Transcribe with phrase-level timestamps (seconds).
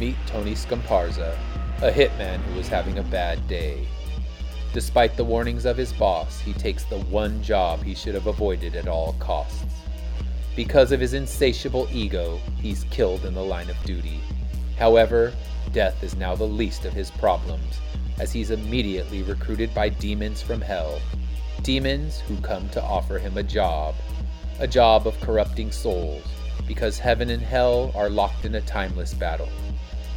[0.00, 1.36] Meet Tony Scamparza,
[1.82, 3.86] a hitman who was having a bad day.
[4.72, 8.76] Despite the warnings of his boss, he takes the one job he should have avoided
[8.76, 9.62] at all costs.
[10.56, 14.20] Because of his insatiable ego, he's killed in the line of duty.
[14.78, 15.34] However,
[15.74, 17.78] death is now the least of his problems,
[18.18, 20.98] as he's immediately recruited by demons from hell.
[21.62, 23.94] Demons who come to offer him a job,
[24.60, 26.24] a job of corrupting souls,
[26.66, 29.50] because heaven and hell are locked in a timeless battle.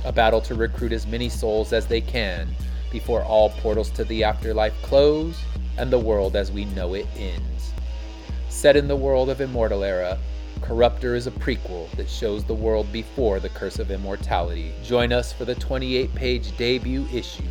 [0.05, 2.47] A battle to recruit as many souls as they can
[2.91, 5.39] before all portals to the afterlife close
[5.77, 7.73] and the world as we know it ends.
[8.49, 10.17] Set in the world of Immortal Era,
[10.61, 14.73] Corruptor is a prequel that shows the world before the Curse of Immortality.
[14.83, 17.43] Join us for the 28 page debut issue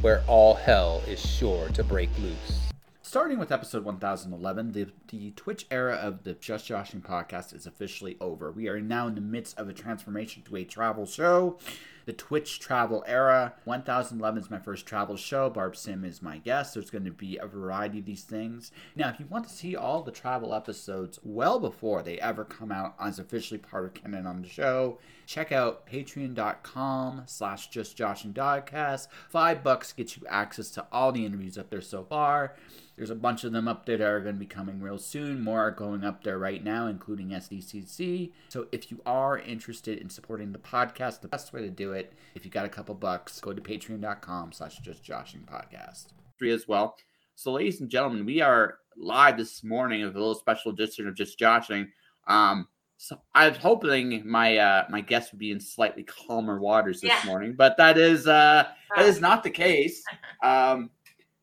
[0.00, 2.60] where all hell is sure to break loose.
[3.02, 8.16] Starting with episode 1011, the, the Twitch era of the Just Joshing podcast is officially
[8.20, 8.50] over.
[8.50, 11.58] We are now in the midst of a transformation to a travel show
[12.06, 13.54] the Twitch travel era.
[13.64, 15.50] 1011 is my first travel show.
[15.50, 16.74] Barb Sim is my guest.
[16.74, 18.70] There's going to be a variety of these things.
[18.94, 22.72] Now, if you want to see all the travel episodes well before they ever come
[22.72, 29.08] out as officially part of canon on the show, check out patreon.com slash justjoshingpodcast.
[29.28, 32.54] Five bucks gets you access to all the interviews up there so far.
[32.96, 35.42] There's a bunch of them up there that are going to be coming real soon.
[35.42, 38.32] More are going up there right now, including SDCC.
[38.48, 42.14] So if you are interested in supporting the podcast, the best way to do it,
[42.34, 46.06] if you got a couple bucks, go to patreon.com slash justjoshingpodcast.
[46.42, 46.96] As well.
[47.34, 51.14] So ladies and gentlemen, we are live this morning with a little special edition of
[51.14, 51.90] Just Joshing.
[52.28, 57.00] Um, so I was hoping my uh, my guest would be in slightly calmer waters
[57.00, 57.22] this yeah.
[57.26, 60.02] morning, but that is uh, that is not the case.
[60.42, 60.90] Um,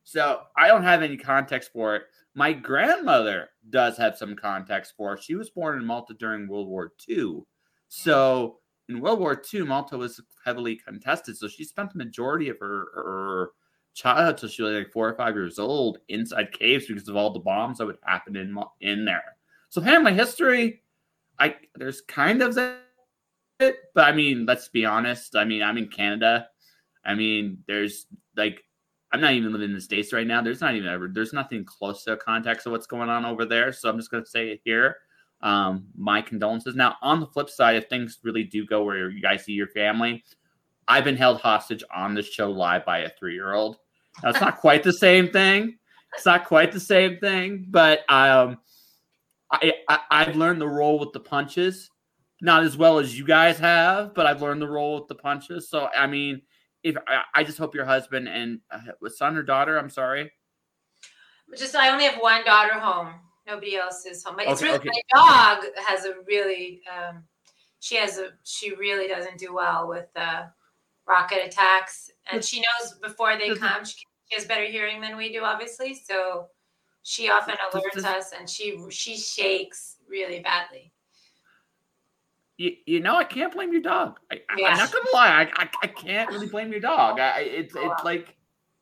[0.04, 2.04] so I don't have any context for it.
[2.36, 5.24] My grandmother does have some context for it.
[5.24, 7.42] She was born in Malta during World War II.
[7.88, 8.58] So
[8.90, 11.38] in World War II, Malta was heavily contested.
[11.38, 13.52] So she spent the majority of her, her
[13.94, 17.32] childhood till she was like four or five years old inside caves because of all
[17.32, 19.38] the bombs that would happen in in there.
[19.70, 20.82] So family history,
[21.40, 22.58] I there's kind of
[23.60, 25.36] it, but I mean, let's be honest.
[25.36, 26.48] I mean, I'm in Canada.
[27.06, 28.64] I mean, there's like
[29.14, 30.42] I'm not even living in the states right now.
[30.42, 31.08] There's not even ever.
[31.08, 33.72] There's nothing close to a context of what's going on over there.
[33.72, 34.98] So I'm just going to say it here.
[35.42, 36.76] Um, my condolences.
[36.76, 39.68] Now, on the flip side, if things really do go where you guys see your
[39.68, 40.24] family,
[40.88, 43.78] I've been held hostage on this show live by a three year old.
[44.24, 45.78] Now, it's not quite the same thing.
[46.16, 48.58] It's not quite the same thing, but um,
[49.52, 51.90] I, I I've learned the roll with the punches.
[52.42, 55.70] Not as well as you guys have, but I've learned the roll with the punches.
[55.70, 56.42] So I mean
[56.84, 56.98] if
[57.34, 60.32] I, just hope your husband and uh, son or daughter, I'm sorry.
[61.58, 63.14] Just I only have one daughter home.
[63.48, 64.36] Nobody else is home.
[64.38, 64.90] But it's really okay.
[65.14, 67.24] my dog has a really um,
[67.80, 70.44] she has a she really doesn't do well with uh,
[71.08, 73.84] rocket attacks, and she knows before they come.
[73.86, 73.96] She,
[74.30, 75.94] she has better hearing than we do, obviously.
[75.94, 76.48] So
[77.04, 80.93] she often alerts us, and she she shakes really badly
[82.58, 84.20] you, you know, I can't blame your dog.
[84.32, 87.20] I, am not gonna lie, I, I, I, can't really blame your dog.
[87.20, 88.36] I, it's oh, it's like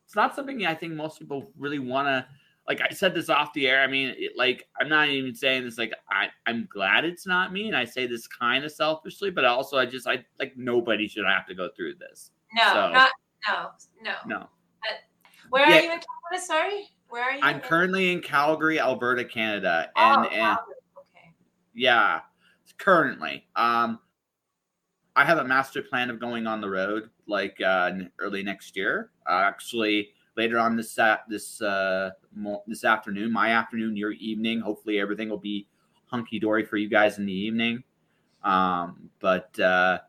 [0.06, 2.26] it's not something I think most people really want to.
[2.68, 3.82] Like I said this off the air.
[3.82, 5.78] I mean, it, like I'm not even saying this.
[5.78, 9.46] Like I I'm glad it's not me, and I say this kind of selfishly, but
[9.46, 12.32] also I just I like nobody should have to go through this.
[12.54, 13.12] No, so, not
[13.48, 13.70] no,
[14.04, 14.50] no, no.
[14.82, 15.00] But
[15.50, 15.78] where yeah.
[15.78, 16.46] are you in Canada?
[16.46, 17.40] Sorry, where are you?
[17.42, 20.58] I'm currently in Calgary, Alberta, Canada, and oh, and
[20.98, 21.34] okay.
[21.74, 22.20] yeah
[22.82, 23.48] currently.
[23.56, 24.00] Um,
[25.16, 29.12] I have a master plan of going on the road like uh, early next year.
[29.30, 32.12] Uh, actually, later on this uh, this uh,
[32.68, 34.60] this afternoon, my afternoon, your evening.
[34.60, 35.68] Hopefully, everything will be
[36.06, 37.84] hunky dory for you guys in the evening.
[38.44, 40.00] Um, but uh,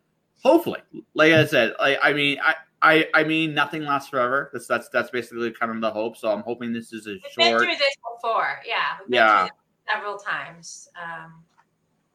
[0.42, 0.80] hopefully,
[1.14, 2.54] like I said, like, I mean, I.
[2.84, 4.50] I, I mean, nothing lasts forever.
[4.52, 6.16] That's that's that's basically kind of the hope.
[6.16, 7.36] So I'm hoping this is a We've short.
[7.36, 8.96] Been through this before, yeah.
[9.08, 9.46] yeah.
[9.88, 10.88] several times.
[11.00, 11.44] Um,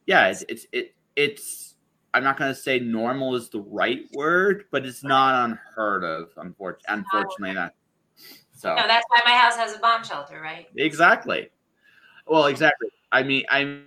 [0.07, 1.75] yeah, it's it's it, it's
[2.13, 6.29] I'm not going to say normal is the right word, but it's not unheard of.
[6.37, 7.73] Unfortunately, unfortunately, not.
[8.53, 10.67] So no, that's why my house has a bomb shelter, right?
[10.77, 11.51] Exactly.
[12.25, 12.87] Well, exactly.
[13.11, 13.81] I mean, I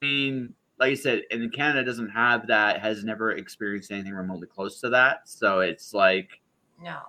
[0.00, 2.80] mean, like I said, and Canada doesn't have that.
[2.80, 5.28] Has never experienced anything remotely close to that.
[5.28, 6.40] So it's like,
[6.80, 7.00] no,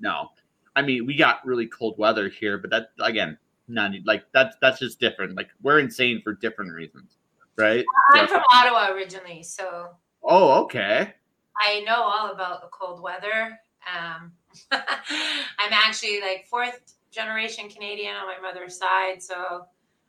[0.00, 0.30] no.
[0.74, 3.38] I mean, we got really cold weather here, but that again,
[3.68, 5.36] none like that's that's just different.
[5.36, 7.18] Like we're insane for different reasons
[7.56, 7.84] right?
[8.12, 9.90] I'm from Ottawa originally, so.
[10.22, 11.14] Oh, okay.
[11.60, 13.58] I know all about the cold weather.
[13.86, 14.32] Um,
[14.72, 19.66] I'm actually like fourth generation Canadian on my mother's side, so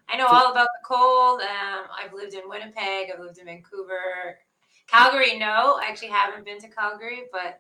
[0.09, 1.41] I know all about the cold.
[1.41, 3.09] Um, I've lived in Winnipeg.
[3.13, 4.39] I've lived in Vancouver.
[4.87, 7.59] Calgary, no, I actually haven't been to Calgary, but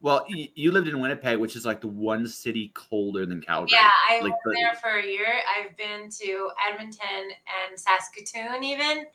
[0.00, 3.70] well, you, lived in Winnipeg, which is like the one city colder than Calgary.
[3.72, 5.40] Yeah, I like lived the, there for a year.
[5.58, 7.30] I've been to Edmonton
[7.68, 9.06] and Saskatoon, even.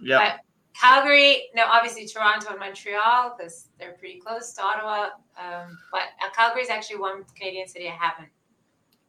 [0.00, 0.18] Yeah.
[0.18, 0.40] But
[0.80, 5.08] Calgary, no, obviously Toronto and Montreal because they're pretty close to Ottawa.
[5.36, 8.30] Um, but uh, Calgary is actually one Canadian city I haven't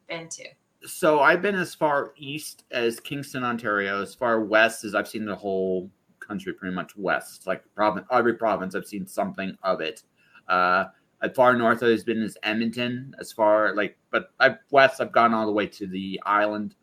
[0.07, 0.45] been to.
[0.87, 5.25] So I've been as far east as Kingston, Ontario, as far west as I've seen
[5.25, 7.45] the whole country, pretty much west.
[7.45, 10.01] Like province, every province, I've seen something of it.
[10.47, 10.85] Uh,
[11.21, 15.11] as far north as I've been as Edmonton, as far like, but I've west I've
[15.11, 16.75] gone all the way to the island,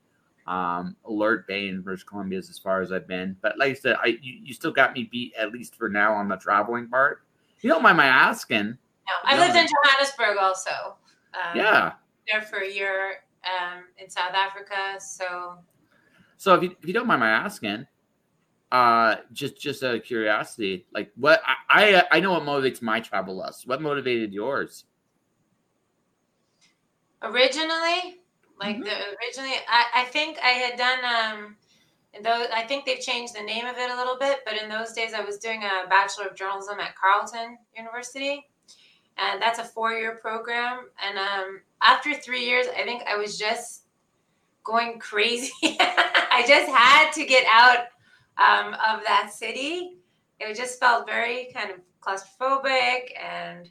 [0.46, 3.36] um, Alert Bay in British Columbia is as far as I've been.
[3.40, 6.12] But like I said, I you, you still got me beat at least for now
[6.12, 7.22] on the traveling part.
[7.62, 8.66] You don't mind my asking?
[8.66, 10.96] No, I lived in Johannesburg also.
[11.34, 11.92] Um, yeah,
[12.30, 15.00] there for a year um, in South Africa.
[15.00, 15.58] So,
[16.36, 17.86] so if you if you don't mind my asking,
[18.72, 23.00] uh just just out of curiosity like what I, I i know what motivates my
[23.00, 23.66] travel lust.
[23.66, 24.84] What motivated yours?
[27.22, 28.20] Originally
[28.60, 28.84] like mm-hmm.
[28.84, 31.56] the originally I, I think i had done um
[32.24, 34.92] those i think they've changed the name of it a little bit but in those
[34.92, 38.48] days i was doing a bachelor of journalism at carleton university
[39.18, 43.82] and that's a four-year program and um after three years i think i was just
[44.66, 45.52] going crazy.
[45.62, 47.86] I just had to get out
[48.38, 49.98] um, of that city.
[50.38, 53.68] It just felt very kind of claustrophobic and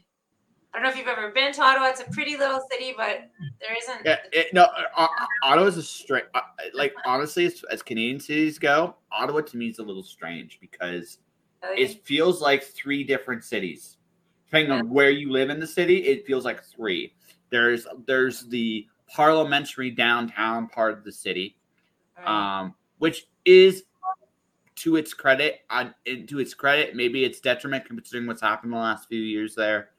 [0.75, 1.85] I don't know if you've ever been to Ottawa.
[1.85, 3.29] It's a pretty little city, but
[3.61, 4.01] there isn't.
[4.03, 5.07] Yeah, it, no, uh, uh
[5.43, 6.25] Ottawa is a strange.
[6.33, 6.41] Uh,
[6.73, 11.19] like honestly, as, as, Canadian cities go, Ottawa to me is a little strange because
[11.63, 11.83] really?
[11.83, 13.95] it feels like three different cities.
[14.47, 14.79] Depending yeah.
[14.79, 17.13] on where you live in the city, it feels like three.
[17.51, 21.55] There's there's the parliamentary downtown part of the city,
[22.17, 22.59] right.
[22.59, 23.83] um, which is
[24.85, 28.83] to its credit, on to its credit, maybe it's detriment considering what's happened in the
[28.83, 29.89] last few years there.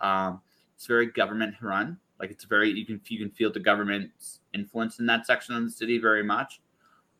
[0.00, 0.40] Um,
[0.76, 1.98] it's very government run.
[2.20, 5.64] Like it's very you can you can feel the government's influence in that section of
[5.64, 6.60] the city very much.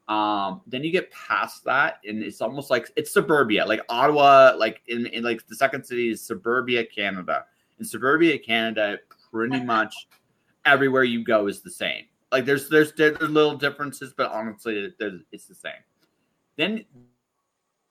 [0.07, 4.83] Um, then you get past that, and it's almost like it's suburbia, like Ottawa, like
[4.87, 7.47] in, in like the second city is suburbia Canada.
[7.81, 8.99] In suburbia Canada,
[9.33, 10.07] pretty much
[10.65, 12.05] everywhere you go is the same.
[12.31, 14.95] Like there's there's there's little differences, but honestly,
[15.33, 15.83] it's the same.
[16.57, 16.85] Then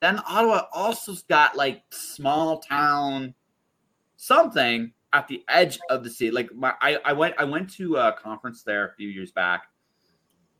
[0.00, 3.34] then Ottawa also's got like small town
[4.16, 6.30] something at the edge of the city.
[6.30, 9.68] Like my I, I went I went to a conference there a few years back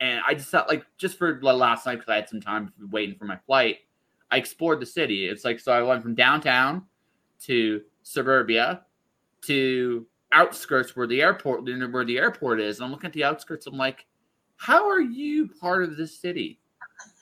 [0.00, 3.16] and I just thought like just for last night because I had some time waiting
[3.16, 3.78] for my flight,
[4.30, 5.26] I explored the city.
[5.26, 6.84] It's like so I went from downtown
[7.44, 8.82] to suburbia
[9.42, 12.78] to outskirts where the airport where the airport is.
[12.78, 13.66] And I'm looking at the outskirts.
[13.66, 14.06] I'm like,
[14.56, 16.60] how are you part of this city?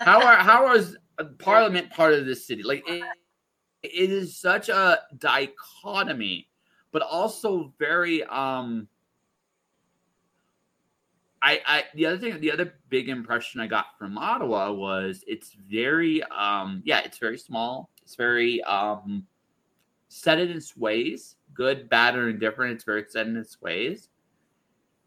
[0.00, 0.96] How are how is
[1.38, 2.62] Parliament part of this city?
[2.62, 3.02] Like it,
[3.82, 6.49] it is such a dichotomy,
[6.93, 8.88] but also very um.
[11.43, 15.55] I, I the other thing the other big impression I got from Ottawa was it's
[15.70, 19.26] very um yeah it's very small it's very um
[20.08, 24.08] set in its ways good bad or indifferent it's very set in its ways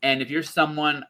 [0.04, 1.04] and if you're someone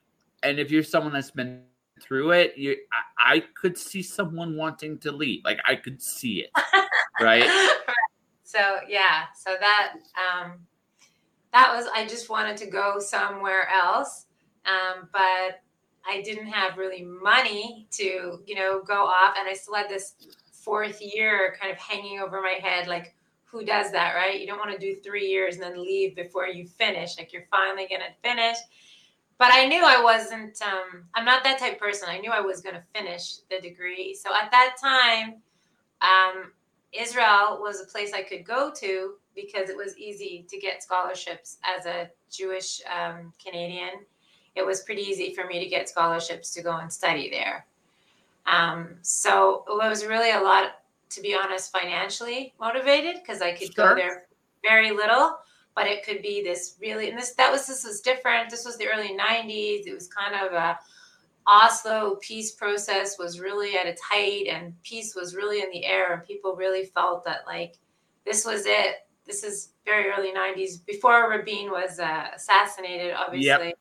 [0.44, 1.63] and if you're someone that's been
[2.01, 2.75] through it, you
[3.17, 5.41] I, I could see someone wanting to leave.
[5.44, 6.51] Like I could see it.
[7.21, 7.47] right?
[8.44, 10.59] So yeah, so that um
[11.54, 14.25] that was I just wanted to go somewhere else.
[14.66, 15.61] Um, but
[16.09, 20.16] I didn't have really money to, you know, go off and I still had this
[20.51, 24.39] fourth year kind of hanging over my head like who does that, right?
[24.39, 27.18] You don't want to do 3 years and then leave before you finish.
[27.18, 28.57] Like you're finally going to finish
[29.39, 30.59] but I knew I wasn't.
[30.61, 32.07] Um, I'm not that type person.
[32.09, 34.15] I knew I was going to finish the degree.
[34.15, 35.35] So at that time,
[36.01, 36.51] um,
[36.94, 41.57] Israel was a place I could go to because it was easy to get scholarships
[41.77, 44.06] as a Jewish um, Canadian.
[44.56, 47.65] It was pretty easy for me to get scholarships to go and study there.
[48.47, 50.79] Um, so it was really a lot,
[51.09, 53.89] to be honest, financially motivated because I could sure.
[53.89, 54.27] go there
[54.63, 55.37] very little
[55.77, 58.49] but it could be this really and this that was this was different.
[58.49, 60.77] This was the early 90s it was kind of a
[61.45, 66.15] oslo peace process was really at its height and peace was really in the air.
[66.15, 67.75] And people really felt that like
[68.25, 68.95] this was it.
[69.27, 73.67] This is very early 90s before rabin was uh, assassinated obviously.
[73.67, 73.77] Yep.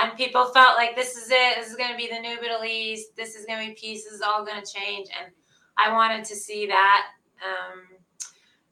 [0.00, 1.56] and people felt like this is it.
[1.56, 3.16] This is going to be the new middle east.
[3.16, 4.04] This is going to be peace.
[4.04, 5.08] This is all going to change.
[5.20, 5.32] And
[5.76, 7.08] i wanted to see that
[7.42, 7.95] um,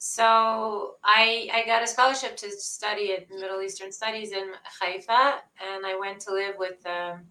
[0.06, 5.86] so I, I got a scholarship to study at Middle Eastern Studies in Haifa, and
[5.86, 7.22] I went to live with um,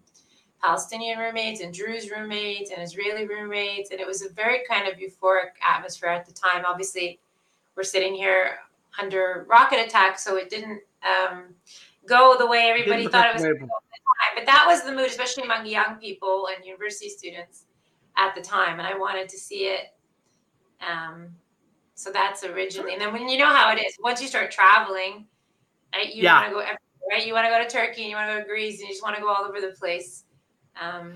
[0.60, 4.94] Palestinian roommates and Druze roommates and Israeli roommates, and it was a very kind of
[4.94, 6.64] euphoric atmosphere at the time.
[6.66, 7.20] Obviously,
[7.76, 8.58] we're sitting here
[9.00, 11.54] under rocket attack, so it didn't um,
[12.06, 14.34] go the way everybody thought it was going to go at the time.
[14.34, 17.66] But that was the mood, especially among young people and university students
[18.16, 19.94] at the time, and I wanted to see it.
[20.80, 21.36] Um,
[21.94, 25.26] so that's originally, and then when you know how it is, once you start traveling,
[25.94, 26.40] right, you yeah.
[26.40, 26.78] want to go everywhere,
[27.10, 27.26] right?
[27.26, 28.94] You want to go to Turkey, and you want to go to Greece, and you
[28.94, 30.24] just want to go all over the place.
[30.80, 31.14] Um,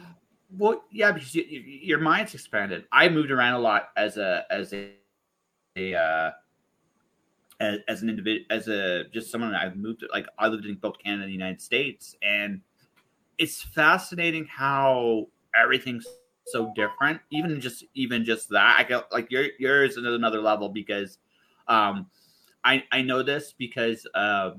[0.56, 2.84] well, yeah, because you, you, your mind's expanded.
[2.92, 4.92] I moved around a lot as a as a,
[5.76, 6.30] a uh,
[7.60, 10.98] as, as an individual, as a just someone I've moved like I lived in both
[10.98, 12.60] Canada and the United States, and
[13.36, 16.06] it's fascinating how everything's
[16.52, 17.20] so different.
[17.30, 21.18] Even just even just that, I get like your yours is another level because
[21.68, 22.06] um,
[22.64, 24.52] I I know this because uh,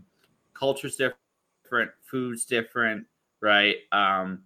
[0.53, 3.05] culture's different, food's different,
[3.41, 3.77] right?
[3.91, 4.43] Um,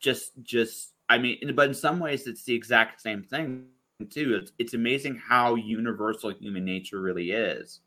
[0.00, 3.66] just just I mean, but in some ways, it's the exact same thing
[4.10, 4.34] too.
[4.40, 7.80] It's it's amazing how universal human nature really is,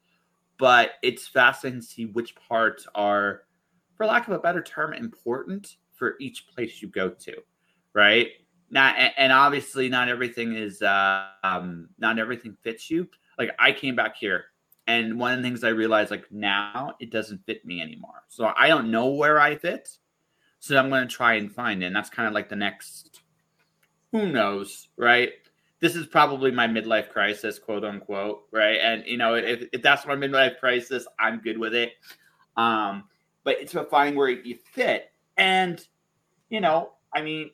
[0.57, 3.43] but it's fascinating to see which parts are,
[3.95, 7.35] for lack of a better term, important for each place you go to,
[7.93, 8.29] right?
[8.71, 13.07] Not and obviously not everything is uh, um, not everything fits you.
[13.37, 14.45] Like I came back here,
[14.87, 18.23] and one of the things I realized like now it doesn't fit me anymore.
[18.29, 19.89] So I don't know where I fit
[20.61, 21.87] so I'm going to try and find it.
[21.87, 23.21] And that's kind of like the next,
[24.11, 25.31] who knows, right?
[25.79, 28.77] This is probably my midlife crisis, quote unquote, right?
[28.79, 31.93] And, you know, if, if that's my midlife crisis, I'm good with it.
[32.57, 33.05] Um,
[33.43, 35.11] but it's about finding where you fit.
[35.35, 35.83] And,
[36.51, 37.49] you know, I mean,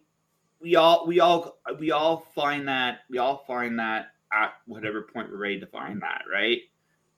[0.61, 5.29] we all, we all, we all find that, we all find that at whatever point
[5.31, 6.59] we're ready to find that, right?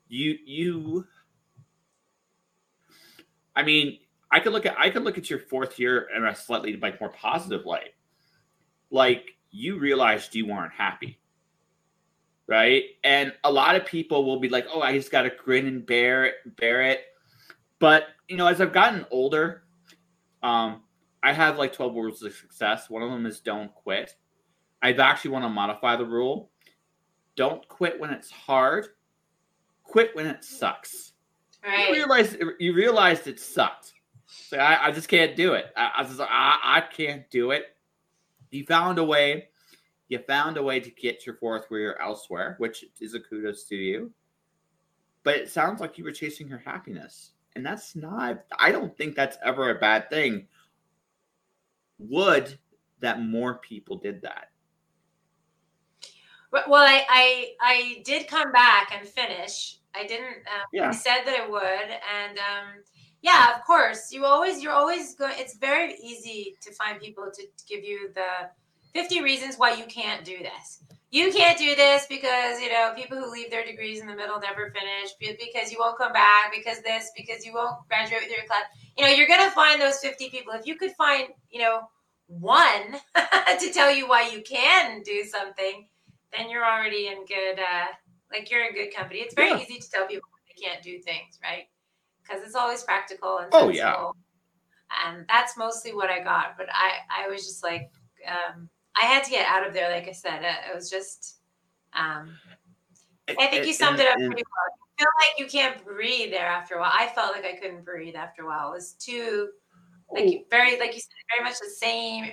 [0.07, 1.05] You, you,
[3.55, 3.99] I mean,
[4.31, 6.99] I could look at I could look at your fourth year in a slightly like
[6.99, 7.95] more positive light.
[8.91, 11.19] Like you realized you weren't happy.
[12.47, 12.83] Right?
[13.03, 16.25] And a lot of people will be like, oh, I just gotta grin and bear
[16.25, 17.01] it, bear it.
[17.79, 19.63] But you know, as I've gotten older,
[20.41, 20.81] um,
[21.21, 22.89] I have like 12 rules of success.
[22.89, 24.15] One of them is don't quit.
[24.81, 26.49] I've actually want to modify the rule.
[27.35, 28.87] Don't quit when it's hard.
[29.83, 31.13] Quit when it sucks.
[31.65, 31.89] Right.
[31.89, 33.93] You realize you realized it sucked
[34.29, 35.67] so I, I just can't do it.
[35.75, 37.75] I, I just I, I can't do it.
[38.51, 39.49] You found a way.
[40.07, 43.75] You found a way to get your fourth career elsewhere, which is a kudos to
[43.75, 44.11] you.
[45.23, 47.31] But it sounds like you were chasing your happiness.
[47.55, 50.47] And that's not, I don't think that's ever a bad thing.
[51.99, 52.57] Would
[53.01, 54.49] that more people did that?
[56.51, 59.77] Well, I, I, I did come back and finish.
[59.93, 60.25] I didn't.
[60.25, 60.89] Um, yeah.
[60.89, 62.83] I said that I would, and um,
[63.21, 64.11] yeah, of course.
[64.11, 68.49] You always you're always going it's very easy to find people to give you the
[68.93, 70.83] 50 reasons why you can't do this.
[71.11, 74.39] You can't do this because, you know, people who leave their degrees in the middle
[74.39, 78.45] never finish because you won't come back, because this, because you won't graduate with your
[78.45, 78.65] class.
[78.99, 80.53] You know, you're going to find those 50 people.
[80.53, 81.89] If you could find, you know,
[82.27, 85.87] one to tell you why you can do something,
[86.37, 87.87] then you're already in good uh
[88.31, 89.21] like you're in good company.
[89.21, 89.59] It's very yeah.
[89.59, 91.65] easy to tell people they can't do things, right?
[92.29, 93.69] because it's always practical and sensible.
[93.69, 94.11] Oh yeah.
[95.05, 96.57] And that's mostly what I got.
[96.57, 97.91] But I, I was just like,
[98.27, 99.91] um, I had to get out of there.
[99.91, 101.37] Like I said, it, it was just.
[101.93, 102.37] Um,
[103.39, 104.88] I think you summed it up pretty well.
[104.99, 106.91] Feel like you can't breathe there after a while.
[106.93, 108.73] I felt like I couldn't breathe after a while.
[108.73, 109.49] It was too,
[110.11, 112.31] like very, like you said, very much the same.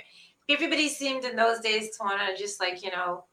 [0.48, 3.24] Everybody seemed in those days to want to just like you know,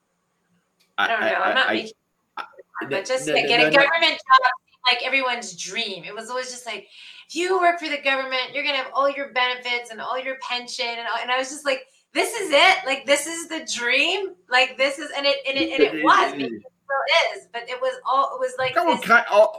[0.99, 1.25] I don't know.
[1.25, 1.93] I, am not I, making,
[2.37, 2.43] I,
[2.89, 4.51] but just no, like, no, get a government job
[4.91, 6.03] like everyone's dream.
[6.03, 6.87] It was always just like,
[7.27, 10.37] if you work for the government, you're gonna have all your benefits and all your
[10.47, 12.85] pension, and all, and I was just like, this is it.
[12.85, 14.35] Like this is the dream.
[14.49, 16.61] Like this is, and it and it, and it was.
[16.93, 18.35] Still is, but it was all.
[18.35, 18.73] It was like.
[18.73, 19.49] This, kind of,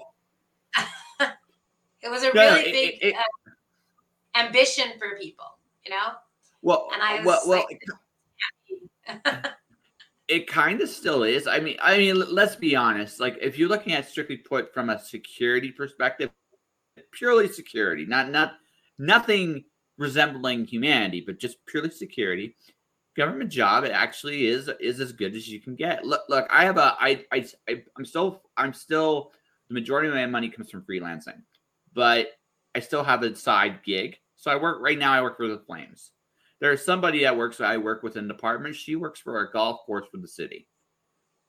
[2.03, 5.47] it was a really it, big it, uh, ambition for people,
[5.85, 6.13] you know.
[6.63, 7.83] Well, and I was well, like,
[9.25, 9.43] well
[10.29, 11.47] it kind of still is.
[11.47, 13.21] I mean, I mean, let's be honest.
[13.21, 16.31] Like, if you're looking at strictly put from a security perspective,
[17.13, 18.55] purely security, not not
[18.99, 19.65] nothing
[19.99, 22.57] resembling humanity, but just purely security.
[23.17, 26.05] Government job, it actually is is as good as you can get.
[26.05, 27.47] Look, look, I have a, I, I,
[27.97, 29.33] I'm still, I'm still.
[29.69, 31.41] The majority of my money comes from freelancing,
[31.95, 32.29] but
[32.75, 34.19] I still have a side gig.
[34.37, 35.13] So I work right now.
[35.13, 36.11] I work for the Flames.
[36.61, 37.61] There's somebody that works.
[37.61, 38.75] I work with the department.
[38.75, 40.67] She works for a golf course for the city.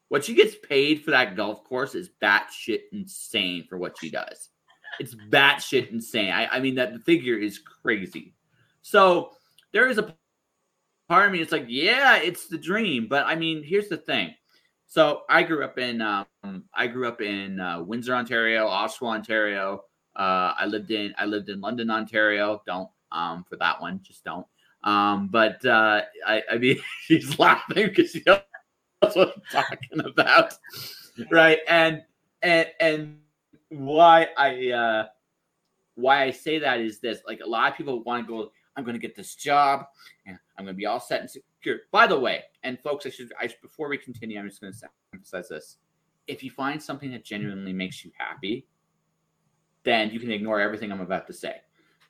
[0.09, 4.49] What she gets paid for that golf course is batshit insane for what she does.
[4.99, 6.31] It's batshit insane.
[6.31, 8.35] I, I mean that the figure is crazy.
[8.81, 9.31] So
[9.73, 10.15] there is a
[11.07, 11.41] part of me.
[11.41, 13.07] It's like, yeah, it's the dream.
[13.07, 14.33] But I mean, here's the thing.
[14.87, 19.83] So I grew up in um, I grew up in uh, Windsor, Ontario, Oshawa, Ontario.
[20.15, 22.61] Uh, I lived in I lived in London, Ontario.
[22.65, 24.45] Don't um, for that one, just don't.
[24.83, 28.39] Um, but uh, I, I mean, she's laughing because she knows
[29.13, 30.53] what I'm talking about,
[31.31, 31.59] right?
[31.67, 32.03] And
[32.41, 33.17] and and
[33.69, 35.05] why I uh,
[35.95, 38.51] why I say that is this: like a lot of people want to go.
[38.75, 39.85] I'm going to get this job,
[40.25, 41.79] and I'm going to be all set and secure.
[41.91, 44.89] By the way, and folks, I should I, before we continue, I'm just going to
[45.13, 45.77] emphasize this:
[46.27, 48.67] if you find something that genuinely makes you happy,
[49.83, 51.55] then you can ignore everything I'm about to say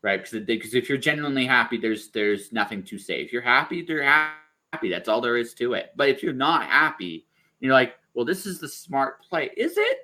[0.06, 0.24] right?
[0.24, 3.22] Because because if you're genuinely happy, there's there's nothing to say.
[3.22, 4.90] If you're happy, you're happy.
[4.90, 5.92] That's all there is to it.
[5.98, 7.26] But if you're not happy,
[7.60, 9.50] you're like, well, this is the smart play.
[9.58, 9.98] Is it?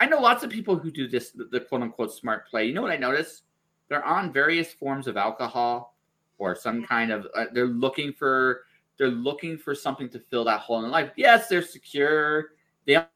[0.00, 2.64] I know lots of people who do this, the quote unquote smart play.
[2.64, 3.42] You know what I notice?
[3.90, 5.96] They're on various forms of alcohol
[6.38, 7.26] or some kind of.
[7.34, 8.62] Uh, they're looking for.
[8.96, 11.10] They're looking for something to fill that hole in life.
[11.16, 12.50] Yes, they're secure.
[12.86, 13.08] They don't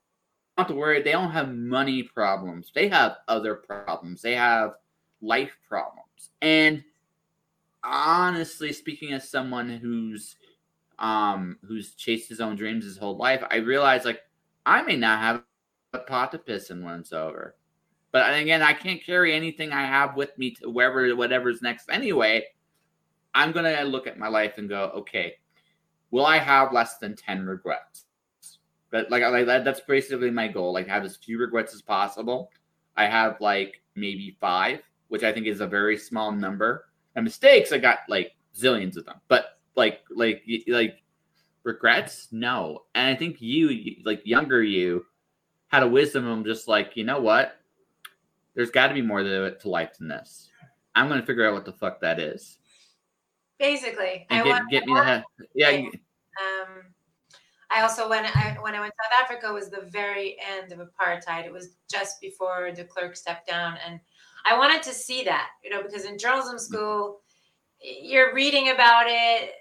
[0.59, 1.01] have to worry.
[1.03, 2.73] They don't have money problems.
[2.75, 4.21] They have other problems.
[4.21, 4.75] They have
[5.21, 6.31] life problems.
[6.43, 6.83] And
[7.85, 10.37] honestly, speaking as someone who's
[10.99, 14.23] um who's chased his own dreams his whole life, I realize like
[14.67, 15.43] I may not have
[15.93, 17.55] a pot to piss in when it's over.
[18.15, 22.45] But again, I can't carry anything I have with me to wherever whatever's next anyway.
[23.35, 25.35] I'm gonna look at my life and go, okay,
[26.11, 28.05] will I have less than 10 regrets?
[28.91, 30.73] But like, like that, that's basically my goal.
[30.73, 32.53] Like have as few regrets as possible.
[32.97, 34.81] I have like maybe five
[35.15, 36.87] which I think is a very small number.
[37.15, 39.21] And mistakes, I got like zillions of them.
[39.29, 41.03] But like like like
[41.63, 42.83] regrets, no.
[42.95, 45.07] And I think you like younger you
[45.69, 47.61] had a wisdom of just like you know what,
[48.55, 50.51] there's got to be more to, to life than this.
[50.95, 52.59] I'm gonna figure out what the fuck that is.
[53.59, 55.25] Basically, and I get, want, get me that.
[55.55, 55.71] Yeah.
[55.71, 56.85] Um,
[57.71, 60.79] I also when I when I went to South Africa was the very end of
[60.79, 61.45] apartheid.
[61.45, 63.99] It was just before de Klerk stepped down, and
[64.45, 67.21] I wanted to see that, you know, because in journalism school,
[67.81, 69.53] you're reading about it.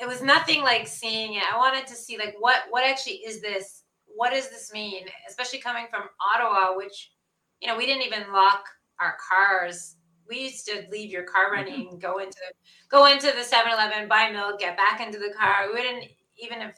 [0.00, 1.42] It was nothing like seeing it.
[1.52, 3.82] I wanted to see like what what actually is this?
[4.06, 5.06] What does this mean?
[5.28, 7.10] Especially coming from Ottawa, which
[7.60, 8.64] you know we didn't even lock
[9.00, 9.96] our cars.
[10.28, 11.54] We used to leave your car mm-hmm.
[11.54, 11.98] running, mm-hmm.
[11.98, 12.38] go into
[12.90, 15.66] go into the 7-Eleven, buy milk, get back into the car.
[15.66, 16.04] We wouldn't
[16.38, 16.76] even if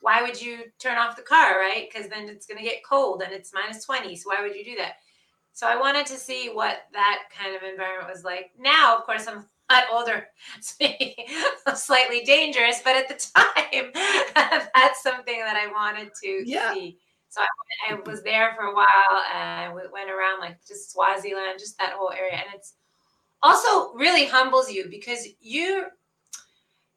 [0.00, 1.88] why would you turn off the car, right?
[1.90, 4.14] Because then it's going to get cold and it's minus 20.
[4.16, 4.94] So why would you do that?
[5.52, 8.52] So I wanted to see what that kind of environment was like.
[8.58, 10.28] Now, of course, I'm a lot older,
[11.74, 13.90] slightly dangerous, but at the time,
[14.74, 16.72] that's something that I wanted to yeah.
[16.72, 16.98] see.
[17.38, 21.58] So I, I, was there for a while and we went around like just Swaziland,
[21.58, 22.32] just that whole area.
[22.32, 22.74] And it's
[23.42, 25.86] also really humbles you because you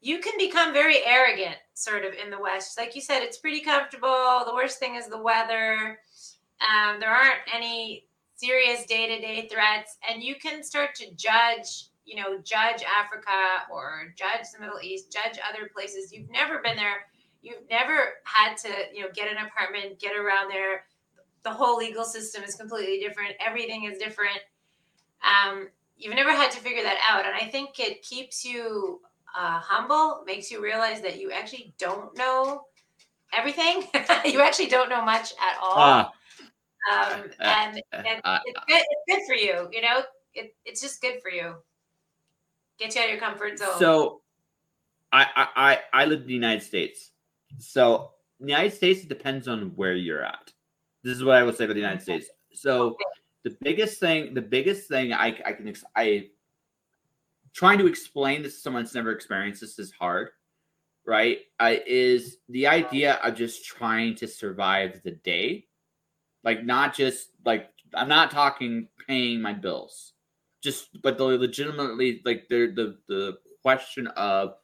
[0.00, 2.76] you can become very arrogant sort of in the West.
[2.76, 4.42] Like you said, it's pretty comfortable.
[4.44, 6.00] The worst thing is the weather.
[6.60, 12.38] Um, there aren't any serious day-to-day threats and you can start to judge you know
[12.42, 17.06] judge africa or judge the middle east judge other places you've never been there
[17.42, 20.84] you've never had to you know get an apartment get around there
[21.42, 24.38] the whole legal system is completely different everything is different
[25.22, 29.00] um, you've never had to figure that out and i think it keeps you
[29.36, 32.64] uh, humble makes you realize that you actually don't know
[33.32, 33.82] everything
[34.24, 36.04] you actually don't know much at all uh,
[36.90, 38.82] um, and, and uh, it's good.
[38.82, 39.68] It's good for you.
[39.72, 40.02] You know,
[40.34, 41.54] it, it's just good for you.
[42.78, 43.78] Get you out of your comfort zone.
[43.78, 44.22] So,
[45.12, 47.10] I I I live in the United States.
[47.58, 50.52] So, the United States it depends on where you're at.
[51.04, 52.26] This is what I would say about the United States.
[52.54, 52.96] So,
[53.44, 56.30] the biggest thing, the biggest thing I I can I
[57.52, 60.30] trying to explain this to someone that's never experienced this is hard
[61.04, 65.66] right uh, is the idea of just trying to survive the day
[66.44, 70.12] like not just like I'm not talking paying my bills.
[70.62, 74.54] Just but the legitimately like the the the question of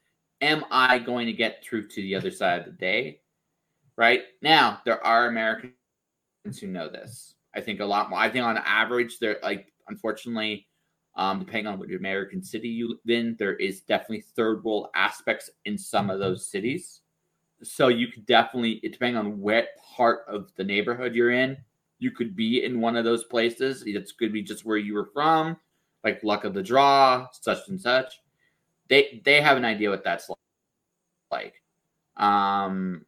[0.41, 3.21] am I going to get through to the other side of the day?
[3.97, 4.23] Right?
[4.43, 5.73] Now, there are Americans
[6.61, 7.35] who know this.
[7.55, 8.19] I think a lot more.
[8.19, 10.67] I think on average, they're like unfortunately,
[11.17, 15.51] um, depending on what American city you live in, there is definitely third world aspects
[15.65, 17.01] in some of those cities.
[17.63, 21.57] So you could definitely, depending on what part of the neighborhood you're in,
[21.99, 23.83] you could be in one of those places.
[23.85, 25.57] It could be just where you were from,
[26.05, 28.21] like luck of the draw, such and such.
[28.89, 30.31] They they have an idea what that's
[31.31, 31.55] like.
[32.17, 33.05] Um,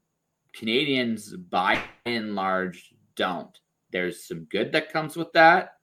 [0.52, 3.56] Canadians, by and large, don't.
[3.92, 5.74] There's some good that comes with that.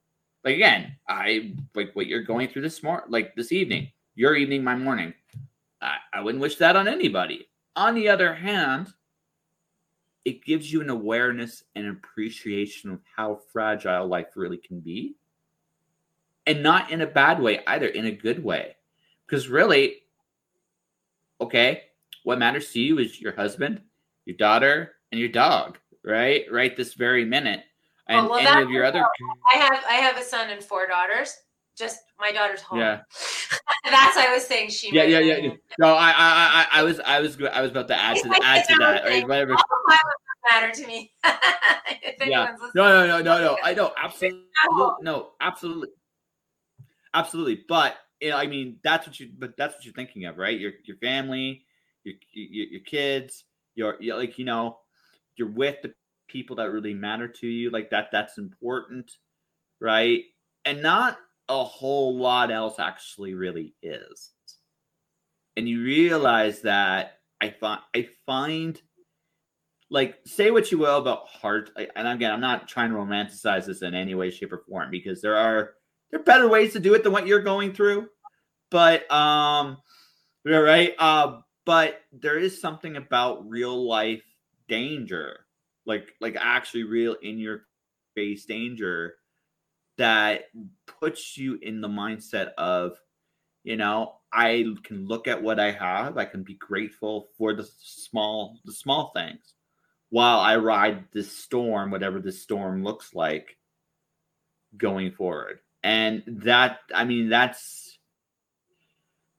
[0.43, 4.63] Like again, I like what you're going through this morning, like this evening, your evening,
[4.63, 5.13] my morning.
[5.81, 7.49] I, I wouldn't wish that on anybody.
[7.75, 8.93] On the other hand,
[10.25, 15.15] it gives you an awareness and appreciation of how fragile life really can be.
[16.45, 18.76] And not in a bad way either, in a good way.
[19.27, 20.03] Because really,
[21.41, 21.83] okay,
[22.23, 23.81] what matters to you is your husband,
[24.25, 26.45] your daughter, and your dog, right?
[26.51, 27.63] Right this very minute.
[28.09, 29.03] Oh, and oh, well, any of your other
[29.53, 31.35] I have I have a son and four daughters.
[31.77, 32.79] Just my daughter's home.
[32.79, 33.01] Yeah.
[33.83, 35.51] That's I was saying she Yeah, yeah, yeah, yeah.
[35.77, 38.67] No, I I I I was I was I was about to add to add
[38.67, 39.03] to that.
[39.03, 39.27] Right?
[39.27, 39.55] Whatever.
[39.57, 39.97] Oh,
[40.49, 41.11] matter to me.
[42.25, 42.55] yeah.
[42.75, 43.57] No, no, no, no, no.
[43.63, 44.43] I know absolutely
[45.01, 45.89] no, absolutely.
[47.13, 47.63] Absolutely.
[47.67, 47.95] But
[48.33, 50.59] I mean, that's what you but that's what you're thinking of, right?
[50.59, 51.65] Your your family,
[52.03, 54.79] your your, your kids, your, your like you know,
[55.35, 55.93] you're with the
[56.27, 59.11] people that really matter to you, like that that's important,
[59.79, 60.23] right?
[60.65, 61.17] And not
[61.49, 64.31] a whole lot else actually really is.
[65.55, 68.81] And you realize that I find I find
[69.89, 73.81] like say what you will about heart and again i'm not trying to romanticize this
[73.81, 75.75] in any way shape or form because there are
[76.09, 78.07] there are better ways to do it than what you're going through
[78.69, 79.77] but um
[80.45, 84.23] right uh but there is something about real life
[84.67, 85.45] danger
[85.85, 87.63] like like actually real in your
[88.15, 89.15] face danger
[89.97, 90.45] that
[90.99, 92.97] puts you in the mindset of
[93.63, 97.67] you know i can look at what i have i can be grateful for the
[97.81, 99.53] small the small things
[100.09, 103.57] while I ride this storm, whatever this storm looks like
[104.77, 105.59] going forward.
[105.87, 107.97] And that, I mean, that's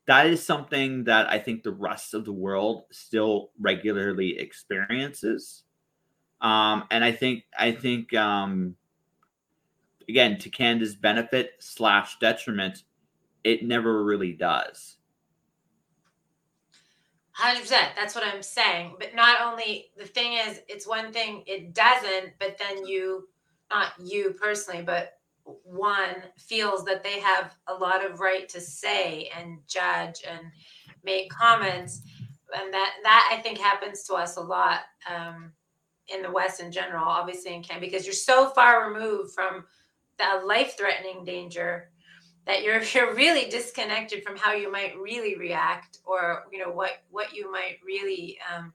[0.06, 5.64] that is something that I think the rest of the world still regularly experiences.
[6.40, 8.76] Um, and I think, I think, um,
[10.08, 12.84] again, to Canada's benefit slash detriment,
[13.44, 14.96] it never really does.
[17.32, 17.88] Hundred percent.
[17.94, 18.94] That's what I'm saying.
[18.98, 23.28] But not only the thing is, it's one thing it doesn't, but then you,
[23.70, 25.17] not you personally, but
[25.64, 30.40] one feels that they have a lot of right to say and judge and
[31.04, 32.02] make comments,
[32.56, 35.52] and that that I think happens to us a lot um,
[36.14, 37.04] in the West in general.
[37.04, 39.64] Obviously in Canada, because you're so far removed from
[40.18, 41.90] the life-threatening danger
[42.48, 47.02] that you're you're really disconnected from how you might really react or you know what
[47.10, 48.72] what you might really um,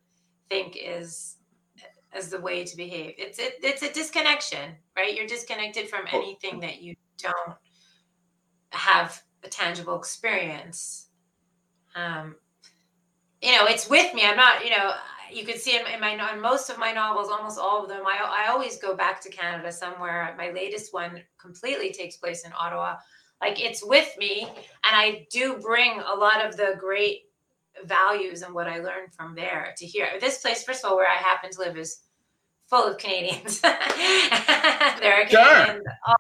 [0.50, 1.38] think is
[2.14, 5.16] as the way to behave it's it, it's a disconnection right?
[5.16, 7.58] You're disconnected from anything that you don't
[8.72, 11.08] have a tangible experience.
[11.96, 12.36] Um,
[13.44, 14.26] you know it's with me.
[14.26, 14.94] I'm not you know
[15.32, 18.04] you can see in, in my in most of my novels almost all of them
[18.06, 20.34] I, I always go back to canada somewhere.
[20.38, 22.96] My latest one completely takes place in ottawa.
[23.42, 27.24] Like it's with me and i do bring a lot of the great
[27.84, 30.08] values and what i learned from there to here.
[30.22, 32.04] This place first of all where i happen to live is
[32.74, 33.62] full of canadians.
[35.00, 36.16] There are canadians sure.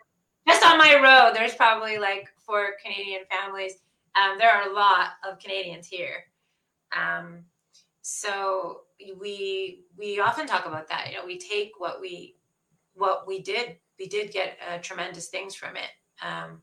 [0.47, 3.73] just on my road there's probably like four canadian families.
[4.15, 6.25] Um, there are a lot of canadians here.
[6.95, 7.45] Um,
[8.01, 8.81] so
[9.19, 12.35] we we often talk about that you know we take what we
[12.93, 15.91] what we did we did get uh, tremendous things from it.
[16.21, 16.61] Um,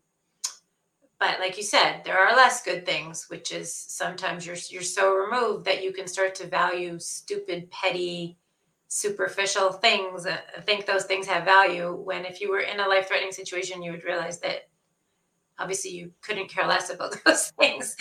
[1.18, 5.14] but like you said there are less good things which is sometimes you're you're so
[5.14, 8.36] removed that you can start to value stupid petty
[8.92, 13.06] superficial things uh, think those things have value when if you were in a life
[13.06, 14.68] threatening situation you would realize that
[15.60, 17.94] obviously you couldn't care less about those things.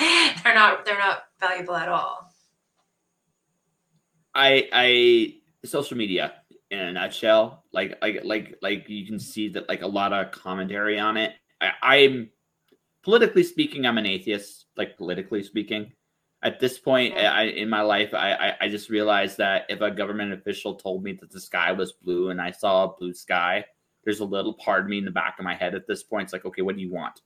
[0.43, 2.33] They're not they're not valuable at all.
[4.33, 6.33] I i social media
[6.71, 10.31] in a nutshell like like like like you can see that like a lot of
[10.31, 11.33] commentary on it.
[11.61, 12.29] I, i'm
[13.03, 14.65] politically speaking, I'm an atheist.
[14.77, 15.91] Like politically speaking,
[16.41, 19.91] at this point I, in my life, I, I, I just realized that if a
[19.91, 23.65] government official told me that the sky was blue and I saw a blue sky,
[24.03, 26.23] there's a little part of me in the back of my head at this point.
[26.23, 27.21] It's like, okay, what do you want?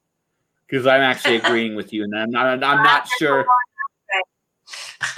[0.68, 2.64] Because I'm actually agreeing with you, and I'm not.
[2.64, 3.46] I'm not sure.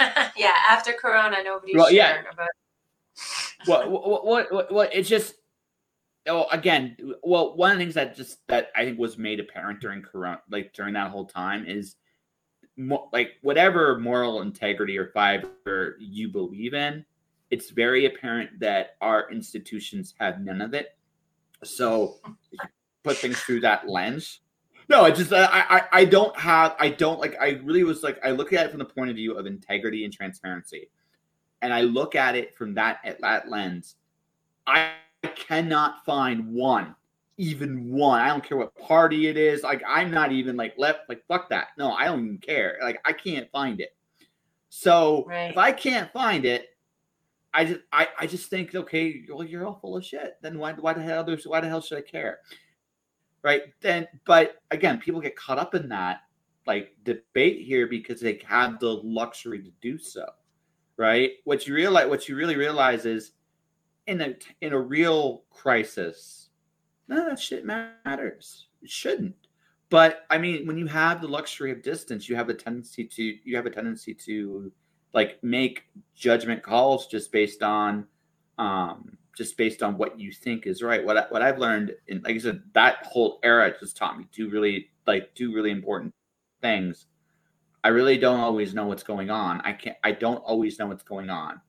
[0.36, 2.20] yeah, after Corona, nobody's well, sure yeah.
[2.30, 2.48] about.
[3.64, 4.94] what, what, what, what, what?
[4.94, 5.34] It's just
[6.28, 9.80] oh, again, well, one of the things that just that I think was made apparent
[9.80, 11.96] during Corona, like during that whole time, is
[13.12, 17.04] like whatever moral integrity or fiber you believe in,
[17.50, 20.96] it's very apparent that our institutions have none of it.
[21.64, 22.16] So,
[23.02, 24.40] put things through that lens.
[24.88, 28.24] No, I just I, I I don't have I don't like I really was like
[28.24, 30.90] I look at it from the point of view of integrity and transparency,
[31.62, 33.96] and I look at it from that at that lens.
[34.66, 34.92] I
[35.34, 36.94] cannot find one,
[37.38, 38.20] even one.
[38.20, 39.62] I don't care what party it is.
[39.62, 41.08] Like I'm not even like left.
[41.08, 41.68] Like fuck that.
[41.78, 42.78] No, I don't even care.
[42.82, 43.94] Like I can't find it.
[44.68, 45.50] So right.
[45.50, 46.68] if I can't find it,
[47.52, 50.36] I just I, I just think okay, well you're all full of shit.
[50.42, 52.40] Then why why the hell why the hell should I care?
[53.42, 56.20] Right then, but again, people get caught up in that
[56.66, 60.26] like debate here because they have the luxury to do so.
[60.96, 61.32] Right?
[61.44, 63.32] What you realize, what you really realize is,
[64.06, 66.45] in a in a real crisis,
[67.08, 68.66] none of that shit matters.
[68.82, 69.34] It shouldn't.
[69.88, 73.22] But I mean, when you have the luxury of distance, you have a tendency to
[73.44, 74.72] you have a tendency to
[75.12, 78.06] like make judgment calls just based on
[78.58, 81.04] um just based on what you think is right.
[81.04, 84.50] What what I've learned, in, like I said, that whole era just taught me two
[84.50, 86.12] really like two really important
[86.60, 87.06] things.
[87.84, 89.60] I really don't always know what's going on.
[89.60, 89.96] I can't.
[90.02, 91.60] I don't always know what's going on,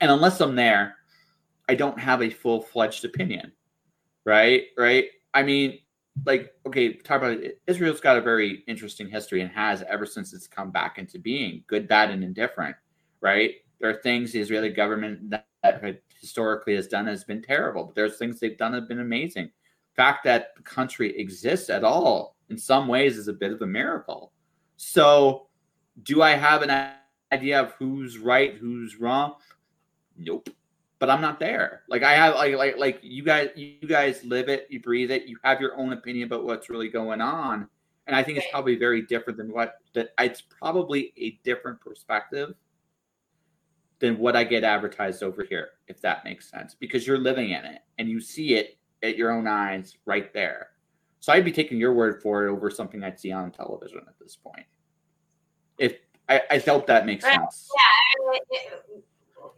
[0.00, 0.94] and unless I'm there,
[1.68, 3.50] I don't have a full fledged opinion.
[4.26, 4.64] Right.
[4.76, 5.06] Right.
[5.32, 5.78] I mean,
[6.24, 7.60] like okay talk about it.
[7.66, 11.62] Israel's got a very interesting history and has ever since it's come back into being
[11.66, 12.76] good bad and indifferent
[13.20, 13.56] right?
[13.80, 17.94] There are things the israeli government that, that historically has done has been terrible but
[17.94, 19.50] there's things they've done that have been amazing.
[19.94, 23.66] Fact that the country exists at all in some ways is a bit of a
[23.66, 24.32] miracle.
[24.76, 25.48] So
[26.02, 26.92] do i have an
[27.32, 29.34] idea of who's right who's wrong?
[30.16, 30.48] Nope
[30.98, 31.82] but I'm not there.
[31.88, 35.26] Like I have like like like you guys you guys live it, you breathe it,
[35.26, 37.68] you have your own opinion about what's really going on.
[38.06, 42.54] And I think it's probably very different than what that it's probably a different perspective
[43.98, 46.74] than what I get advertised over here, if that makes sense.
[46.74, 50.68] Because you're living in it and you see it at your own eyes right there.
[51.20, 54.18] So I'd be taking your word for it over something I'd see on television at
[54.20, 54.66] this point.
[55.78, 55.96] If
[56.28, 57.68] I, I hope that makes sense.
[57.76, 58.98] Yeah,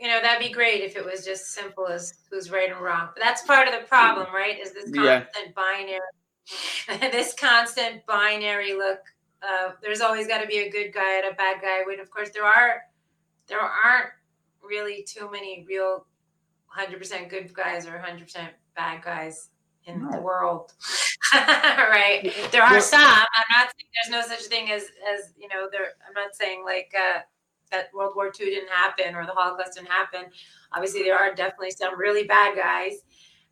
[0.01, 3.09] you know, that'd be great if it was just simple as who's right and wrong.
[3.15, 4.59] But that's part of the problem, right?
[4.59, 5.53] Is this constant yeah.
[5.57, 9.01] binary, this constant binary look.
[9.43, 11.83] Uh, there's always got to be a good guy and a bad guy.
[11.87, 12.83] When of course there are,
[13.49, 14.11] there aren't
[14.63, 16.07] really too many real
[16.77, 19.51] 100% good guys or 100% bad guys
[19.85, 20.11] in no.
[20.13, 20.73] the world.
[21.35, 22.33] right?
[22.53, 23.01] There are some.
[23.01, 25.69] I'm not saying there's no such thing as as you know.
[25.71, 25.93] There.
[26.07, 26.93] I'm not saying like.
[26.97, 27.21] Uh,
[27.71, 30.31] that World War II didn't happen or the Holocaust didn't happen.
[30.73, 33.03] Obviously, there are definitely some really bad guys.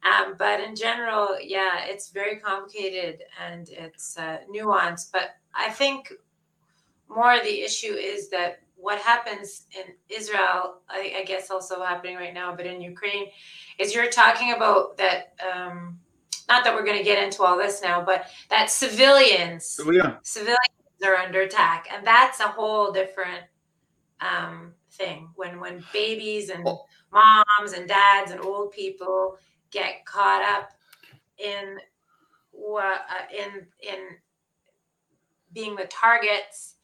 [0.05, 5.11] Um, but in general, yeah, it's very complicated and it's uh, nuanced.
[5.13, 6.13] But I think
[7.09, 12.35] more the issue is that what happens in Israel, I, I, guess also happening right
[12.35, 13.29] now, but in Ukraine,
[13.79, 15.35] is you're talking about that.
[15.41, 15.99] Um,
[16.49, 20.17] not that we're going to get into all this now, but that civilians, oh, yeah.
[20.23, 20.61] civilians
[21.05, 23.43] are under attack, and that's a whole different
[24.21, 25.29] um, thing.
[25.35, 26.65] When when babies and
[27.13, 29.37] moms and dads and old people
[29.71, 30.71] get caught up
[31.39, 31.79] in
[32.51, 33.99] what uh, in in
[35.53, 36.75] being the targets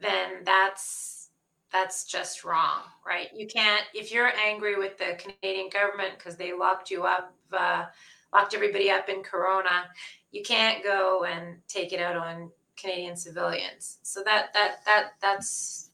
[0.00, 1.30] then that's
[1.72, 3.28] that's just wrong right?
[3.34, 7.86] You can't if you're angry with the canadian government because they locked you up uh,
[8.32, 9.88] locked everybody up in corona
[10.32, 13.98] you can't go and take it out on canadian civilians.
[14.02, 15.90] So that that that that's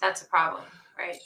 [0.00, 0.62] that's a problem,
[0.98, 1.18] right?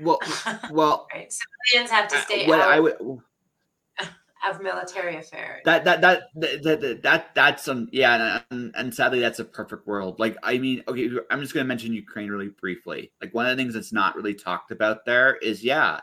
[0.00, 0.18] Well,
[0.70, 1.32] well, right.
[1.32, 2.96] Civilians have to stay what out I would,
[4.48, 5.62] of military affairs.
[5.64, 9.86] That that that that, that, that that's um yeah, and, and sadly that's a perfect
[9.86, 10.18] world.
[10.18, 13.12] Like I mean, okay, I'm just gonna mention Ukraine really briefly.
[13.20, 16.00] Like one of the things that's not really talked about there is yeah,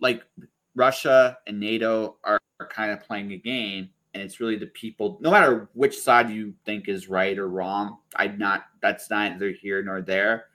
[0.00, 0.22] like
[0.74, 5.18] Russia and NATO are, are kind of playing a game, and it's really the people.
[5.20, 8.64] No matter which side you think is right or wrong, I'm not.
[8.82, 10.46] That's neither here nor there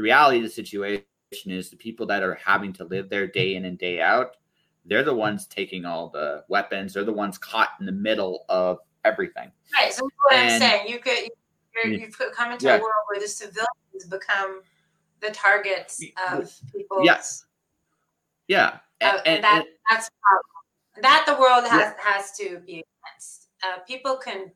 [0.00, 1.04] the reality of the situation
[1.44, 4.38] is the people that are having to live there day in and day out,
[4.86, 6.94] they're the ones taking all the weapons.
[6.94, 9.52] They're the ones caught in the middle of everything.
[9.74, 9.92] Right.
[9.92, 11.28] So what and, I'm saying, you could
[11.84, 12.76] you have come into yeah.
[12.76, 14.62] a world where the civilians become
[15.20, 17.04] the targets of people.
[17.04, 17.44] Yes.
[18.48, 18.78] Yeah.
[19.02, 21.02] And, uh, and that and, that's a problem.
[21.02, 21.94] That the world has yeah.
[21.98, 23.48] has to be against.
[23.62, 24.50] Uh, people can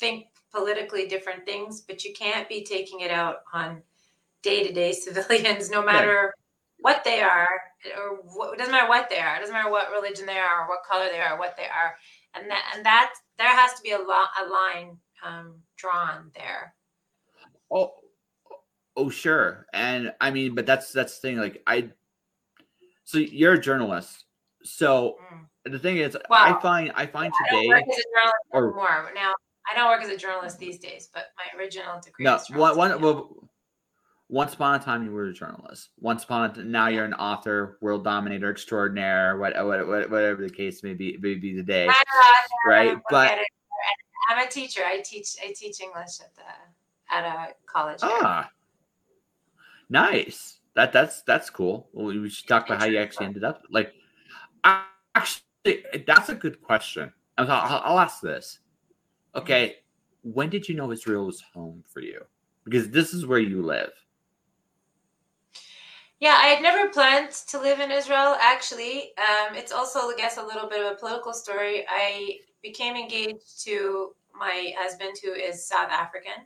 [0.00, 3.82] think politically different things, but you can't be taking it out on
[4.42, 6.34] day to day civilians, no matter
[6.80, 7.48] what they are,
[7.96, 9.36] or what, it doesn't matter what they are.
[9.36, 11.96] It doesn't matter what religion they are, or what color they are, what they are,
[12.34, 14.96] and that and that there has to be a, lo- a line
[15.26, 16.74] um, drawn there.
[17.70, 17.92] Oh,
[18.96, 21.38] oh, sure, and I mean, but that's that's the thing.
[21.38, 21.90] Like I,
[23.04, 24.24] so you're a journalist,
[24.62, 25.16] so.
[25.32, 25.44] Mm.
[25.64, 27.58] The thing is, well, I find I find today.
[27.58, 29.10] I don't work as a or, anymore.
[29.14, 29.34] Now
[29.70, 32.24] I don't work as a journalist these days, but my original degree.
[32.24, 33.47] No, one, one, well,
[34.28, 35.90] once upon a time you were a journalist.
[36.00, 40.42] Once upon a time, now you're an author, world dominator extraordinaire, what, what, what whatever
[40.42, 41.88] the case may be, may be today,
[42.66, 42.98] right?
[43.10, 43.38] But
[44.28, 44.82] I'm a teacher.
[44.84, 48.00] I teach I teach English at the at a college.
[48.02, 48.50] Ah,
[49.88, 50.58] nice.
[50.78, 51.88] that that's that's cool.
[51.92, 53.62] Well, we should talk about how you actually ended up.
[53.70, 53.94] Like,
[55.14, 55.42] actually,
[56.06, 57.12] that's a good question.
[57.36, 58.60] I'll, I'll ask this.
[59.34, 59.76] Okay,
[60.22, 62.20] when did you know Israel was home for you?
[62.64, 63.90] Because this is where you live.
[66.20, 68.36] Yeah, I had never planned to live in Israel.
[68.40, 71.84] Actually, um, it's also, I guess, a little bit of a political story.
[71.88, 76.44] I became engaged to my husband, who is South African.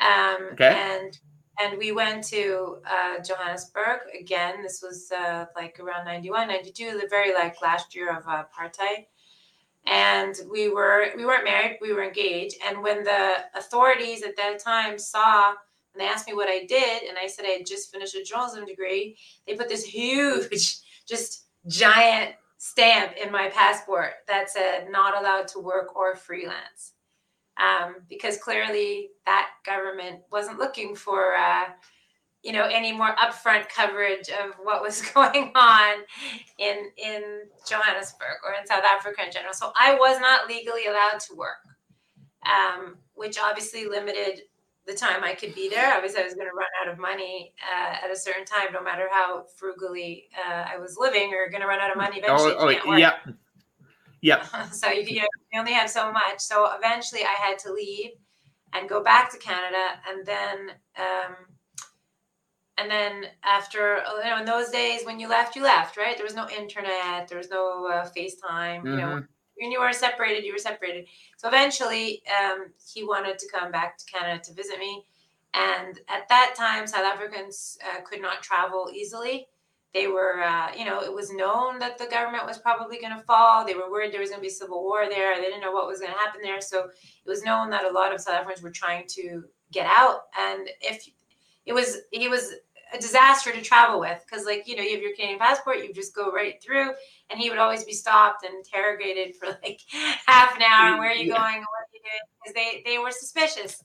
[0.00, 0.74] Um, okay.
[0.74, 1.18] And
[1.60, 4.62] and we went to uh, Johannesburg again.
[4.62, 9.06] This was uh, like around 91, 92, the very like last year of uh, apartheid.
[9.86, 12.56] And we were we weren't married, we were engaged.
[12.66, 15.54] And when the authorities at that time saw
[15.98, 18.22] and they asked me what I did, and I said I had just finished a
[18.22, 25.20] journalism degree, they put this huge, just giant stamp in my passport that said not
[25.20, 26.92] allowed to work or freelance
[27.58, 31.64] um, because clearly that government wasn't looking for uh,
[32.42, 35.94] you know any more upfront coverage of what was going on
[36.58, 37.22] in in
[37.68, 39.54] Johannesburg or in South Africa in general.
[39.54, 41.64] So I was not legally allowed to work,
[42.46, 44.42] um, which obviously limited
[44.88, 45.94] the time I could be there.
[45.94, 48.82] Obviously, I was going to run out of money uh, at a certain time, no
[48.82, 52.54] matter how frugally uh, I was living, or going to run out of money eventually.
[52.56, 53.12] Oh, oh yeah.
[54.22, 54.68] Yeah.
[54.70, 56.40] so you, you, know, you only have so much.
[56.40, 58.12] So eventually I had to leave
[58.72, 60.00] and go back to Canada.
[60.08, 61.36] And then, um,
[62.78, 66.16] and then after, you know, in those days when you left, you left, right?
[66.16, 68.86] There was no internet, there was no uh, FaceTime, mm-hmm.
[68.86, 69.24] you know, mm-hmm.
[69.60, 71.06] When you were separated, you were separated.
[71.36, 75.04] So eventually um, he wanted to come back to Canada to visit me.
[75.54, 79.48] And at that time, South Africans uh, could not travel easily
[79.94, 83.22] they were, uh, you know, it was known that the government was probably going to
[83.22, 83.64] fall.
[83.64, 85.34] They were worried there was going to be civil war there.
[85.36, 86.60] They didn't know what was going to happen there.
[86.60, 90.24] So it was known that a lot of South Africans were trying to get out.
[90.38, 91.08] And if
[91.64, 92.52] it was, it was
[92.92, 95.92] a disaster to travel with because, like, you know, you have your Canadian passport, you
[95.92, 96.90] just go right through,
[97.30, 99.80] and he would always be stopped and interrogated for like
[100.26, 100.98] half an hour.
[100.98, 101.38] Where are you yeah.
[101.38, 101.58] going?
[101.58, 102.26] What are you doing?
[102.42, 103.82] Because they they were suspicious.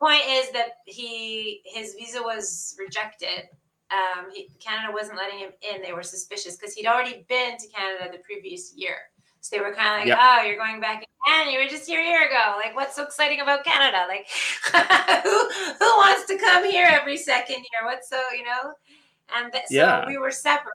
[0.00, 3.48] Point is that he his visa was rejected
[3.90, 5.82] um, he, Canada wasn't letting him in.
[5.82, 8.96] They were suspicious because he'd already been to Canada the previous year.
[9.40, 10.18] So they were kind of like, yep.
[10.20, 11.52] "Oh, you're going back again?
[11.52, 12.56] You were just here a year ago.
[12.56, 14.04] Like, what's so exciting about Canada?
[14.08, 14.26] Like,
[15.22, 15.48] who
[15.78, 17.84] who wants to come here every second year?
[17.84, 18.74] What's so you know?"
[19.34, 20.06] And th- so yeah.
[20.06, 20.74] we were separate.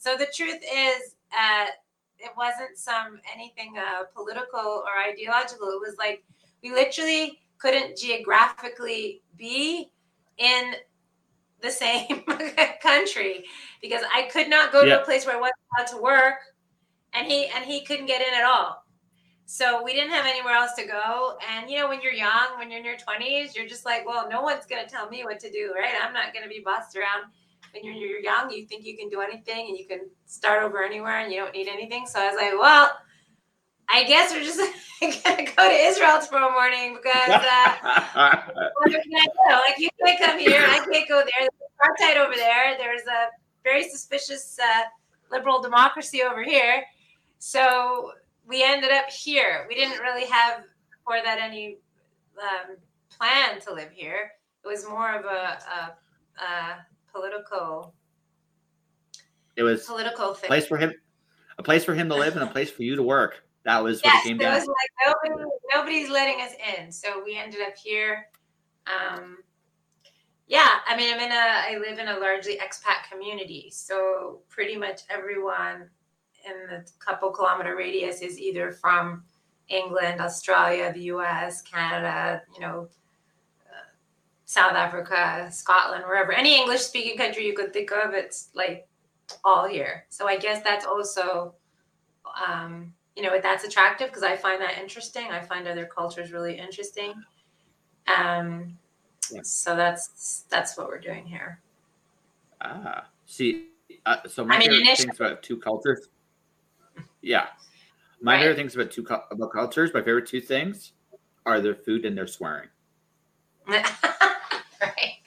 [0.00, 1.66] So the truth is, uh,
[2.18, 5.68] it wasn't some anything uh, political or ideological.
[5.68, 6.24] It was like
[6.62, 9.90] we literally couldn't geographically be
[10.38, 10.72] in
[11.60, 12.24] the same
[12.82, 13.44] country
[13.82, 16.38] because I could not go to a place where I wasn't allowed to work,
[17.12, 18.82] and he and he couldn't get in at all.
[19.44, 21.36] So we didn't have anywhere else to go.
[21.46, 24.30] And you know, when you're young, when you're in your 20s, you're just like, well,
[24.30, 25.92] no one's gonna tell me what to do, right?
[26.02, 27.30] I'm not gonna be bossed around.
[27.72, 30.82] When you're, you're young, you think you can do anything and you can start over
[30.82, 32.06] anywhere and you don't need anything.
[32.06, 32.90] So I was like, well,
[33.88, 34.58] I guess we're just
[35.24, 37.72] gonna go to Israel tomorrow morning because uh,
[38.76, 39.54] what can I do?
[39.54, 41.26] Like you can't come here, I can't go there.
[41.40, 42.76] There's apartheid over there.
[42.78, 43.28] There's a
[43.64, 44.82] very suspicious uh,
[45.30, 46.84] liberal democracy over here.
[47.38, 48.12] So
[48.46, 49.66] we ended up here.
[49.68, 50.64] We didn't really have
[51.04, 51.78] for that any
[52.40, 52.76] um,
[53.08, 54.32] plan to live here.
[54.64, 57.94] It was more of a, a, a political.
[59.56, 60.48] It was political thing.
[60.48, 60.92] place for him,
[61.58, 63.44] a place for him to live, and a place for you to work.
[63.64, 64.54] That was yes, what it came down.
[64.54, 68.26] Was like nobody, nobody's letting us in, so we ended up here.
[68.86, 69.38] Um,
[70.46, 74.76] yeah, I mean, I'm in a, I live in a largely expat community, so pretty
[74.76, 75.88] much everyone
[76.44, 79.22] in the couple kilometer radius is either from
[79.68, 82.88] England, Australia, the U.S., Canada, you know,
[84.50, 88.88] South Africa, Scotland, wherever any English speaking country you could think of, it's like
[89.44, 90.06] all here.
[90.08, 91.54] So I guess that's also
[92.48, 96.56] um, you know that's attractive because i find that interesting i find other cultures really
[96.58, 97.12] interesting
[98.16, 98.78] um
[99.30, 99.40] yeah.
[99.42, 101.60] so that's that's what we're doing here
[102.60, 103.66] ah see
[104.06, 106.08] uh, so my I mean, favorite things about two cultures
[107.20, 107.48] yeah
[108.22, 108.40] my right.
[108.40, 110.92] favorite things about two about cultures my favorite two things
[111.44, 112.68] are their food and their swearing
[114.82, 115.20] right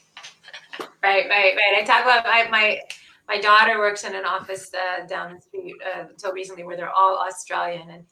[1.03, 2.79] right right right i talk about my, my
[3.27, 6.91] my daughter works in an office uh, down the street uh, until recently where they're
[6.91, 8.03] all Australian and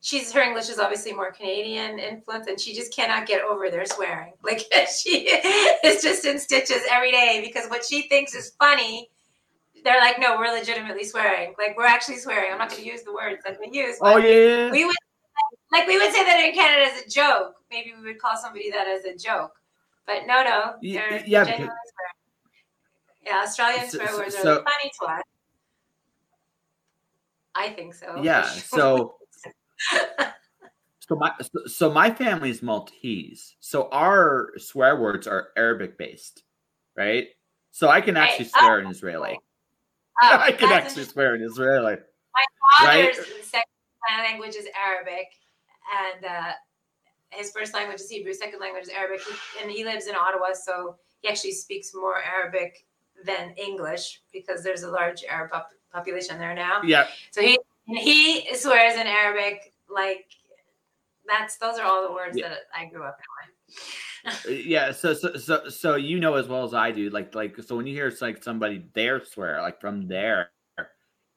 [0.00, 3.86] she's her English is obviously more Canadian influence and she just cannot get over their
[3.86, 4.32] swearing.
[4.42, 5.28] Like she
[5.84, 9.10] is just in stitches every day because what she thinks is funny,
[9.84, 11.54] they're like, no, we're legitimately swearing.
[11.58, 12.52] Like we're actually swearing.
[12.52, 13.96] I'm not going to use the words that we use.
[14.00, 14.70] Oh yeah.
[14.70, 14.94] We would
[15.72, 17.56] like we would say that in Canada as a joke.
[17.70, 19.52] Maybe we would call somebody that as a joke,
[20.08, 21.68] but no, no, yeah, yeah
[23.26, 25.22] Yeah, Australian swear words so, are funny to us.
[27.54, 28.22] I think so.
[28.22, 28.44] Yeah.
[28.44, 29.16] So.
[31.00, 31.32] so my
[31.66, 33.54] so my family is Maltese.
[33.60, 36.42] So our swear words are Arabic based,
[36.96, 37.26] right?
[37.70, 38.62] So I can actually right.
[38.62, 38.80] swear oh.
[38.80, 39.38] in Israeli.
[40.22, 41.96] Oh, I can actually swear in Israeli.
[41.96, 43.26] My father's right?
[43.42, 45.26] second language is Arabic,
[46.14, 46.52] and uh,
[47.30, 48.32] his first language is Hebrew.
[48.32, 52.22] Second language is Arabic, he, and he lives in Ottawa, so he actually speaks more
[52.22, 52.86] Arabic
[53.24, 56.82] than English because there's a large Arab pop- population there now.
[56.82, 57.06] Yeah.
[57.30, 60.26] So he he swears in Arabic like
[61.26, 62.48] that's those are all the words yeah.
[62.48, 64.30] that I grew up in.
[64.30, 67.56] Uh, yeah, so so so so you know as well as I do, like like
[67.62, 70.50] so when you hear it's like somebody there swear like from there,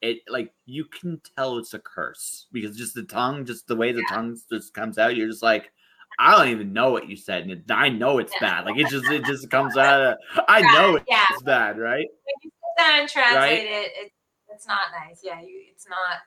[0.00, 3.92] it like you can tell it's a curse because just the tongue, just the way
[3.92, 4.16] the yeah.
[4.16, 5.70] tongue just comes out, you're just like,
[6.18, 8.66] I don't even know what you said, and I know it's bad.
[8.66, 10.00] Like it just it just comes out.
[10.00, 11.26] Of, I know it's yeah.
[11.44, 12.06] bad, right?
[12.06, 13.58] When you sit down and translate right?
[13.60, 14.12] it, it,
[14.48, 15.20] it's not nice.
[15.22, 16.18] Yeah, you it's not.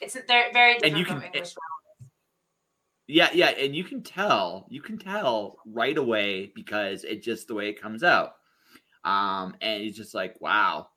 [0.00, 1.52] It's they're very different and you can, English.
[1.52, 1.58] It,
[3.06, 7.54] yeah, yeah, and you can tell, you can tell right away because it just the
[7.54, 8.34] way it comes out.
[9.04, 10.88] Um, and it's just like, wow,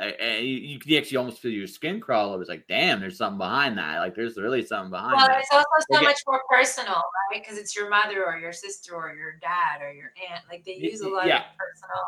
[0.00, 2.34] and you, actually almost feel your skin crawl.
[2.34, 3.98] It was like, damn, there's something behind that.
[3.98, 5.16] Like, there's really something behind.
[5.16, 5.40] Well, that.
[5.40, 7.42] it's also so much more personal, right?
[7.42, 10.44] Because it's your mother or your sister or your dad or your aunt.
[10.50, 11.38] Like they use a lot yeah.
[11.38, 12.02] of personal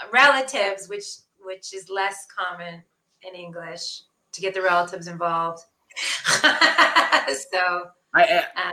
[0.00, 1.06] uh, relatives, which
[1.40, 2.82] which is less common
[3.22, 4.02] in English
[4.32, 5.62] to get the relatives involved.
[5.96, 8.44] so I.
[8.56, 8.70] Uh,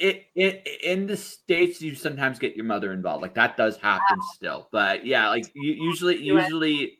[0.00, 4.20] it, it in the states you sometimes get your mother involved like that does happen
[4.32, 6.97] still but yeah like you, usually usually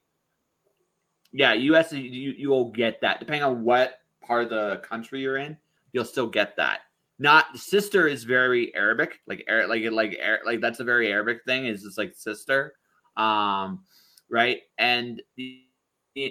[1.32, 5.38] yeah, US you you will get that depending on what part of the country you're
[5.38, 5.56] in.
[5.92, 6.80] You'll still get that.
[7.18, 11.66] Not sister is very Arabic, like like like like that's a very Arabic thing.
[11.66, 12.74] Is just like sister,
[13.16, 13.84] um,
[14.30, 14.60] right?
[14.78, 15.64] And the,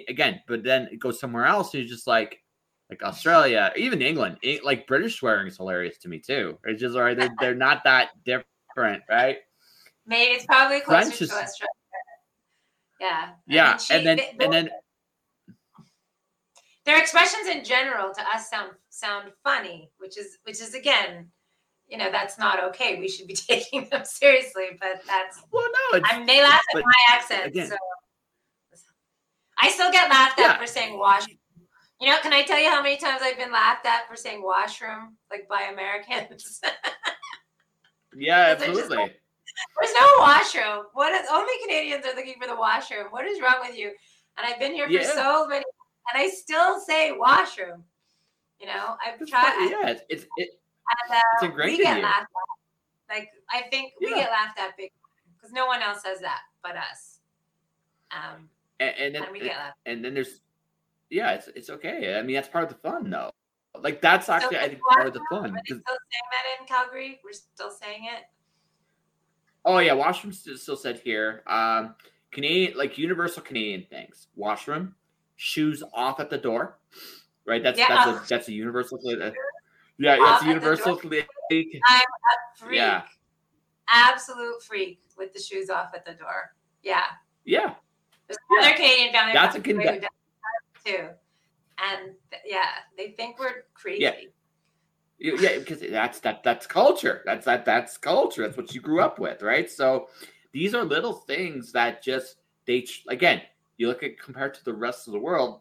[0.08, 1.74] again, but then it goes somewhere else.
[1.74, 2.42] And You're just like
[2.90, 4.38] like Australia, even England.
[4.64, 6.58] Like British swearing is hilarious to me too.
[6.64, 7.16] It's just right.
[7.16, 9.38] They're, they're not that different, right?
[10.06, 11.68] Maybe it's probably closer French to Australia.
[12.98, 13.28] Yeah.
[13.46, 14.70] Yeah, and, she, and then they, and then
[16.88, 21.28] their expressions in general to us sound sound funny, which is which is again,
[21.86, 22.98] you know, that's not okay.
[22.98, 26.82] We should be taking them seriously, but that's well, no, I mean, they laugh at
[26.82, 27.76] my accent, again, so
[29.58, 30.52] I still get laughed yeah.
[30.52, 31.26] at for saying wash.
[32.00, 34.42] You know, can I tell you how many times I've been laughed at for saying
[34.42, 36.60] washroom, like by Americans?
[38.16, 38.96] yeah, absolutely.
[38.96, 39.10] There's,
[39.80, 40.84] there's no washroom.
[40.94, 43.08] What is only Canadians are looking for the washroom?
[43.10, 43.88] What is wrong with you?
[44.38, 45.12] And I've been here for yeah.
[45.12, 45.64] so many
[46.12, 47.84] and I still say washroom.
[48.60, 49.68] You know, I've tried.
[49.70, 50.48] Yeah, it's it's, it,
[51.08, 52.26] and, uh, it's ingrained we get laughed
[53.10, 53.14] at.
[53.14, 54.08] Like I think yeah.
[54.08, 54.90] we get laughed at big
[55.36, 57.20] because no one else says that but us.
[58.10, 58.48] Um,
[58.80, 59.76] and, and then and, we get laughed.
[59.86, 60.40] and then there's
[61.10, 62.16] yeah, it's it's okay.
[62.18, 63.30] I mean, that's part of the fun though.
[63.80, 65.54] Like that's actually so I think part of the fun.
[65.54, 67.20] Are still saying that in Calgary?
[67.24, 68.24] We're still saying it.
[69.64, 71.42] Oh yeah, washroom still said here.
[71.46, 71.94] Um,
[72.30, 74.28] Canadian like universal Canadian things.
[74.34, 74.94] Washroom,
[75.38, 76.78] shoes off at the door,
[77.46, 77.62] right?
[77.62, 77.88] That's yeah.
[77.88, 78.98] that's a that's a universal.
[79.06, 79.30] Uh,
[79.96, 81.00] yeah, it's a universal.
[81.02, 81.80] I'm a freak.
[82.70, 83.02] Yeah,
[83.88, 86.54] absolute freak with the shoes off at the door.
[86.82, 87.04] Yeah.
[87.44, 87.74] Yeah.
[88.26, 88.76] There's another yeah.
[88.76, 89.32] Canadian family.
[89.32, 90.04] That's a Canadian
[90.84, 91.08] too,
[91.78, 92.14] and
[92.44, 94.02] yeah, they think we're crazy.
[94.02, 94.12] Yeah.
[95.20, 97.22] Yeah, because that's that that's culture.
[97.24, 98.42] That's that that's culture.
[98.42, 99.68] That's what you grew up with, right?
[99.68, 100.10] So
[100.52, 102.36] these are little things that just
[102.66, 103.42] they again
[103.78, 105.60] you look at compared to the rest of the world,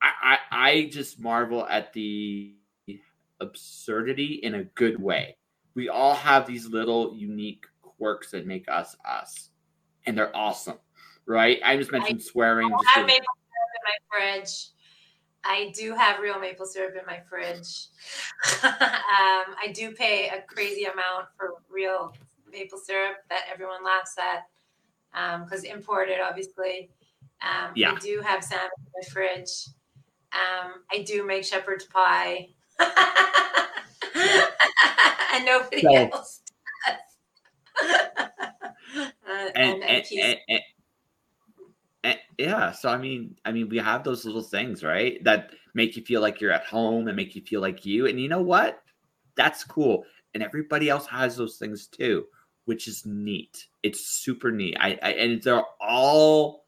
[0.00, 2.54] I, I, I just marvel at the
[3.40, 5.36] absurdity in a good way.
[5.74, 9.50] We all have these little unique quirks that make us us,
[10.06, 10.78] and they're awesome,
[11.26, 11.58] right?
[11.64, 12.72] I just mentioned I swearing.
[12.72, 14.68] I have maple syrup in my fridge.
[15.44, 17.88] I do have real maple syrup in my fridge.
[18.64, 22.14] um, I do pay a crazy amount for real
[22.50, 24.46] maple syrup that everyone laughs at
[25.44, 26.90] because um, imported, obviously.
[27.42, 27.92] Um, yeah.
[27.92, 29.68] I do have salmon in the fridge.
[30.32, 32.48] Um, I do make shepherd's pie.
[35.34, 36.42] and nobody so, else
[36.86, 36.96] does.
[38.98, 44.42] uh, and, and, and, and, yeah, so I mean, I mean, we have those little
[44.42, 45.22] things, right?
[45.24, 48.06] That make you feel like you're at home and make you feel like you.
[48.06, 48.82] And you know what?
[49.36, 50.04] That's cool.
[50.34, 52.26] And everybody else has those things too,
[52.64, 53.66] which is neat.
[53.82, 54.76] It's super neat.
[54.78, 56.65] I, I and they're all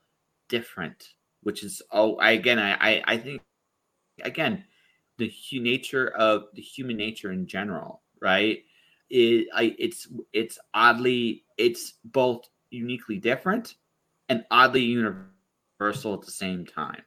[0.49, 1.11] different,
[1.43, 3.43] which is oh, I again, I, I, think
[4.23, 4.65] again,
[5.19, 8.65] the nature of the human nature in general, right?
[9.11, 13.77] It, I, it's it's oddly, it's both uniquely different,
[14.29, 17.03] and oddly universal at the same time,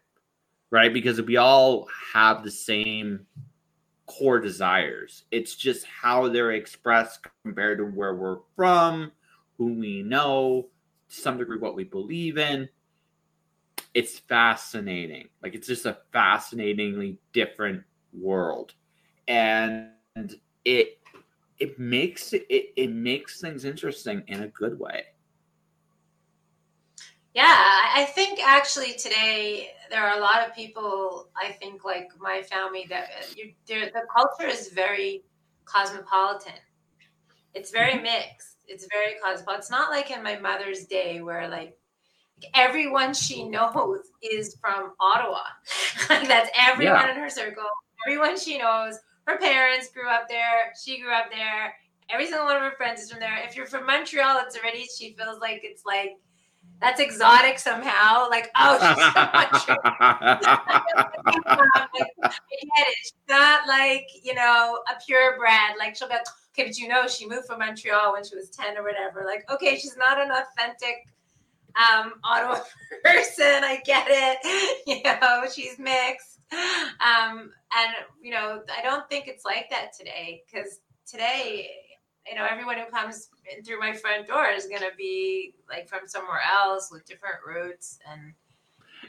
[0.72, 0.94] right?
[0.94, 3.26] Because we all have the same
[4.08, 5.24] core desires.
[5.32, 9.12] It's just how they're expressed compared to where we're from,
[9.58, 10.68] who we know,
[11.10, 12.68] to some degree what we believe in.
[13.94, 15.30] It's fascinating.
[15.44, 17.84] Like it's just a fascinatingly different
[18.14, 18.74] world.
[19.28, 19.89] And
[20.66, 21.00] it
[21.60, 25.04] it makes it it makes things interesting in a good way.
[27.34, 31.30] Yeah, I think actually today there are a lot of people.
[31.36, 35.24] I think like my family that you, the culture is very
[35.66, 36.60] cosmopolitan.
[37.54, 38.04] It's very mm-hmm.
[38.04, 38.64] mixed.
[38.68, 39.60] It's very cosmopolitan.
[39.60, 41.78] It's not like in my mother's day where like
[42.54, 45.42] everyone she knows is from Ottawa.
[46.08, 47.12] That's everyone yeah.
[47.12, 47.64] in her circle.
[48.08, 48.98] Everyone she knows.
[49.28, 50.74] Her parents grew up there.
[50.84, 51.76] She grew up there.
[52.10, 53.38] Every single one of her friends is from there.
[53.48, 56.18] If you're from Montreal, it's already she feels like it's like
[56.82, 58.28] that's exotic somehow.
[58.30, 59.62] Like, oh, she's so much.
[62.50, 65.78] She's not like, you know, a purebred.
[65.78, 68.50] Like, she'll be like, okay, but you know, she moved from Montreal when she was
[68.50, 69.24] 10 or whatever.
[69.26, 71.08] Like, okay, she's not an authentic
[71.78, 72.59] um, Ottawa
[73.03, 73.63] person.
[73.63, 74.78] I get it.
[74.88, 76.39] You know, she's mixed.
[76.51, 81.69] Um, and, you know, I don't think it's like that today because today,
[82.28, 85.88] you know, everyone who comes in through my front door is going to be like
[85.88, 87.99] from somewhere else with different roots.
[88.11, 88.34] And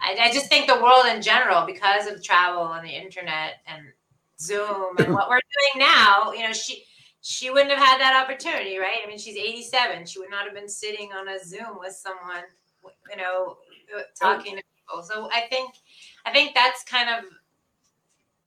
[0.01, 3.87] I, I just think the world in general, because of travel and the internet and
[4.39, 5.41] Zoom and what we're
[5.75, 6.85] doing now, you know, she,
[7.23, 8.99] she wouldn't have had that opportunity, right?
[9.03, 10.07] I mean, she's 87.
[10.07, 12.45] She would not have been sitting on a Zoom with someone,
[13.11, 13.57] you know,
[14.21, 15.03] talking to people.
[15.03, 15.75] So I think,
[16.27, 17.25] I think that's kind of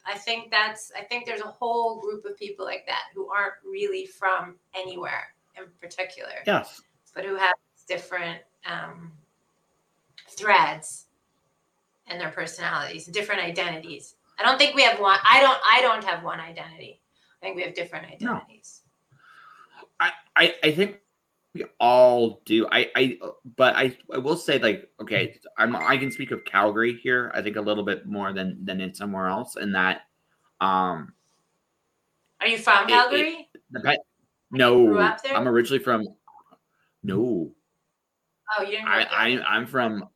[0.05, 3.55] I think that's I think there's a whole group of people like that who aren't
[3.63, 6.33] really from anywhere in particular.
[6.45, 6.81] Yes.
[7.15, 7.55] But who have
[7.87, 9.11] different um,
[10.29, 11.05] threads
[12.11, 14.15] in their personalities, different identities.
[14.37, 15.17] I don't think we have one.
[15.27, 15.57] I don't.
[15.65, 16.99] I don't have one identity.
[17.45, 18.81] I think we have different identities.
[18.81, 19.87] No.
[19.99, 20.99] I, I I think
[21.53, 22.67] we all do.
[22.71, 23.19] I I
[23.55, 27.31] but I I will say like okay, I'm I can speak of Calgary here.
[27.35, 30.01] I think a little bit more than than in somewhere else, and that
[30.59, 31.13] um.
[32.41, 33.47] Are you from Calgary?
[33.53, 33.99] It, it, the
[34.51, 36.07] no, I'm originally from.
[37.03, 37.51] No.
[38.57, 38.87] Oh, you didn't.
[38.87, 40.09] I, I I'm from.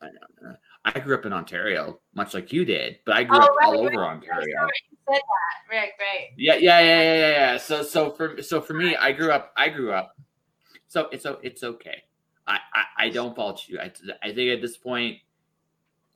[0.83, 3.67] I grew up in Ontario, much like you did, but I grew oh, up right,
[3.67, 4.63] all right, over Ontario.
[4.63, 4.71] Right,
[5.11, 5.75] said that.
[5.75, 5.89] Right.
[6.37, 7.57] Yeah, yeah, yeah, yeah, yeah.
[7.57, 9.53] So, so for so for me, I grew up.
[9.55, 10.15] I grew up
[10.89, 12.03] so it's so it's okay.
[12.45, 13.79] I, I, I don't fault you.
[13.79, 13.91] I,
[14.23, 15.17] I think at this point,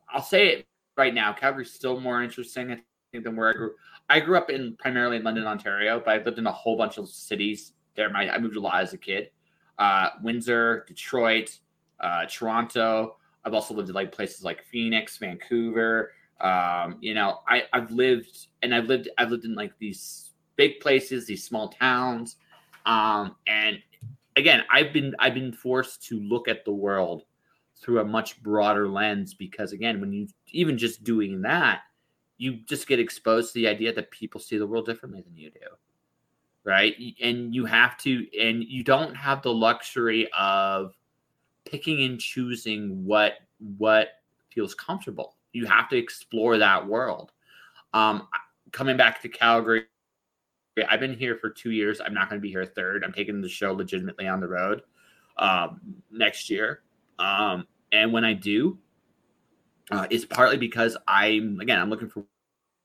[0.09, 0.67] I'll say it
[0.97, 1.31] right now.
[1.31, 2.79] Calgary's still more interesting I
[3.11, 3.71] think than where I grew.
[4.09, 6.97] I grew up in primarily in London, Ontario, but I've lived in a whole bunch
[6.97, 8.09] of cities there.
[8.09, 9.29] My I moved a lot as a kid.
[9.77, 11.57] Uh, Windsor, Detroit,
[11.99, 13.17] uh, Toronto.
[13.45, 16.11] I've also lived in like places like Phoenix, Vancouver.
[16.43, 20.79] Um, you know, I, I've lived and I've lived I've lived in like these big
[20.81, 22.35] places, these small towns.
[22.85, 23.79] Um, and
[24.35, 27.23] again, I've been I've been forced to look at the world
[27.75, 31.81] through a much broader lens because again, when you even just doing that,
[32.37, 35.49] you just get exposed to the idea that people see the world differently than you
[35.49, 35.59] do.
[36.65, 36.95] Right?
[37.21, 40.93] And you have to and you don't have the luxury of
[41.65, 43.35] picking and choosing what
[43.77, 44.09] what
[44.49, 45.35] feels comfortable.
[45.53, 47.31] You have to explore that world.
[47.93, 48.27] Um,
[48.71, 49.85] coming back to Calgary
[50.89, 52.01] I've been here for two years.
[52.01, 53.03] I'm not going to be here third.
[53.03, 54.81] I'm taking the show legitimately on the road
[55.37, 55.79] um,
[56.11, 56.81] next year.
[57.19, 58.79] Um, and when I do,
[59.91, 62.25] uh, it's partly because I'm again I'm looking for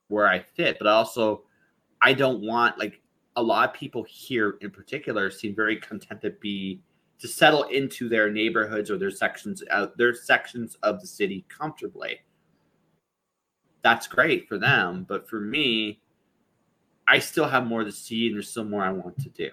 [0.08, 1.44] where I fit, but also
[2.02, 3.00] I don't want like
[3.36, 6.82] a lot of people here in particular seem very content to be
[7.20, 12.18] to settle into their neighborhoods or their sections uh, their sections of the city comfortably.
[13.82, 16.00] That's great for them, but for me,
[17.06, 19.50] I still have more to see and there's still more I want to do.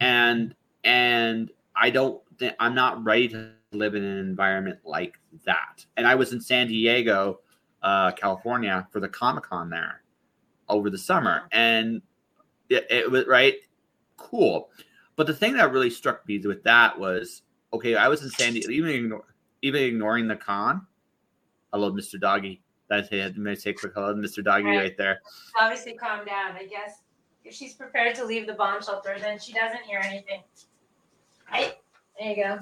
[0.00, 5.84] And and I don't think I'm not ready to live in an environment like that.
[5.96, 7.40] And I was in San Diego,
[7.82, 10.02] uh, California for the Comic Con there
[10.68, 11.42] over the summer.
[11.52, 12.00] And
[12.70, 13.56] it, it was right,
[14.16, 14.70] cool.
[15.16, 17.42] But the thing that really struck me with that was
[17.72, 19.24] okay, I was in San Diego, even, ignore,
[19.62, 20.86] even ignoring the con.
[21.72, 22.18] I love Mr.
[22.18, 22.62] Doggy.
[22.90, 23.18] That's it.
[23.18, 24.44] Let me say a quick hello Mr.
[24.44, 24.76] Doggy right.
[24.76, 25.20] right there.
[25.58, 26.56] Obviously, calm down.
[26.56, 27.02] I guess
[27.44, 30.42] if she's prepared to leave the bomb shelter, then she doesn't hear anything.
[31.50, 31.74] Right?
[32.18, 32.58] There you go.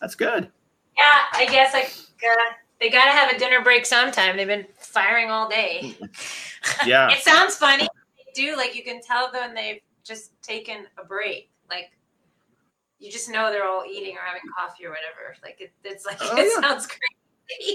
[0.00, 0.50] That's good.
[0.96, 1.92] Yeah, I guess like
[2.26, 4.38] uh, they got to have a dinner break sometime.
[4.38, 5.94] They've been firing all day.
[6.86, 7.10] Yeah.
[7.10, 7.86] it sounds funny.
[8.16, 11.50] They do like you can tell them they've just taken a break.
[11.68, 11.92] Like
[12.98, 15.36] you just know they're all eating or having coffee or whatever.
[15.42, 16.60] Like it, it's like oh, it yeah.
[16.62, 17.00] sounds great.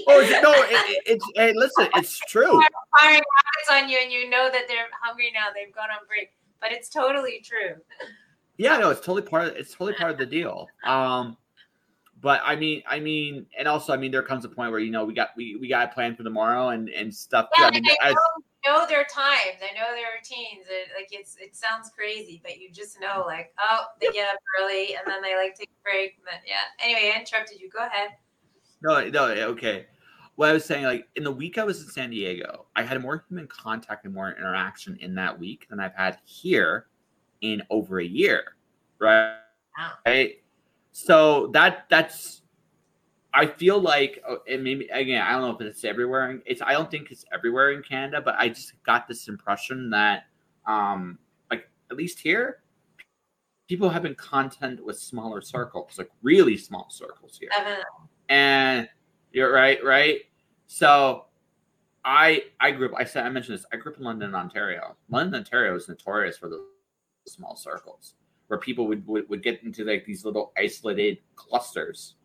[0.07, 0.53] Oh no!
[0.53, 2.61] It, it's hey, listen, it's true.
[2.99, 5.47] Firing rockets on you, and you know that they're hungry now.
[5.53, 7.75] They've gone on break, but it's totally true.
[8.57, 10.67] Yeah, no, it's totally part of it's totally part of the deal.
[10.83, 11.37] Um,
[12.21, 14.91] but I mean, I mean, and also, I mean, there comes a point where you
[14.91, 17.47] know we got we, we got a plan for tomorrow and and stuff.
[17.57, 19.61] Yeah, I mean, they know, know, their times.
[19.61, 20.65] I know their routines.
[20.69, 24.39] It, like it's it sounds crazy, but you just know, like, oh, they get up
[24.59, 26.17] early and then they like take a break.
[26.23, 26.67] But yeah.
[26.83, 27.69] Anyway, I interrupted you.
[27.69, 28.09] Go ahead.
[28.81, 29.87] No, no, okay.
[30.35, 33.01] What I was saying, like, in the week I was in San Diego, I had
[33.01, 36.87] more human contact and more interaction in that week than I've had here
[37.41, 38.55] in over a year,
[38.99, 39.35] right?
[39.77, 39.91] Wow.
[40.05, 40.41] Right.
[40.91, 42.41] So that that's
[43.33, 46.41] I feel like oh, it maybe again I don't know if it's everywhere.
[46.45, 50.23] It's I don't think it's everywhere in Canada, but I just got this impression that
[50.65, 51.19] um
[51.51, 52.61] like at least here
[53.67, 57.49] people have been content with smaller circles, like really small circles here.
[58.29, 58.87] And
[59.31, 60.21] you're right, right?
[60.67, 61.25] So
[62.05, 63.65] I I grew up I said I mentioned this.
[63.73, 64.95] I grew up in London, Ontario.
[65.09, 66.63] London, Ontario is notorious for the
[67.27, 68.13] small circles
[68.47, 72.15] where people would, would, would get into like these little isolated clusters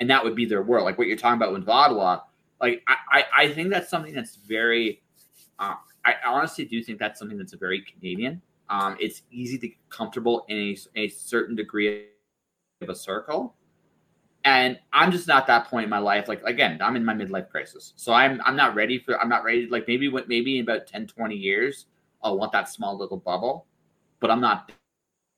[0.00, 2.20] and that would be their world like what you're talking about with Ottawa
[2.60, 5.02] like I, I, I think that's something that's very
[5.58, 8.40] uh, I honestly do think that's something that's very Canadian
[8.70, 12.06] um, it's easy to get comfortable in a, a certain degree
[12.80, 13.54] of a circle
[14.44, 16.28] and I'm just not that point in my life.
[16.28, 19.20] Like again, I'm in my midlife crisis, so I'm I'm not ready for.
[19.20, 19.66] I'm not ready.
[19.66, 21.86] Like maybe maybe in about 10, 20 years,
[22.22, 23.66] I'll want that small little bubble,
[24.20, 24.72] but I'm not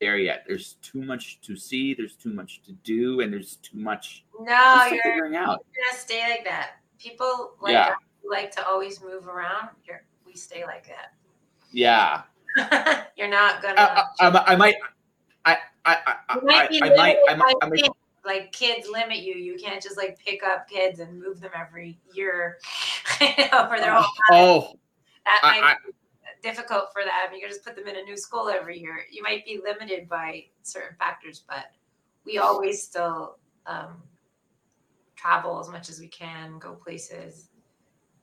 [0.00, 0.44] there yet.
[0.46, 1.94] There's too much to see.
[1.94, 4.24] There's too much to do, and there's too much.
[4.40, 5.64] No, you're figuring out.
[5.74, 6.76] You're gonna stay like that.
[6.98, 7.94] People like yeah.
[8.28, 9.68] like to always move around.
[9.86, 11.14] You're, we stay like that.
[11.72, 12.22] Yeah.
[13.16, 13.80] you're not gonna.
[13.80, 14.76] I, I, I might.
[15.44, 17.56] I I I, I, might, I might.
[17.62, 17.90] I might.
[18.24, 19.34] I like kids limit you.
[19.34, 22.58] You can't just like pick up kids and move them every year
[23.20, 24.32] you know, for their whole life.
[24.32, 24.78] Oh,
[25.24, 25.92] that might be
[26.42, 27.34] difficult for them.
[27.34, 29.00] You can just put them in a new school every year.
[29.10, 31.66] You might be limited by certain factors, but
[32.24, 34.02] we always still um,
[35.16, 37.48] travel as much as we can, go places.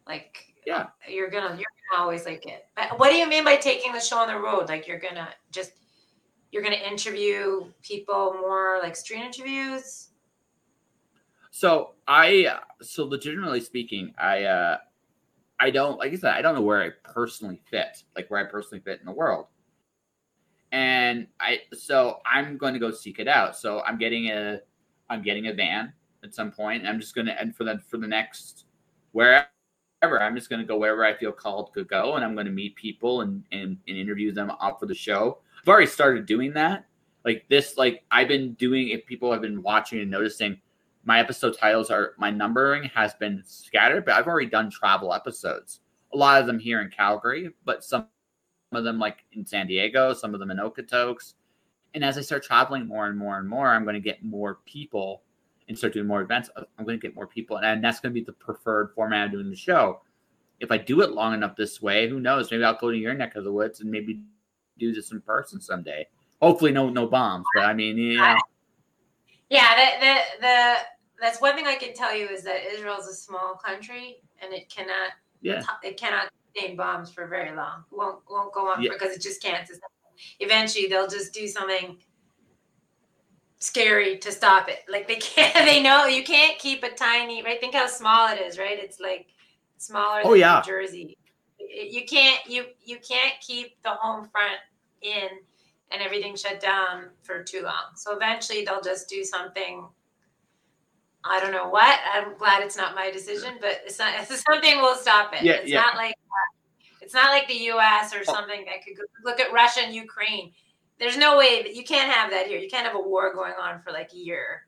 [0.08, 2.66] Like yeah, you're gonna you're gonna always like it.
[2.76, 4.70] But what do you mean by taking the show on the road?
[4.70, 5.74] Like you're gonna just
[6.52, 10.10] you're gonna interview people more like street interviews.
[11.52, 14.78] So I so legitimately speaking, I uh
[15.60, 18.50] I don't like I said, I don't know where I personally fit, like where I
[18.50, 19.46] personally fit in the world.
[20.72, 23.56] And I so I'm going to go seek it out.
[23.56, 24.60] So I'm getting a
[25.10, 25.94] I'm getting a van
[26.24, 28.66] at some point, and I'm just gonna and for the for the next
[29.12, 29.46] wherever
[30.04, 33.22] I'm just gonna go wherever I feel called to go, and I'm gonna meet people
[33.22, 35.41] and and, and interview them up for the show.
[35.62, 36.86] I've already started doing that.
[37.24, 38.90] Like this, like I've been doing.
[38.90, 40.60] If people have been watching and noticing,
[41.04, 45.82] my episode titles are my numbering has been scattered, but I've already done travel episodes.
[46.14, 48.08] A lot of them here in Calgary, but some
[48.72, 51.36] of them like in San Diego, some of them in Okotoks.
[51.94, 54.60] And as I start traveling more and more and more, I'm going to get more
[54.66, 55.22] people
[55.68, 56.50] and start doing more events.
[56.56, 59.32] I'm going to get more people, and that's going to be the preferred format of
[59.32, 60.02] doing the show.
[60.60, 62.50] If I do it long enough this way, who knows?
[62.52, 64.22] Maybe I'll go to your neck of the woods and maybe
[64.82, 66.08] do this in person someday.
[66.42, 68.38] Hopefully, no no bombs, but I mean, yeah.
[69.50, 70.76] Yeah, the, the, the
[71.22, 74.54] that's one thing I can tell you is that Israel is a small country and
[74.54, 75.12] it cannot
[75.42, 77.84] yeah it cannot contain bombs for very long.
[77.92, 78.92] It won't won't go on yeah.
[78.92, 79.70] because it just can't.
[80.40, 81.98] Eventually, they'll just do something
[83.60, 84.80] scary to stop it.
[84.90, 85.54] Like they can't.
[85.66, 87.44] They know you can't keep a tiny.
[87.44, 87.60] Right?
[87.60, 88.58] Think how small it is.
[88.58, 88.80] Right?
[88.80, 89.28] It's like
[89.78, 90.62] smaller oh, than yeah.
[90.66, 91.18] New Jersey.
[91.60, 92.40] You can't.
[92.48, 94.60] You you can't keep the home front
[95.02, 95.30] in
[95.92, 97.96] and everything shut down for too long.
[97.96, 99.88] So eventually they'll just do something.
[101.24, 102.00] I don't know what.
[102.14, 104.14] I'm glad it's not my decision, but it's not.
[104.20, 105.44] It's something will stop it.
[105.44, 105.82] Yeah, it's yeah.
[105.82, 106.16] not like
[107.02, 108.16] it's not like the U.S.
[108.16, 110.54] or something that could go, look at Russia and Ukraine.
[110.98, 112.60] There's no way that you can't have that here.
[112.60, 114.66] You can't have a war going on for like a year.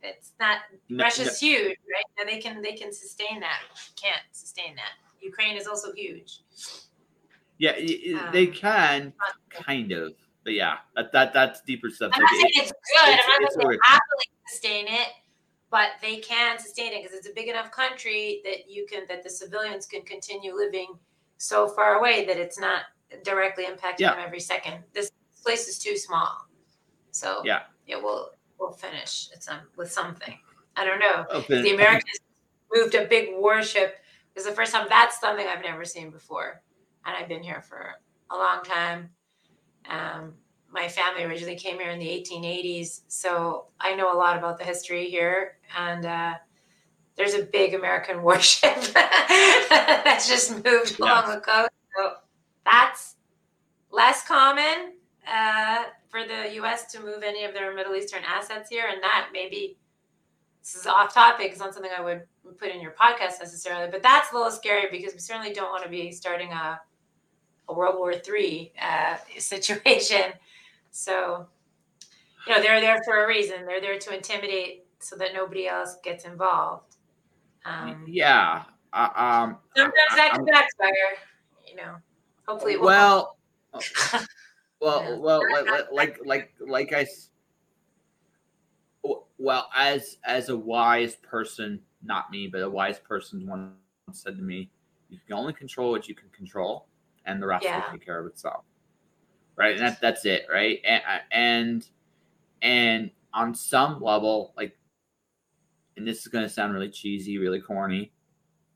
[0.00, 0.58] It's not.
[0.88, 1.48] No, Russia's no.
[1.48, 2.04] huge, right?
[2.18, 3.60] And they can they can sustain that.
[3.74, 4.92] You can't sustain that.
[5.20, 6.40] Ukraine is also huge.
[7.58, 9.12] Yeah, um, they can
[9.50, 10.12] kind of.
[10.44, 12.10] But yeah, that, that that's deeper stuff.
[12.14, 13.14] I'm not saying it's, good.
[13.14, 15.08] It's, I'm not saying happily sustain it,
[15.70, 19.22] but they can sustain it because it's a big enough country that you can that
[19.22, 20.88] the civilians can continue living
[21.38, 22.82] so far away that it's not
[23.24, 24.14] directly impacting yeah.
[24.14, 24.82] them every second.
[24.92, 26.46] This place is too small,
[27.12, 30.38] so yeah, it will will finish at some with something.
[30.76, 31.26] I don't know.
[31.48, 32.18] The Americans
[32.72, 33.96] moved a big warship.
[34.34, 34.86] It's the first time.
[34.88, 36.62] That's something I've never seen before,
[37.06, 37.94] and I've been here for
[38.30, 39.10] a long time
[39.88, 40.34] um,
[40.70, 44.64] my family originally came here in the 1880s, so I know a lot about the
[44.64, 45.58] history here.
[45.76, 46.34] And uh,
[47.16, 51.70] there's a big American warship that's just moved along the coast.
[51.96, 52.14] So
[52.64, 53.16] that's
[53.90, 54.94] less common
[55.30, 56.90] uh, for the U.S.
[56.92, 59.76] to move any of their Middle Eastern assets here, and that maybe
[60.62, 61.50] this is off topic.
[61.50, 62.22] It's not something I would
[62.58, 65.84] put in your podcast necessarily, but that's a little scary because we certainly don't want
[65.84, 66.80] to be starting a,
[67.68, 70.32] a World War III uh, situation.
[70.90, 71.46] So,
[72.46, 73.66] you know, they're there for a reason.
[73.66, 76.96] They're there to intimidate so that nobody else gets involved.
[77.64, 78.64] Um, yeah.
[78.92, 80.92] Uh, um, sometimes I, that can backfire.
[81.66, 81.94] You know,
[82.46, 82.76] hopefully.
[82.76, 83.38] well,
[83.72, 85.16] well, yeah.
[85.16, 87.06] well, like, like, like, like I
[89.42, 93.72] well, as as a wise person, not me, but a wise person once
[94.12, 94.70] said to me,
[95.08, 96.86] "You can only control what you can control,
[97.26, 97.76] and the rest yeah.
[97.76, 98.64] will take care of itself."
[99.56, 100.80] Right, and that, that's it, right?
[100.84, 101.86] And, and
[102.62, 104.76] and on some level, like,
[105.96, 108.12] and this is going to sound really cheesy, really corny,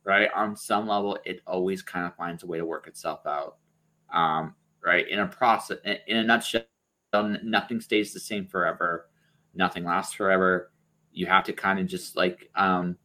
[0.05, 0.29] right?
[0.35, 3.57] On some level, it always kind of finds a way to work itself out,
[4.13, 5.09] um, right?
[5.09, 6.63] In a process, in a nutshell,
[7.43, 9.09] nothing stays the same forever
[9.57, 10.71] nothing lasts forever.
[11.13, 12.97] You have to kind of just like um,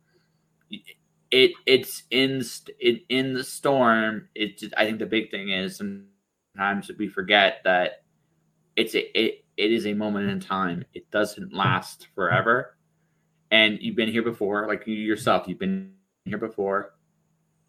[1.32, 1.52] it.
[1.66, 2.44] It's in
[2.80, 4.28] it in the storm.
[4.36, 4.58] It.
[4.60, 8.04] Just, I think the big thing is sometimes we forget that
[8.76, 10.86] it's a it, it is a moment in time.
[10.94, 12.78] It doesn't last forever.
[13.52, 15.48] And you've been here before, like you yourself.
[15.48, 15.94] You've been
[16.26, 16.94] here before.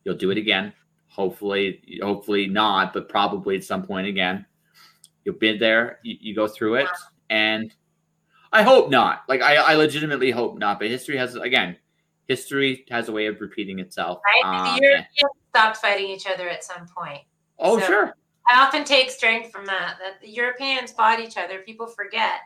[0.05, 0.73] You'll do it again.
[1.09, 4.47] Hopefully, hopefully not, but probably at some point again.
[5.25, 5.99] You'll be there.
[6.03, 6.89] You, you go through it,
[7.31, 7.73] and
[8.53, 9.23] I hope not.
[9.29, 10.79] Like I, I legitimately hope not.
[10.79, 11.77] But history has again,
[12.29, 14.21] history has a way of repeating itself.
[14.25, 14.45] Right?
[14.45, 17.23] Um, the Europeans stopped fighting each other at some point.
[17.59, 18.17] Oh so sure.
[18.51, 19.97] I often take strength from that.
[20.01, 21.61] That the Europeans fought each other.
[21.61, 22.41] People forget.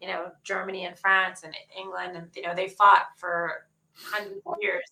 [0.00, 4.54] You know, Germany and France and England, and you know they fought for hundreds of
[4.60, 4.84] years,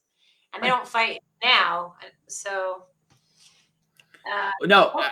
[0.54, 1.94] and they don't fight now.
[2.28, 2.84] So
[4.32, 5.02] uh, no,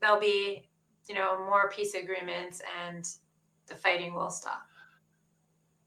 [0.00, 0.68] there'll be
[1.08, 3.04] you know more peace agreements and
[3.70, 4.66] the fighting will stop?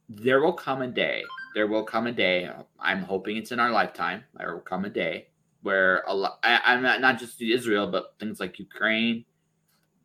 [0.10, 1.24] There will come a day.
[1.54, 2.50] There will come a day.
[2.80, 4.24] I'm hoping it's in our lifetime.
[4.38, 5.28] There will come a day
[5.62, 6.40] where a lot.
[6.44, 9.26] I, am not, not just Israel, but things like Ukraine,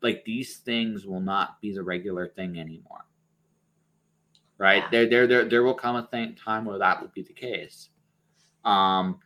[0.01, 3.05] like these things will not be the regular thing anymore.
[4.57, 4.89] Right yeah.
[4.91, 7.89] there, there, there, there will come a thing, time where that will be the case.
[8.65, 9.19] Um,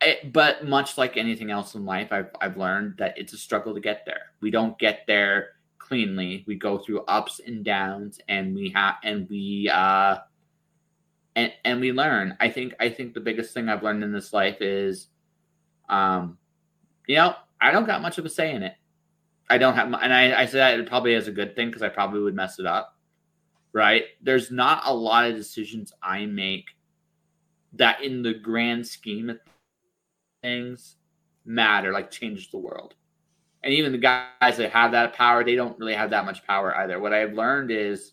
[0.00, 3.74] it, but much like anything else in life, I've I've learned that it's a struggle
[3.74, 4.32] to get there.
[4.40, 6.44] We don't get there cleanly.
[6.46, 10.18] We go through ups and downs, and we have and we uh,
[11.36, 12.36] and and we learn.
[12.40, 15.08] I think I think the biggest thing I've learned in this life is,
[15.88, 16.38] um,
[17.06, 18.74] you know, I don't got much of a say in it.
[19.50, 21.82] I don't have, and I I say that it probably as a good thing because
[21.82, 22.96] I probably would mess it up.
[23.72, 24.04] Right?
[24.22, 26.66] There's not a lot of decisions I make
[27.74, 29.38] that, in the grand scheme of
[30.42, 30.96] things,
[31.44, 32.94] matter like change the world
[33.62, 36.76] and even the guys that have that power, they don't really have that much power
[36.78, 36.98] either.
[36.98, 38.12] What I've learned is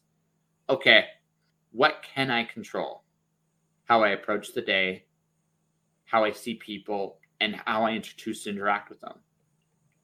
[0.70, 1.06] okay,
[1.72, 3.04] what can I control?
[3.90, 5.06] How I approach the day,
[6.06, 9.16] how I see people, and how I introduce and interact with them.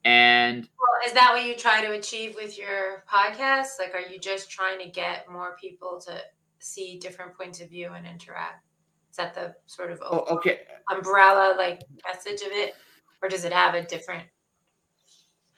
[0.04, 3.78] And well, is that what you try to achieve with your podcast?
[3.78, 6.20] Like, are you just trying to get more people to
[6.58, 8.64] see different points of view and interact?
[9.10, 10.60] Is that the sort of oh, okay
[10.90, 12.74] umbrella like message of it,
[13.22, 14.24] or does it have a different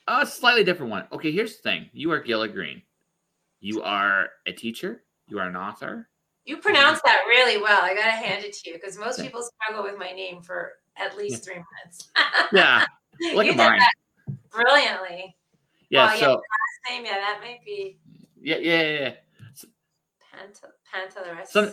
[0.09, 1.07] a slightly different one.
[1.13, 1.91] Okay, here's the thing.
[1.93, 2.83] You are Gila Green.
[3.61, 5.05] You are a teacher.
[5.27, 6.09] You are an author.
[6.49, 7.83] You pronounce that really well.
[7.83, 11.15] I gotta hand it to you because most people struggle with my name for at
[11.15, 12.09] least three months.
[12.55, 12.87] yeah,
[13.35, 13.79] look at mine.
[14.51, 15.37] Brilliantly.
[15.91, 16.07] Yeah.
[16.07, 17.99] Well, so yeah, last name, yeah, that might be.
[18.41, 19.13] Yeah, yeah, yeah.
[20.33, 21.51] Pant- Pantalleresco.
[21.51, 21.73] Some...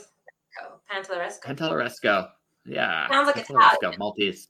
[0.91, 1.47] Pantalleresco.
[1.47, 2.28] Pantalleresco.
[2.65, 3.07] Yeah.
[3.09, 3.97] Sounds like Italian.
[3.97, 4.49] Maltese.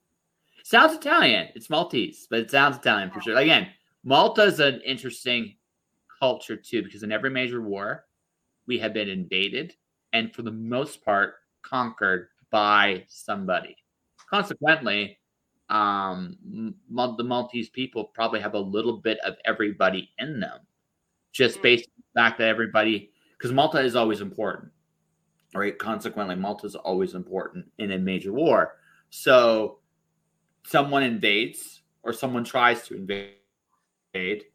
[0.64, 1.50] Sounds Italian.
[1.54, 3.38] It's Maltese, but it sounds Italian for sure.
[3.38, 3.68] Again,
[4.04, 5.56] Malta is an interesting
[6.20, 8.06] culture too, because in every major war,
[8.66, 9.76] we have been invaded
[10.16, 13.76] and for the most part conquered by somebody.
[14.30, 15.20] Consequently,
[15.70, 20.60] um, the Maltese people probably have a little bit of everybody in them,
[21.34, 21.64] just mm.
[21.64, 24.72] based on the fact that everybody, because Malta is always important,
[25.54, 25.78] right?
[25.78, 28.78] Consequently, Malta is always important in a major war.
[29.10, 29.80] So
[30.66, 34.46] someone invades or someone tries to invade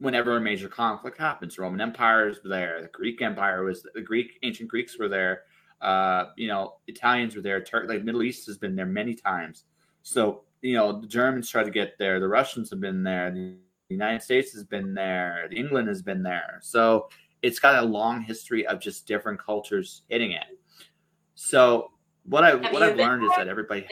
[0.00, 1.58] whenever a major conflict happens.
[1.58, 5.42] Roman Empire is there, the Greek Empire was the Greek ancient Greeks were there.
[5.80, 7.60] Uh, you know, Italians were there.
[7.62, 9.64] Turk, like Middle East has been there many times.
[10.02, 12.18] So you know, the Germans try to get there.
[12.18, 13.30] The Russians have been there.
[13.30, 13.56] The
[13.88, 15.48] The United States has been there.
[15.50, 16.58] England has been there.
[16.62, 17.08] So
[17.42, 20.44] it's got a long history of just different cultures hitting it.
[21.34, 21.92] So
[22.24, 23.30] what I have what I've learned there?
[23.30, 23.86] is that everybody.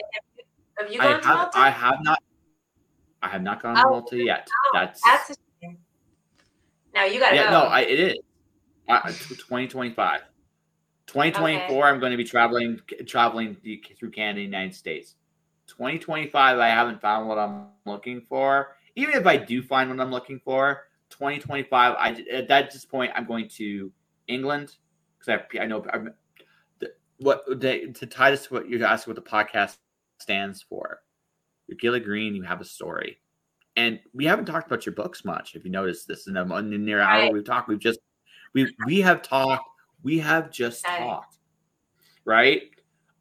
[0.77, 1.51] Have you gone I have?
[1.55, 2.19] I have not.
[3.23, 4.47] I have not gone oh, to Malta yet.
[4.51, 5.37] Oh, that's that's
[6.97, 7.51] Now you got to yeah, go.
[7.51, 8.17] no, I, it is.
[8.89, 10.21] Uh, 2025.
[11.05, 11.81] 2024, okay.
[11.87, 13.55] I'm going to be traveling traveling
[13.99, 15.13] through Canada, United States.
[15.67, 18.77] 2025, I haven't found what I'm looking for.
[18.95, 23.11] Even if I do find what I'm looking for, 2025, I at that this point,
[23.13, 23.91] I'm going to
[24.27, 24.75] England
[25.19, 26.15] because I, I know I'm,
[27.19, 29.77] what they, to tie this to what you're asking what the podcast
[30.17, 31.01] stands for.
[31.67, 33.19] You're Gila Green, you have a story.
[33.77, 35.55] And we haven't talked about your books much.
[35.55, 37.69] If you notice this in a, near hour, we've talked.
[37.69, 37.99] We've just
[38.53, 39.69] we we have talked.
[40.03, 41.37] We have just talked,
[42.25, 42.63] right?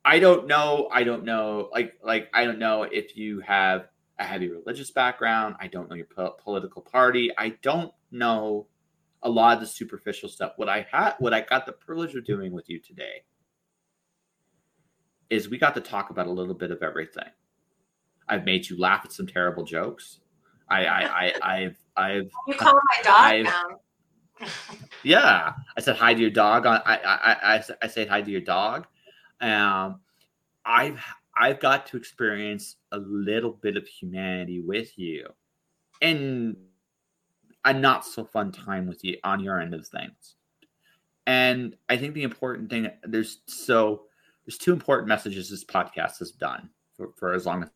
[0.05, 0.89] I don't know.
[0.91, 1.69] I don't know.
[1.73, 3.89] Like like I don't know if you have
[4.19, 5.57] a heavy religious background.
[5.61, 7.31] I don't know your po- political party.
[7.37, 8.67] I don't know
[9.23, 10.53] a lot of the superficial stuff.
[10.57, 13.25] What I had, what I got the privilege of doing with you today,
[15.29, 17.29] is we got to talk about a little bit of everything.
[18.29, 20.21] I've made you laugh at some terrible jokes.
[20.69, 22.31] I, I, I, I've, I've.
[22.47, 24.49] You call my dog I've, now.
[25.03, 26.67] yeah, I said hi to your dog.
[26.67, 28.87] I, I, I, I said hi to your dog.
[29.41, 30.01] Um,
[30.65, 31.01] I've,
[31.37, 35.29] I've got to experience a little bit of humanity with you,
[36.03, 36.57] and
[37.65, 40.37] a not so fun time with you on your end of things.
[41.27, 44.05] And I think the important thing there's so
[44.47, 47.71] there's two important messages this podcast has done for, for as long as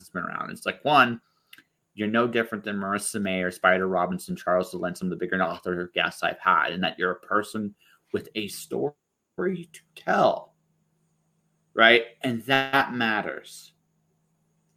[0.00, 0.50] it's been around.
[0.50, 1.20] It's like one,
[1.94, 6.22] you're no different than Marissa Meyer or Spider Robinson, Charles of the bigger author guests
[6.22, 7.74] I've had, and that you're a person
[8.12, 8.94] with a story
[9.36, 10.54] to tell.
[11.74, 12.04] Right?
[12.22, 13.72] And that matters.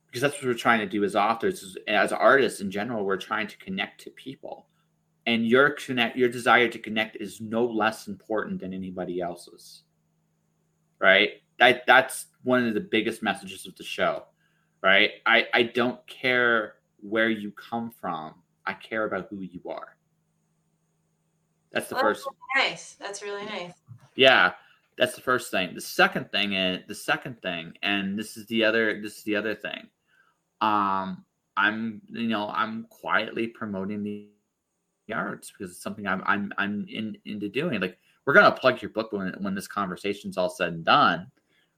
[0.08, 3.48] Because that's what we're trying to do as authors, as artists in general, we're trying
[3.48, 4.68] to connect to people.
[5.26, 9.84] And your connect your desire to connect is no less important than anybody else's
[11.00, 11.42] right?
[11.60, 14.24] That that's one of the biggest messages of the show,
[14.82, 15.12] right?
[15.26, 16.75] I I don't care
[17.10, 18.34] where you come from.
[18.66, 19.96] I care about who you are.
[21.72, 22.26] That's the well, first.
[22.56, 22.94] That's nice.
[22.94, 23.74] That's really nice.
[24.16, 24.54] Yeah,
[24.98, 25.76] that's the first thing.
[25.76, 29.02] The second thing is the second thing, and this is the other.
[29.02, 29.88] This is the other thing.
[30.62, 31.26] Um,
[31.58, 34.30] I'm you know I'm quietly promoting the
[35.14, 37.82] arts because it's something I'm I'm I'm in, into doing.
[37.82, 41.28] Like we're gonna plug your book when when this conversation's all said and done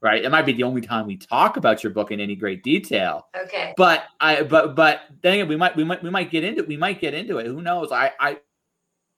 [0.00, 0.24] right?
[0.24, 3.26] It might be the only time we talk about your book in any great detail.
[3.36, 3.74] Okay.
[3.76, 6.68] But i but but then we might we might we might get into it.
[6.68, 7.46] we might get into it.
[7.46, 7.92] Who knows?
[7.92, 8.38] I i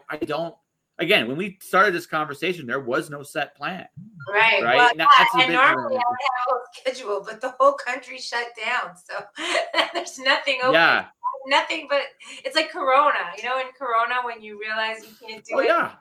[0.09, 0.55] i don't
[0.99, 3.87] again when we started this conversation there was no set plan.
[4.33, 4.63] Right.
[4.63, 4.77] Right?
[4.77, 8.97] Well, yeah, and normally i would have a schedule but the whole country shut down
[8.97, 9.25] so
[9.95, 10.75] there's nothing open.
[10.75, 11.07] Yeah.
[11.47, 12.03] Nothing but
[12.45, 15.67] it's like corona you know in corona when you realize you can't do oh, it.
[15.67, 15.93] yeah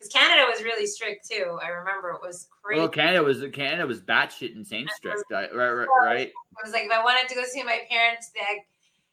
[0.00, 1.58] because Canada was really strict too.
[1.62, 2.80] I remember it was crazy.
[2.80, 5.54] Well, Canada was Canada was batshit insane strict, right?
[5.54, 6.28] Right, right.
[6.28, 6.32] It
[6.64, 8.30] was like if I wanted to go see my parents,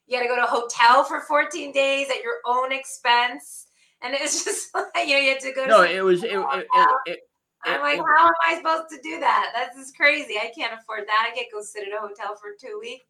[0.07, 3.67] you had to go to a hotel for 14 days at your own expense,
[4.01, 5.63] and it was just like you know you had to go.
[5.63, 6.67] To no, it was it, it,
[7.05, 7.19] it,
[7.65, 9.51] I'm like, how am I supposed to do that?
[9.53, 10.35] That's just crazy.
[10.41, 11.29] I can't afford that.
[11.29, 13.03] I can't go sit at a hotel for two weeks.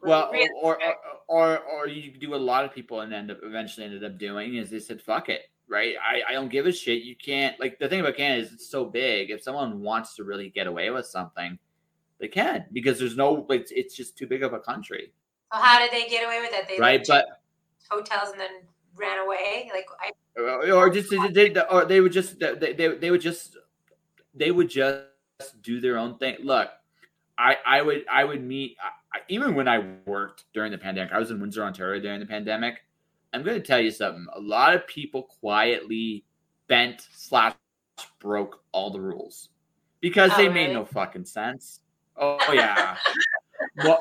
[0.00, 0.32] Well,
[0.62, 0.96] or, or,
[1.28, 4.18] or or you do what a lot of people and end up eventually ended up
[4.18, 5.94] doing is they said, "Fuck it, right?
[6.02, 7.02] I, I don't give a shit.
[7.02, 9.30] You can't like the thing about Canada is it's so big.
[9.30, 11.58] If someone wants to really get away with something,
[12.20, 15.12] they can because there's no it's it's just too big of a country.
[15.52, 16.68] So how did they get away with it?
[16.68, 17.26] They right, but
[17.90, 18.50] hotels and then
[18.94, 19.70] ran away.
[19.72, 23.56] Like I uh, or just they, or they would just they, they they would just
[24.34, 25.04] they would just
[25.62, 26.36] do their own thing.
[26.42, 26.70] Look,
[27.38, 28.76] I I would I would meet
[29.12, 31.12] I, even when I worked during the pandemic.
[31.12, 32.82] I was in Windsor, Ontario during the pandemic.
[33.32, 34.26] I'm going to tell you something.
[34.34, 36.24] A lot of people quietly
[36.68, 37.54] bent slash
[38.18, 39.50] broke all the rules
[40.00, 40.66] because oh, they really?
[40.66, 41.80] made no fucking sense.
[42.16, 42.96] Oh yeah.
[43.84, 44.00] well,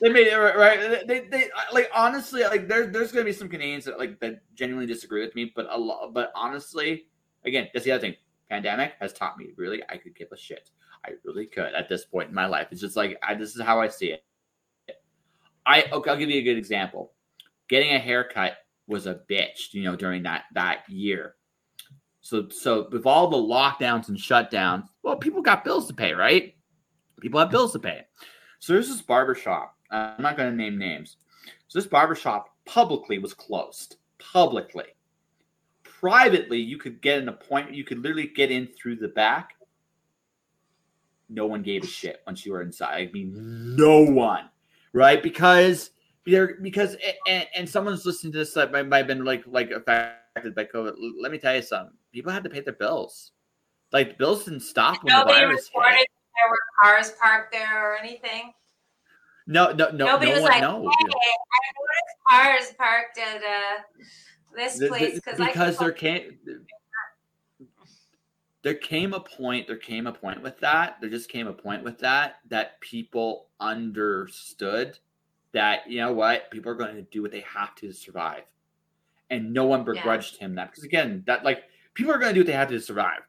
[0.00, 1.06] they made it right.
[1.06, 4.92] They, they like honestly like there, there's gonna be some Canadians that like that genuinely
[4.92, 6.12] disagree with me, but a lot.
[6.12, 7.06] But honestly,
[7.44, 8.16] again, that's the other thing.
[8.50, 10.70] Pandemic has taught me really I could give a shit.
[11.04, 12.68] I really could at this point in my life.
[12.70, 14.24] It's just like I, this is how I see it.
[15.64, 17.12] I okay, I'll give you a good example.
[17.68, 21.34] Getting a haircut was a bitch, you know, during that that year.
[22.20, 26.54] So so with all the lockdowns and shutdowns, well, people got bills to pay, right?
[27.20, 28.02] People have bills to pay.
[28.58, 29.76] So there's this barbershop.
[29.90, 31.16] I'm not going to name names.
[31.68, 33.96] So this barbershop publicly was closed.
[34.18, 34.86] Publicly.
[35.82, 37.76] Privately, you could get an appointment.
[37.76, 39.54] You could literally get in through the back.
[41.28, 43.08] No one gave a shit once you were inside.
[43.08, 44.50] I mean, no one,
[44.92, 45.22] right?
[45.22, 45.90] Because
[46.24, 46.96] because
[47.28, 50.64] and, and someone's listening to this that might, might have been like like affected by
[50.64, 50.94] COVID.
[51.20, 51.96] Let me tell you something.
[52.12, 53.32] People had to pay their bills.
[53.92, 56.06] Like bills didn't stop when Nobody the virus reported hit.
[56.34, 58.52] there were cars parked there or anything.
[59.46, 60.06] No, no, no.
[60.06, 60.86] Nobody no was one like, knows.
[60.98, 61.10] "Hey,
[61.52, 63.82] I noticed cars parked at uh,
[64.56, 66.38] this The- the- place because because there came
[68.62, 71.82] there came a point there came a point with that there just came a point
[71.82, 74.96] with that that people understood
[75.52, 76.50] that you know what?
[76.50, 78.42] People are going to do what they have to survive.
[79.30, 81.62] And no one begrudged him that because again that like
[81.94, 83.20] people are going to do what they have to survive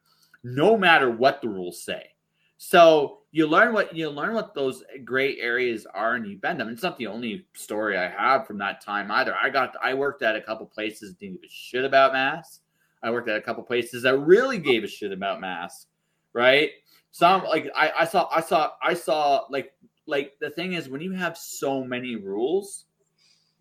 [0.44, 2.10] no matter what the rules say.
[2.58, 6.70] So you learn what you learn what those gray areas are and you bend them.
[6.70, 9.36] It's not the only story i have from that time either.
[9.42, 12.60] I got i worked at a couple places didn't give a shit about masks.
[13.02, 15.88] I worked at a couple places that really gave a shit about masks,
[16.32, 16.72] right?
[17.12, 19.74] Some like I, I saw I saw I saw like
[20.06, 22.86] like the thing is when you have so many rules,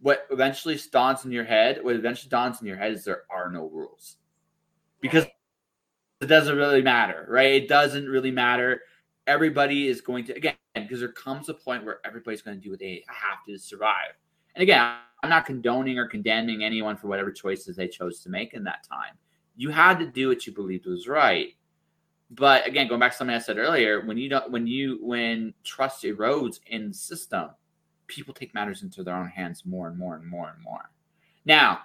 [0.01, 3.51] what eventually dawns in your head, what eventually dawns in your head is there are
[3.51, 4.17] no rules.
[5.01, 5.25] Because
[6.21, 7.63] it doesn't really matter, right?
[7.63, 8.83] It doesn't really matter.
[9.27, 12.71] Everybody is going to again because there comes a point where everybody's going to do
[12.71, 14.15] what they have to survive.
[14.55, 18.55] And again, I'm not condoning or condemning anyone for whatever choices they chose to make
[18.55, 19.17] in that time
[19.57, 21.55] you had to do what you believed was right.
[22.35, 25.53] But again, going back to something I said earlier, when you don't, when you, when
[25.65, 27.51] trust erodes in the system,
[28.07, 30.91] people take matters into their own hands more and more and more and more.
[31.45, 31.81] Now,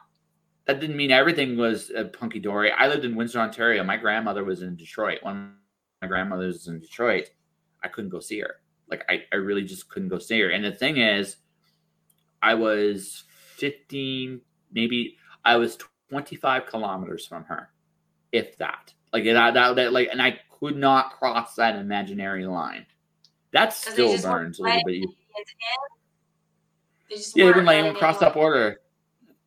[0.66, 2.72] that didn't mean everything was a punky dory.
[2.72, 3.84] I lived in Windsor, Ontario.
[3.84, 5.20] My grandmother was in Detroit.
[5.22, 5.54] When
[6.02, 7.30] my grandmother was in Detroit,
[7.84, 8.56] I couldn't go see her.
[8.90, 10.50] Like I, I really just couldn't go see her.
[10.50, 11.38] And the thing is,
[12.42, 13.26] I was
[13.56, 14.40] 15,
[14.72, 15.78] maybe I was
[16.10, 17.70] 25 kilometers from her,
[18.32, 18.94] if that.
[19.14, 22.86] Like that, that, that, like, and I could not cross that imaginary line.
[23.52, 25.06] That still burns a little bit.
[27.10, 28.82] They just Yeah, they wouldn't let anyone cross that border.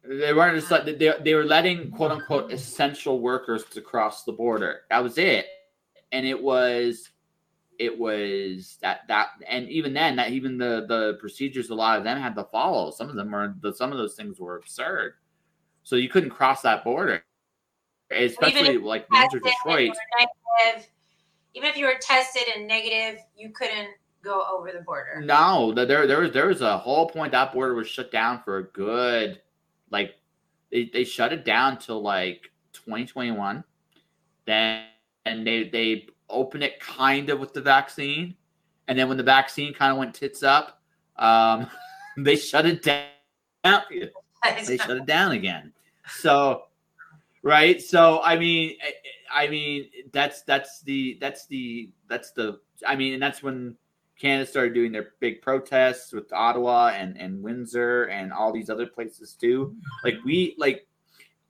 [0.03, 4.33] They weren't just let, they, they were letting quote unquote essential workers to cross the
[4.33, 4.83] border.
[4.89, 5.47] That was it.
[6.11, 7.11] And it was
[7.79, 12.05] it was that that and even then that even the the procedures a lot of
[12.05, 12.91] them had to follow.
[12.91, 15.15] Some of them were the some of those things were absurd.
[15.83, 17.25] So you couldn't cross that border.
[18.11, 19.97] Especially like Windsor, tested and you Detroit.
[20.19, 20.91] negative,
[21.55, 23.91] even if you were tested and negative, you couldn't
[24.23, 25.23] go over the border.
[25.25, 28.59] No, there there was there was a whole point that border was shut down for
[28.59, 29.41] a good
[29.91, 30.15] like
[30.71, 33.65] they, they shut it down till like 2021.
[34.47, 34.85] Then
[35.27, 38.35] and they they opened it kind of with the vaccine.
[38.89, 40.81] And then when the vaccine kind of went tits up,
[41.17, 41.69] um,
[42.17, 43.07] they shut it down.
[44.67, 45.71] They shut it down again.
[46.09, 46.63] So
[47.43, 52.97] right so i mean I- i mean that's that's the that's the that's the i
[52.97, 53.77] mean and that's when
[54.19, 58.87] canada started doing their big protests with ottawa and and windsor and all these other
[58.87, 59.75] places too
[60.05, 60.87] like we like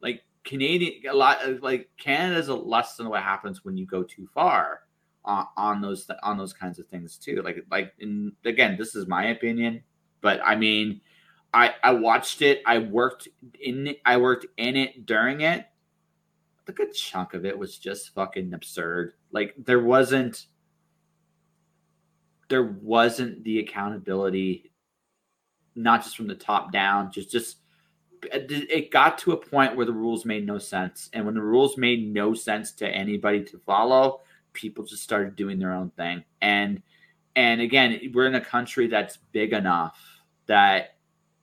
[0.01, 4.28] like canadian a lot of like canada's a lesson what happens when you go too
[4.32, 4.82] far
[5.24, 9.07] on, on those on those kinds of things too like like in again this is
[9.09, 9.82] my opinion
[10.20, 11.01] but i mean
[11.53, 12.62] I I watched it.
[12.64, 13.26] I worked
[13.61, 14.01] in it.
[14.07, 15.66] I worked in it during it.
[16.70, 19.14] A good chunk of it was just fucking absurd.
[19.32, 20.46] Like there wasn't
[22.48, 24.70] there wasn't the accountability,
[25.74, 27.10] not just from the top down.
[27.10, 27.56] Just just
[28.22, 31.76] it got to a point where the rules made no sense, and when the rules
[31.76, 34.20] made no sense to anybody to follow,
[34.52, 36.22] people just started doing their own thing.
[36.40, 36.82] And
[37.34, 39.98] and again, we're in a country that's big enough
[40.46, 40.98] that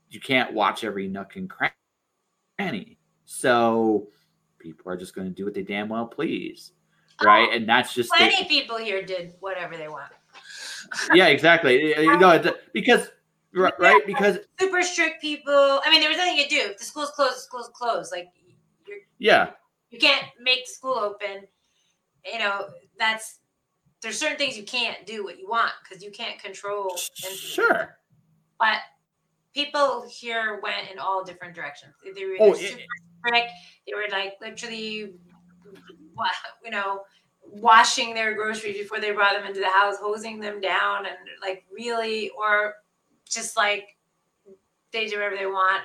[0.10, 2.98] you can't watch every nook and cranny.
[3.26, 4.08] So
[4.68, 6.72] people are just going to do what they damn well please,
[7.22, 7.50] oh, right?
[7.54, 10.12] And that's just Plenty of people here did whatever they want.
[11.14, 11.96] yeah, exactly.
[11.98, 12.42] You know,
[12.74, 13.10] because
[13.54, 15.82] right, because Super strict people.
[15.84, 16.58] I mean, there was nothing you do.
[16.72, 18.12] If the school's closed, the school's closed.
[18.12, 18.28] Like
[18.86, 19.52] you're, yeah,
[19.90, 21.48] you can't make school open.
[22.32, 22.68] You know,
[23.00, 23.40] that's
[24.02, 26.92] there's certain things you can't do what you want because you can't control.
[27.26, 27.98] And, sure.
[28.60, 28.78] But
[29.54, 31.94] people here went in all different directions.
[32.16, 32.86] They were Oh, super it-
[33.20, 33.52] strict.
[33.88, 35.14] They were like literally,
[36.64, 37.02] you know,
[37.44, 41.66] washing their groceries before they brought them into the house, hosing them down, and like
[41.72, 42.76] really, or
[43.30, 43.98] just like
[44.92, 45.84] they do whatever they want.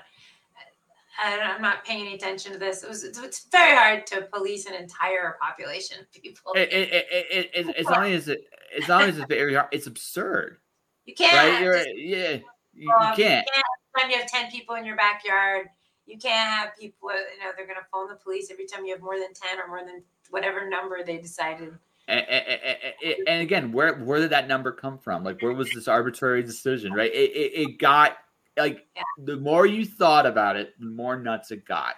[1.23, 2.83] And I'm not paying any attention to this.
[2.83, 6.53] It was it's, very hard to police an entire population of people.
[6.55, 8.45] It, it, it, as long as it,
[8.81, 10.57] as long as it's very hard, it's absurd,
[11.05, 11.35] you can't.
[11.35, 11.63] right?
[11.63, 12.39] You're, just- yeah,
[12.73, 13.47] you, you can't.
[13.47, 15.69] Every time you have 10 people in your backyard,
[16.07, 18.85] you can't have people, uh, you know, they're going to phone the police every time
[18.85, 21.75] you have more than 10 or more than whatever number they decided.
[22.09, 25.23] And, and, and again, where where did that number come from?
[25.23, 26.93] Like, where was this arbitrary decision?
[26.93, 27.13] Right?
[27.15, 28.17] It, it, it got
[28.57, 29.03] like yeah.
[29.25, 31.95] the more you thought about it, the more nuts it got.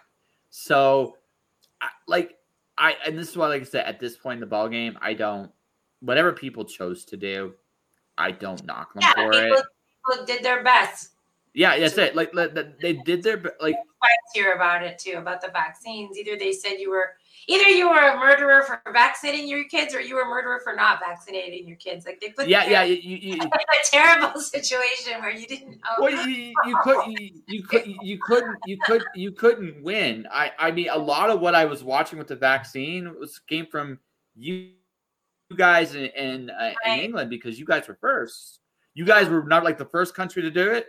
[0.50, 1.16] So,
[1.80, 2.36] I, like
[2.76, 4.98] I and this is why, like I said, at this point in the ball game,
[5.00, 5.50] I don't
[6.00, 7.55] whatever people chose to do,
[8.18, 9.64] I don't knock them yeah, for people, it.
[10.07, 11.12] People did their best.
[11.55, 12.14] Yeah, that's it.
[12.14, 12.32] Like
[12.80, 13.76] they did their like.
[14.05, 16.18] Fights here about it too about the vaccines.
[16.18, 17.14] Either they said you were
[17.48, 20.74] either you were a murderer for vaccinating your kids or you were a murderer for
[20.74, 22.07] not vaccinating your kids.
[22.07, 23.50] Like they put yeah, yeah, you, you, a
[23.84, 25.90] terrible situation where you didn't know.
[25.98, 30.26] Well, you, you could you, you could you couldn't you could you couldn't win.
[30.30, 33.66] I I mean, a lot of what I was watching with the vaccine was came
[33.66, 33.98] from
[34.34, 34.70] you
[35.50, 36.98] you guys in in, uh, right.
[36.98, 38.61] in England because you guys were first.
[38.94, 40.86] You guys were not like the first country to do it,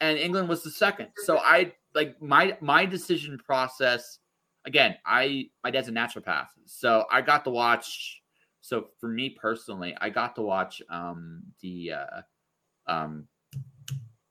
[0.00, 1.08] and England was the second.
[1.24, 4.18] So I like my my decision process
[4.64, 8.22] again, I my dad's a naturopath, so I got to watch.
[8.60, 12.20] So for me personally, I got to watch um, the uh,
[12.86, 13.26] um,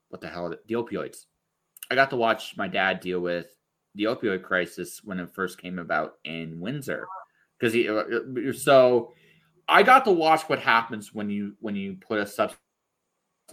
[0.09, 1.26] what the hell the opioids.
[1.91, 3.47] I got to watch my dad deal with
[3.95, 7.07] the opioid crisis when it first came about in Windsor,
[7.59, 9.13] because he uh, uh, so
[9.67, 12.61] I got to watch what happens when you when you put a substance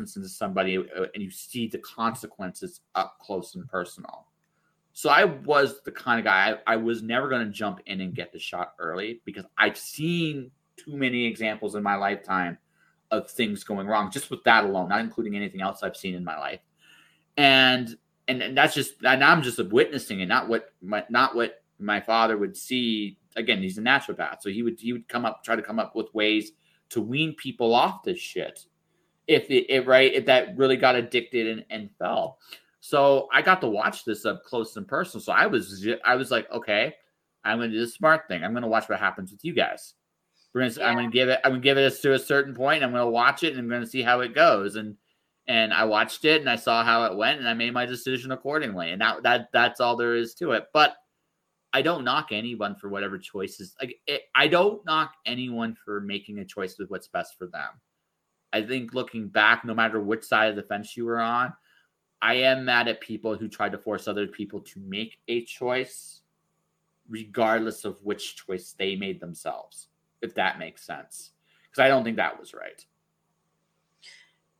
[0.01, 4.27] into somebody uh, and you see the consequences up close and personal.
[4.93, 8.01] So I was the kind of guy I, I was never going to jump in
[8.01, 12.59] and get the shot early because I've seen too many examples in my lifetime
[13.11, 16.25] of things going wrong just with that alone, not including anything else I've seen in
[16.25, 16.61] my life.
[17.37, 17.97] And
[18.29, 22.01] and, and that's just and I'm just witnessing it, not what my not what my
[22.01, 23.19] father would see.
[23.37, 25.95] Again, he's a naturopath, so he would he would come up try to come up
[25.95, 26.53] with ways
[26.89, 28.65] to wean people off this shit
[29.27, 32.39] if it, it right if that really got addicted and, and fell.
[32.81, 35.23] So I got to watch this up close and personal.
[35.23, 36.95] So I was I was like, okay,
[37.45, 38.45] I'm gonna do the smart thing.
[38.45, 39.95] I'm gonna watch what happens with you guys.
[40.55, 40.87] Gonna yeah.
[40.87, 42.83] I'm gonna give it I'm gonna give it to a certain point.
[42.83, 44.77] I'm gonna watch it and I'm gonna see how it goes.
[44.77, 44.97] And
[45.47, 48.33] and I watched it and I saw how it went and I made my decision
[48.33, 48.91] accordingly.
[48.91, 50.67] And that that that's all there is to it.
[50.73, 50.97] But
[51.73, 53.75] I don't knock anyone for whatever choices.
[53.81, 57.69] Like it, I don't knock anyone for making a choice with what's best for them.
[58.57, 61.53] I think looking back, no matter which side of the fence you were on,
[62.23, 66.23] I am mad at people who try to force other people to make a choice,
[67.07, 69.89] regardless of which choice they made themselves,
[70.23, 71.33] if that makes sense.
[71.65, 72.83] Because I don't think that was right.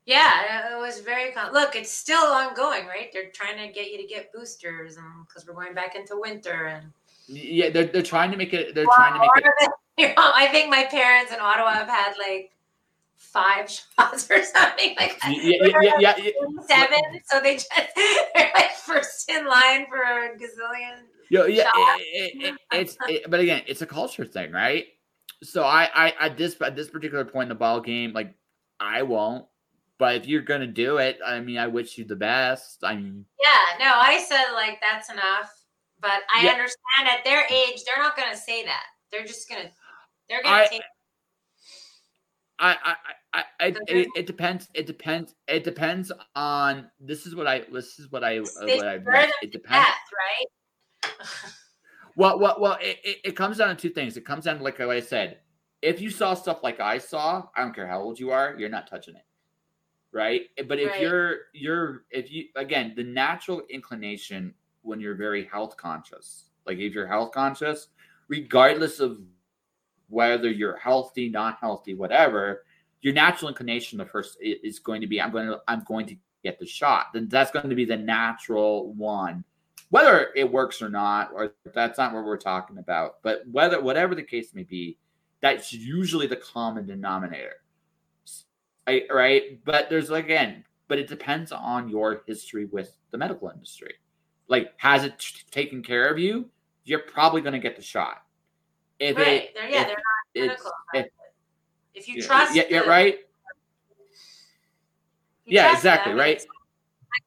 [0.05, 1.33] Yeah, it was very.
[1.33, 3.09] Con- Look, it's still ongoing, right?
[3.15, 6.93] They're trying to get you to get boosters, because we're going back into winter, and
[7.29, 8.75] yeah, they're they're trying to make it.
[8.75, 9.31] They're well, trying to make
[9.99, 10.15] it.
[10.19, 12.53] I think my parents in Ottawa have had like
[13.17, 15.37] five shots or something like that.
[15.43, 16.33] Yeah, yeah, yeah, yeah,
[16.69, 17.71] Seven, so they just
[18.35, 21.03] they're like first in line for a gazillion.
[21.29, 22.97] Yo, yeah, it, it, it, it's
[23.29, 24.87] but again, it's a culture thing, right?
[25.43, 28.35] So I, I at this at this particular point in the ball game, like
[28.81, 29.47] I won't.
[29.99, 32.85] But if you're gonna do it, I mean, I wish you the best.
[32.85, 35.53] I mean, yeah, no, I said like that's enough.
[36.01, 38.85] But I understand at their age, they're not gonna say that.
[39.11, 39.71] They're just gonna
[40.29, 40.83] they're gonna I, take
[42.59, 42.95] I, I,
[43.35, 44.69] I, I it, it, depends.
[44.75, 45.35] It depends.
[45.47, 46.91] It depends on.
[47.01, 47.63] This is what I.
[47.73, 48.39] This is what I.
[48.39, 49.31] Uh, what I.
[49.43, 49.89] It depends.
[51.05, 51.13] right.
[52.17, 52.79] well, well, well.
[52.81, 54.17] It, it, it, comes down to two things.
[54.17, 55.39] It comes down to like I said.
[55.83, 58.71] If you saw stuff like I saw, I don't care how old you are, you're
[58.71, 59.25] not touching it,
[60.11, 60.43] right?
[60.67, 61.03] But if right.
[61.03, 66.95] you're you're if you again the natural inclination when you're very health conscious, like if
[66.95, 67.89] you're health conscious,
[68.29, 69.21] regardless of
[70.09, 72.65] whether you're healthy, not healthy, whatever,
[73.03, 76.17] your natural inclination the first is going to be I'm going to I'm going to
[76.43, 77.07] get the shot.
[77.13, 79.45] Then that's going to be the natural one.
[79.91, 84.15] Whether it works or not, or that's not what we're talking about, but whether whatever
[84.17, 84.99] the case may be,
[85.41, 87.63] that's usually the common denominator.
[88.89, 89.65] I, right?
[89.65, 93.95] But there's again, but it depends on your history with the medical industry.
[94.49, 96.49] Like, has it t- taken care of you?
[96.85, 98.26] You're probably going to get the shot
[98.99, 99.27] if right.
[99.27, 101.07] it, they're, yeah, if, they're not critical if,
[101.95, 103.19] if you trust, yeah, yeah, right.
[105.47, 106.45] Yeah, exactly, them, right.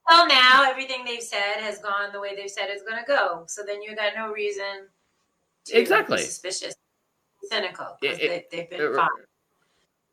[0.07, 3.43] Until now, everything they've said has gone the way they've said it's going to go.
[3.47, 4.87] So then you got no reason
[5.65, 6.75] to exactly be suspicious,
[7.43, 9.07] cynical because they, have been fine.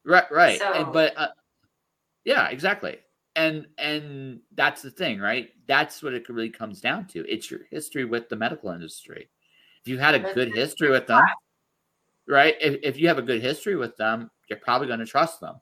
[0.04, 0.58] Right, right.
[0.58, 1.28] So, and, but uh,
[2.24, 2.98] yeah, exactly.
[3.34, 5.50] And and that's the thing, right?
[5.66, 7.24] That's what it really comes down to.
[7.28, 9.28] It's your history with the medical industry.
[9.82, 11.22] If you had a good history with them,
[12.28, 12.54] right?
[12.60, 15.56] If, if you have a good history with them, you're probably going to trust them.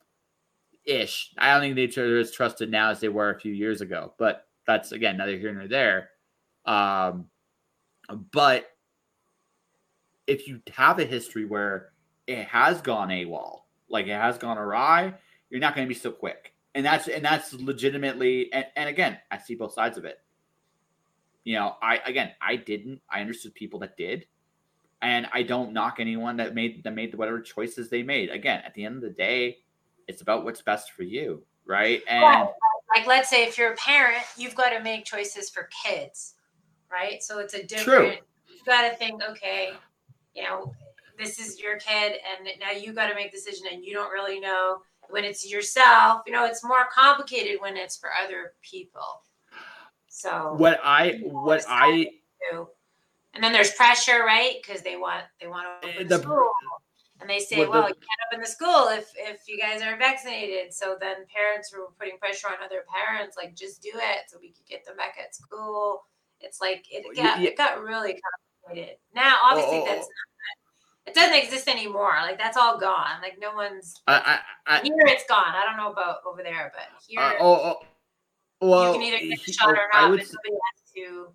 [0.85, 1.33] Ish.
[1.39, 4.47] I don't think they're as trusted now as they were a few years ago, but
[4.67, 6.11] that's again neither here nor there.
[6.67, 7.27] Um,
[8.33, 8.67] but
[10.27, 11.93] if you have a history where
[12.27, 15.15] it has gone AWOL, like it has gone awry,
[15.51, 16.55] you're not going to be so quick.
[16.75, 20.19] and that's and that's legitimately and, and again i see both sides of it
[21.45, 24.27] you know i again i didn't i understood people that did
[25.05, 28.31] and i don't knock anyone that made that made whatever choices they made.
[28.31, 29.59] Again at the end of the day
[30.09, 32.03] it's about what's best for you right?
[32.09, 32.49] And
[32.95, 36.35] like let's say if you're a parent you've got to make choices for kids
[36.91, 37.23] right?
[37.23, 38.27] So it's a different True.
[38.49, 39.73] you've got to think okay
[40.35, 40.73] you know
[41.19, 44.11] this is your kid and now you got to make a decision and you don't
[44.13, 44.79] really know
[45.11, 46.23] when it's yourself.
[46.27, 49.23] You know it's more complicated when it's for other people.
[50.09, 52.09] So what i what i
[52.51, 52.69] do.
[53.35, 56.51] And then there's pressure right because they want they want to open the, school
[57.21, 59.99] and they say well the, you can't open the school if if you guys aren't
[59.99, 64.39] vaccinated so then parents were putting pressure on other parents like just do it so
[64.41, 66.05] we could get them back at school
[66.41, 67.49] it's like it got yeah.
[67.49, 68.21] it got really
[68.65, 70.09] complicated now obviously oh, that's not
[71.07, 72.15] it doesn't exist anymore.
[72.23, 73.21] Like that's all gone.
[73.21, 74.95] Like no one's I, I, I, here.
[75.07, 75.55] It's gone.
[75.55, 77.21] I don't know about over there, but here.
[77.21, 77.77] Uh, oh,
[78.61, 80.17] oh, well, you can either get the shot or not.
[80.17, 81.29] But somebody has to.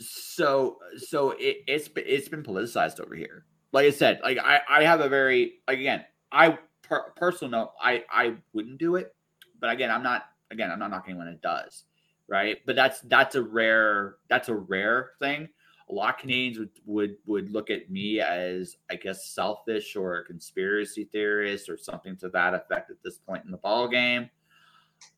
[0.00, 3.46] So, so it, it's it's been politicized over here.
[3.72, 7.72] Like I said, like I I have a very like, again I per, personal note
[7.80, 9.14] I I wouldn't do it,
[9.60, 11.84] but again I'm not again I'm not knocking when it does,
[12.28, 12.58] right?
[12.66, 15.48] But that's that's a rare that's a rare thing
[15.88, 20.18] a lot of Canadians would, would would look at me as I guess selfish or
[20.18, 24.28] a conspiracy theorist or something to that effect at this point in the ball game.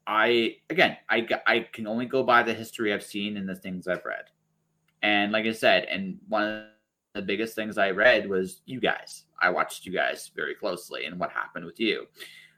[0.07, 3.89] I again, I I can only go by the history I've seen and the things
[3.89, 4.25] I've read.
[5.03, 6.65] And like I said, and one of
[7.15, 9.25] the biggest things I read was you guys.
[9.41, 12.07] I watched you guys very closely and what happened with you.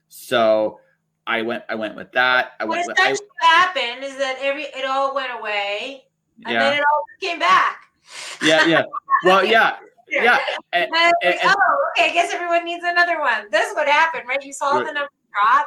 [0.08, 0.80] So
[1.26, 2.52] I went I went with that.
[2.58, 6.04] I went what with, happened is that every it all went away
[6.46, 6.70] and yeah.
[6.70, 7.90] then it all came back
[8.42, 8.82] yeah, yeah.
[9.24, 9.76] Well, yeah.
[10.08, 10.38] Yeah.
[10.72, 12.10] And, and, and, oh, okay.
[12.10, 13.50] I guess everyone needs another one.
[13.50, 14.42] This is what happened, right?
[14.42, 14.86] You saw right.
[14.86, 15.66] the number drop.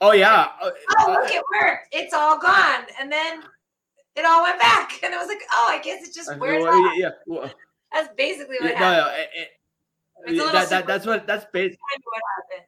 [0.00, 0.46] Oh yeah.
[0.62, 0.70] Oh,
[1.08, 1.88] look, it worked.
[1.90, 3.42] It's all gone, and then
[4.18, 6.74] it all went back, and it was like, oh, I guess it just wears well,
[6.74, 6.92] off.
[6.96, 7.10] Yeah.
[7.26, 7.50] Well,
[7.92, 9.16] that's basically what yeah, happened.
[10.26, 12.66] No, no, it, that, that, that's what that's basically what happened.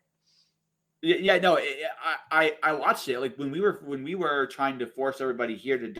[1.02, 4.46] Yeah, yeah, no, I, I I watched it like when we were when we were
[4.46, 5.94] trying to force everybody here to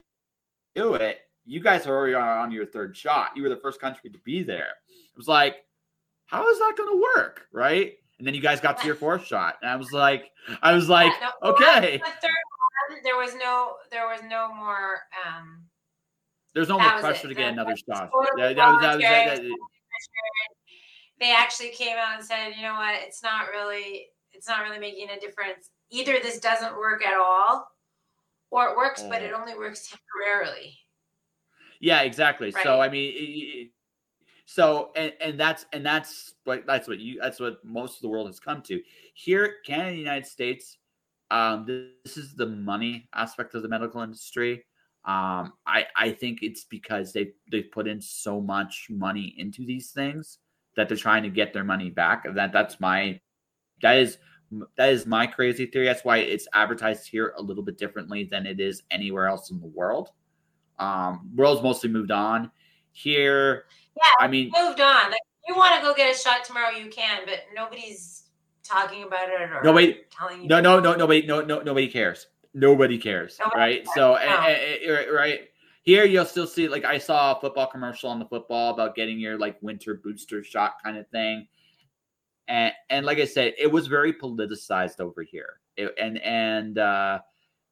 [0.75, 1.21] do it
[1.51, 3.31] you guys are already on your third shot.
[3.35, 4.75] You were the first country to be there.
[4.89, 5.57] It was like,
[6.27, 7.47] how is that going to work?
[7.53, 7.95] Right.
[8.19, 9.57] And then you guys got to your fourth shot.
[9.63, 10.31] And I was like,
[10.63, 11.99] I was like, yeah, no, okay.
[11.99, 12.31] Third
[13.05, 15.65] there was no, there was no more, um,
[16.55, 18.11] there's no more pressure to get another shot.
[18.37, 19.57] Yeah, that was, that was, that, that,
[21.21, 24.79] they actually came out and said, you know what, it's not really, it's not really
[24.79, 25.71] making a difference.
[25.91, 27.67] Either this doesn't work at all,
[28.51, 29.09] or it works, oh.
[29.09, 30.77] but it only works temporarily.
[31.81, 32.51] Yeah, exactly.
[32.51, 32.63] Right.
[32.63, 33.71] So I mean,
[34.45, 38.09] so and and that's and that's what that's what you that's what most of the
[38.09, 38.81] world has come to.
[39.15, 40.77] Here, Canada, United States,
[41.31, 44.65] um, this is the money aspect of the medical industry.
[45.05, 49.91] Um, I I think it's because they they've put in so much money into these
[49.93, 50.39] things
[50.77, 52.25] that they're trying to get their money back.
[52.35, 53.21] That that's my
[53.83, 54.19] that is
[54.77, 55.87] that is my crazy theory.
[55.87, 59.61] That's why it's advertised here a little bit differently than it is anywhere else in
[59.61, 60.11] the world.
[60.79, 62.51] Um, world's mostly moved on.
[62.93, 63.67] Here,
[63.97, 65.11] yeah, I mean, moved on.
[65.11, 68.20] Like, you want to go get a shot tomorrow, you can, but nobody's
[68.71, 70.49] talking about it or nobody telling you.
[70.49, 72.27] No, no, no, nobody, no, no, nobody cares.
[72.53, 73.85] Nobody cares, nobody right?
[73.85, 73.95] Cares.
[73.95, 75.15] So, no.
[75.15, 75.41] right
[75.83, 76.69] here, you'll still see.
[76.69, 80.43] Like, I saw a football commercial on the football about getting your like winter booster
[80.43, 81.47] shot kind of thing.
[82.49, 85.61] And, and like I said, it was very politicized over here.
[85.77, 87.21] It, and and uh,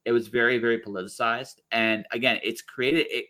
[0.04, 1.56] it was very, very politicized.
[1.72, 3.26] And again, it's created it,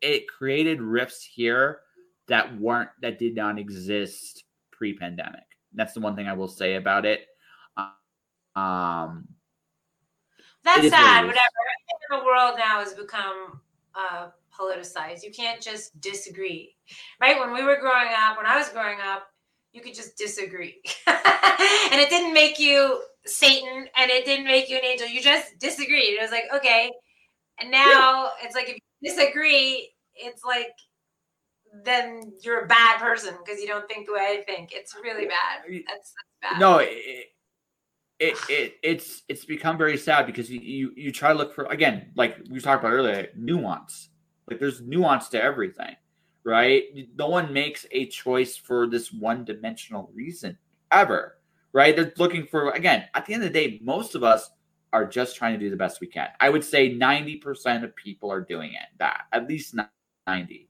[0.00, 1.80] it created rifts here
[2.28, 5.47] that weren't that did not exist pre-pandemic.
[5.78, 7.26] That's the one thing I will say about it.
[8.56, 9.28] Um,
[10.64, 11.24] that's sad.
[11.24, 11.30] Whatever.
[11.30, 13.60] Everything in the world now has become
[13.94, 14.28] uh,
[14.58, 15.22] politicized.
[15.22, 16.74] You can't just disagree,
[17.20, 17.38] right?
[17.38, 19.28] When we were growing up, when I was growing up,
[19.72, 24.76] you could just disagree, and it didn't make you Satan and it didn't make you
[24.76, 25.06] an angel.
[25.06, 26.14] You just disagreed.
[26.14, 26.90] It was like, okay.
[27.60, 30.72] And now it's like if you disagree, it's like
[31.84, 34.70] then you're a bad person because you don't think the way I think.
[34.72, 35.62] It's really bad.
[35.66, 36.12] That's,
[36.42, 36.60] that's bad.
[36.60, 37.26] No, it,
[38.18, 41.64] it, it it's it's become very sad because you, you you try to look for
[41.66, 44.08] again, like we talked about earlier, nuance.
[44.50, 45.94] Like there's nuance to everything,
[46.42, 46.84] right?
[47.16, 50.58] No one makes a choice for this one dimensional reason
[50.90, 51.38] ever
[51.72, 51.94] right?
[51.94, 54.50] They're looking for, again, at the end of the day, most of us
[54.92, 56.28] are just trying to do the best we can.
[56.40, 59.76] I would say 90% of people are doing it, that at least
[60.26, 60.67] 90.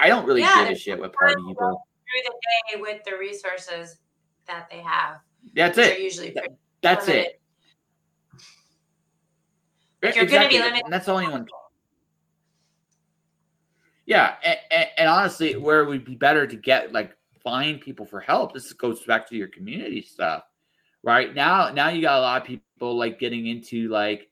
[0.00, 3.16] I don't really yeah, give a shit what party people through the day with the
[3.18, 3.98] resources
[4.46, 5.16] that they have.
[5.54, 6.00] That's it.
[6.00, 6.34] Usually
[6.82, 7.26] that's limited.
[7.26, 7.40] it.
[10.02, 10.28] Like you're exactly.
[10.28, 10.84] going to be limited.
[10.84, 11.46] And that's the only one.
[14.06, 18.06] Yeah, and, and, and, honestly, where it would be better to get like find people
[18.06, 18.52] for help.
[18.52, 20.42] This goes back to your community stuff,
[21.04, 21.32] right?
[21.32, 24.28] Now, now you got a lot of people like getting into like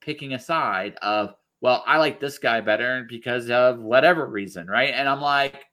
[0.00, 4.92] picking a side of, well, I like this guy better because of whatever reason, right?
[4.94, 5.64] And I'm like,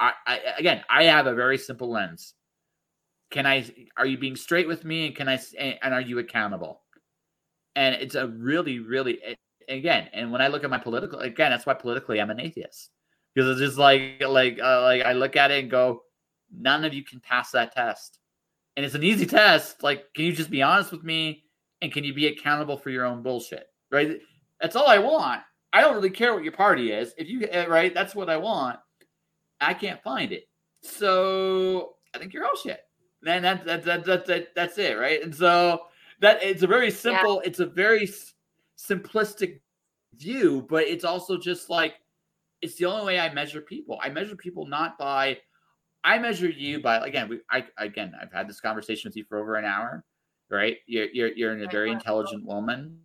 [0.00, 2.34] I, I again, I have a very simple lens.
[3.30, 3.66] Can I?
[3.96, 5.06] Are you being straight with me?
[5.06, 5.38] And can I?
[5.58, 6.82] And are you accountable?
[7.74, 9.18] And it's a really, really
[9.68, 10.08] again.
[10.12, 12.90] And when I look at my political, again, that's why politically I'm an atheist
[13.36, 16.02] because it's just like like uh, like I look at it and go,
[16.50, 18.18] none of you can pass that test,
[18.76, 19.82] and it's an easy test.
[19.82, 21.44] Like, can you just be honest with me,
[21.82, 23.66] and can you be accountable for your own bullshit?
[23.90, 24.20] Right.
[24.66, 25.42] That's all I want.
[25.72, 27.14] I don't really care what your party is.
[27.16, 28.80] If you eh, right, that's what I want.
[29.60, 30.48] I can't find it.
[30.82, 32.80] So I think you're all shit.
[33.22, 35.22] Man, that, that, that, that, that that's it, right?
[35.22, 35.82] And so
[36.20, 37.48] that it's a very simple, yeah.
[37.48, 38.10] it's a very
[38.76, 39.60] simplistic
[40.16, 41.94] view, but it's also just like
[42.60, 44.00] it's the only way I measure people.
[44.02, 45.38] I measure people not by
[46.02, 49.38] I measure you by again, we I again I've had this conversation with you for
[49.38, 50.04] over an hour,
[50.50, 50.78] right?
[50.88, 52.98] You're you're you're a very intelligent woman.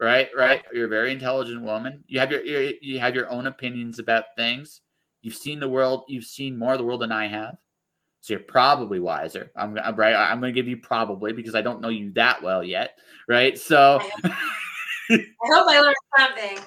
[0.00, 0.62] Right, right.
[0.72, 2.04] You're a very intelligent woman.
[2.06, 4.80] You have your you have your own opinions about things.
[5.22, 6.04] You've seen the world.
[6.08, 7.56] You've seen more of the world than I have.
[8.20, 9.50] So you're probably wiser.
[9.56, 10.14] I'm, I'm right.
[10.14, 12.98] I'm going to give you probably because I don't know you that well yet.
[13.28, 13.58] Right.
[13.58, 14.28] So I
[15.40, 16.58] hope I learned something.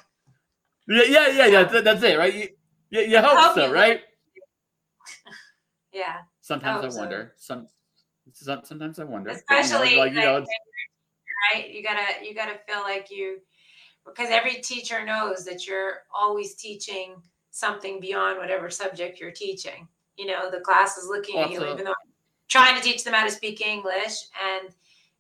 [0.88, 1.82] Yeah, yeah, yeah, yeah.
[1.82, 2.34] That's it, right?
[2.34, 2.48] You,
[2.90, 4.02] you, you hope, hope so, you right?
[5.94, 6.18] yeah.
[6.42, 7.34] Sometimes I, I wonder.
[7.38, 7.66] So.
[8.34, 9.32] Some, sometimes I wonder.
[9.32, 10.46] Especially, you know, like, you know,
[11.54, 11.70] right?
[11.70, 13.40] You gotta, you gotta feel like you,
[14.06, 17.16] because every teacher knows that you're always teaching
[17.52, 19.88] something beyond whatever subject you're teaching.
[20.18, 22.12] You know, the class is looking at you, even though I'm
[22.48, 24.74] trying to teach them how to speak English, and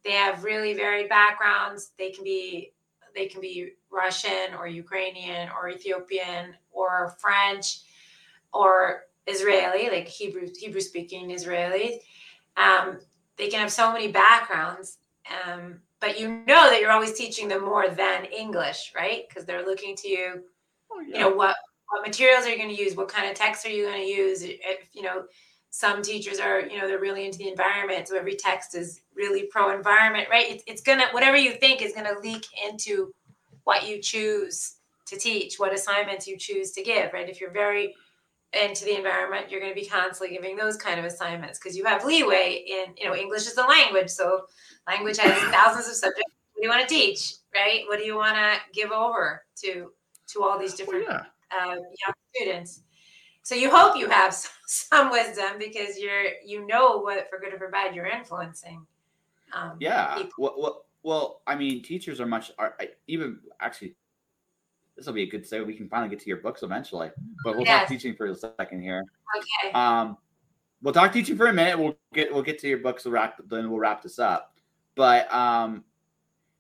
[0.03, 1.91] they have really varied backgrounds.
[1.98, 2.73] They can be
[3.15, 7.81] they can be Russian or Ukrainian or Ethiopian or French
[8.53, 11.99] or Israeli, like Hebrew Hebrew speaking Israelis.
[12.57, 12.99] Um,
[13.38, 14.98] they can have so many backgrounds,
[15.45, 19.23] um, but you know that you're always teaching them more than English, right?
[19.30, 20.44] Because they're looking to you.
[20.91, 21.14] Oh, yeah.
[21.14, 21.56] You know what
[21.91, 24.07] what materials are you going to use what kind of text are you going to
[24.07, 25.23] use if you know
[25.69, 29.44] some teachers are you know they're really into the environment so every text is really
[29.44, 33.14] pro environment right it's, it's gonna whatever you think is gonna leak into
[33.64, 34.76] what you choose
[35.06, 37.95] to teach what assignments you choose to give right if you're very
[38.53, 41.86] into the environment you're going to be constantly giving those kind of assignments because you
[41.86, 44.41] have leeway in you know english is a language so
[44.88, 48.15] language has thousands of subjects what do you want to teach right what do you
[48.15, 49.91] want to give over to
[50.28, 52.82] to all these different well, yeah uh, young students.
[53.44, 54.34] So you hope you have
[54.68, 58.86] some, wisdom because you're you know what for good or for bad you're influencing.
[59.53, 60.23] Um, yeah.
[60.38, 63.95] Well, well, well, I mean, teachers are much are even actually.
[65.02, 65.61] This will be a good say.
[65.61, 67.10] We can finally get to your books eventually,
[67.44, 67.82] but we'll yes.
[67.82, 69.03] talk teaching for a second here.
[69.36, 69.73] Okay.
[69.73, 70.18] Um,
[70.82, 71.78] we'll talk teaching for a minute.
[71.80, 73.06] We'll get we'll get to your books.
[73.06, 74.56] We'll wrap then we'll wrap this up.
[74.95, 75.84] But um,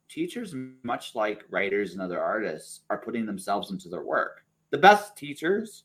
[0.09, 4.41] teachers, much like writers and other artists, are putting themselves into their work
[4.71, 5.83] the best teachers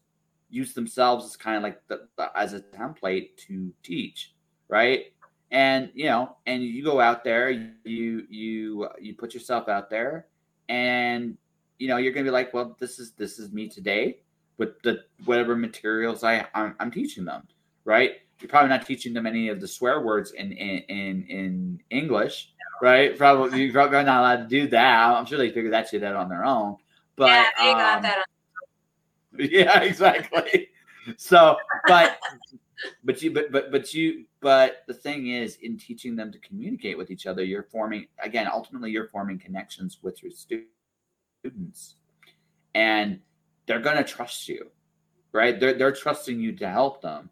[0.49, 4.33] use themselves as kind of like the, the, as a template to teach,
[4.69, 5.07] right?
[5.51, 10.27] And you know, and you go out there, you you you put yourself out there,
[10.69, 11.37] and
[11.79, 14.19] you know you're gonna be like, well, this is this is me today
[14.59, 17.47] with the whatever materials I I'm, I'm teaching them,
[17.85, 18.13] right?
[18.41, 22.53] You're probably not teaching them any of the swear words in in in, in English,
[22.83, 23.17] right?
[23.17, 25.15] Probably you're probably not allowed to do that.
[25.15, 26.77] I'm sure they figure that shit out on their own.
[27.17, 28.25] But yeah, they um, got that
[29.39, 30.71] yeah, exactly.
[31.17, 32.19] So, but
[33.05, 36.99] but you but but but you but the thing is in teaching them to communicate
[36.99, 40.76] with each other you're forming again ultimately you're forming connections with your students
[42.75, 43.21] and
[43.67, 44.71] they're going to trust you
[45.33, 47.31] right they're, they're trusting you to help them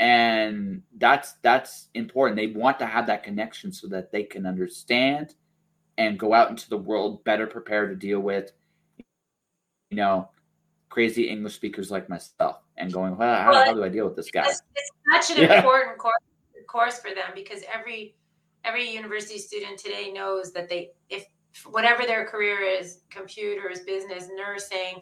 [0.00, 5.34] and that's that's important they want to have that connection so that they can understand
[5.96, 8.52] and go out into the world better prepared to deal with
[9.90, 10.28] you know
[10.88, 14.16] crazy English speakers like myself and going, well, how, well, how do I deal with
[14.16, 14.44] this guy?
[14.46, 15.58] It's, it's such an yeah.
[15.58, 16.14] important course,
[16.66, 18.14] course for them because every
[18.64, 21.26] every university student today knows that they if
[21.66, 25.00] whatever their career is computers business nursing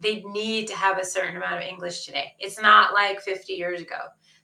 [0.00, 3.80] they need to have a certain amount of english today it's not like 50 years
[3.80, 4.00] ago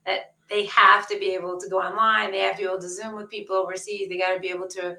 [0.06, 2.88] that they have to be able to go online they have to be able to
[2.88, 4.96] zoom with people overseas they got to be able to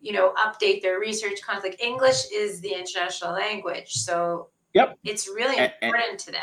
[0.00, 4.98] you know update their research content like english is the international language so Yep.
[5.04, 6.42] It's really important and, to them.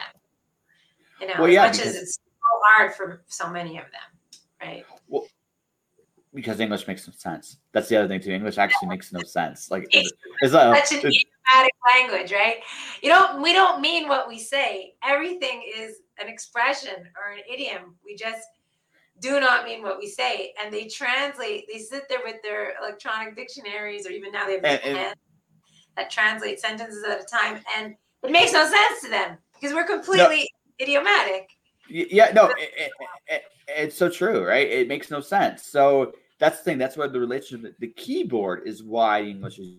[1.21, 4.41] You know, well, yeah, as much as it's so hard for so many of them,
[4.61, 4.85] right?
[6.35, 7.57] Because English makes no sense.
[7.71, 8.31] That's the other thing too.
[8.31, 9.71] English actually makes no sense.
[9.71, 12.57] Like It's it's, like such an idiomatic language, right?
[13.01, 14.95] You don't we don't mean what we say.
[15.03, 17.95] Everything is an expression or an idiom.
[18.05, 18.47] We just
[19.21, 20.53] do not mean what we say.
[20.61, 24.65] And they translate, they sit there with their electronic dictionaries, or even now they have
[24.65, 25.15] And- and-
[25.95, 29.85] that translate sentences at a time, and it makes no sense to them because we're
[29.85, 30.49] completely
[30.81, 31.49] idiomatic.
[31.87, 32.91] Yeah, no, it, it,
[33.27, 34.67] it, it's so true, right?
[34.67, 35.63] It makes no sense.
[35.63, 36.77] So that's the thing.
[36.77, 39.75] That's why the relationship, the keyboard is why English is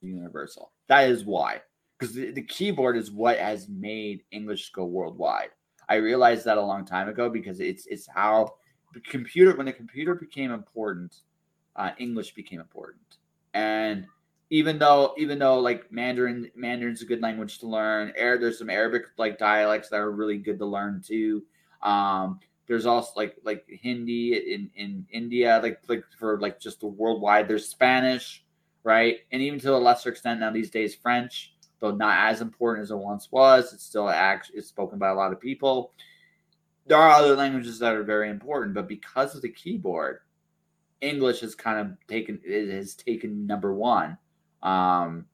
[0.00, 0.72] universal.
[0.88, 1.62] That is why,
[1.98, 5.50] because the, the keyboard is what has made English go worldwide.
[5.88, 8.54] I realized that a long time ago because it's it's how
[8.94, 11.16] the computer when the computer became important,
[11.76, 13.18] uh, English became important,
[13.54, 14.06] and
[14.50, 19.04] even though even though like Mandarin Mandarin's a good language to learn, there's some Arabic
[19.16, 21.42] like dialects that are really good to learn too.
[21.82, 22.40] Um,
[22.70, 27.48] there's also like like Hindi in in India, like like for like just the worldwide.
[27.48, 28.44] There's Spanish,
[28.84, 32.84] right, and even to a lesser extent now these days French, though not as important
[32.84, 33.72] as it once was.
[33.72, 35.94] It's still actually it's spoken by a lot of people.
[36.86, 40.20] There are other languages that are very important, but because of the keyboard,
[41.00, 44.16] English has kind of taken it has taken number one.
[44.62, 45.26] Um,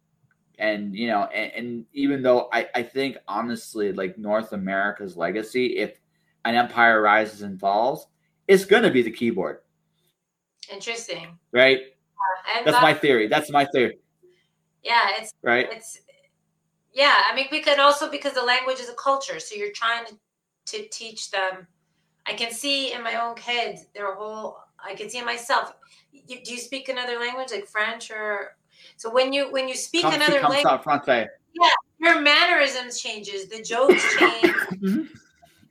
[0.59, 5.77] and you know, and, and even though I, I think honestly, like North America's legacy,
[5.77, 6.01] if
[6.47, 8.07] an empire rises and falls,
[8.49, 9.59] it's gonna be the keyboard,
[10.73, 11.39] Interesting.
[11.53, 11.81] right?
[12.65, 13.29] That's my theory.
[13.29, 13.99] That's my theory,
[14.83, 15.69] yeah, it's right?
[15.71, 16.01] it's
[16.97, 20.05] yeah i mean we could also because the language is a culture so you're trying
[20.07, 20.15] to,
[20.65, 21.67] to teach them
[22.27, 25.75] i can see in my own kids their whole i can see in myself
[26.11, 28.57] you, do you speak another language like french or
[28.97, 30.65] so when you when you speak Come another language
[31.59, 31.69] yeah,
[32.01, 35.09] your mannerisms changes the jokes change Mhm.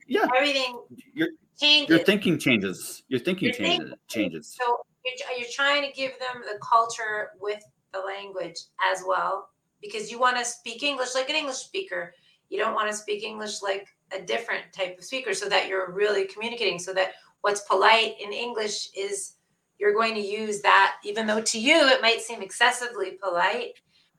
[0.06, 0.80] Yeah, everything
[1.14, 1.28] Your-
[1.58, 3.02] changes your thinking changes.
[3.08, 3.98] Your thinking Your thinking changes.
[4.08, 4.56] Changes.
[4.60, 7.62] So you're, you're trying to give them the culture with
[7.92, 8.58] the language
[8.92, 9.48] as well
[9.80, 12.12] because you want to speak English like an English speaker.
[12.48, 15.90] You don't want to speak English like a different type of speaker so that you're
[15.90, 19.36] really communicating so that what's polite in English is
[19.78, 23.72] you're going to use that even though to you it might seem excessively polite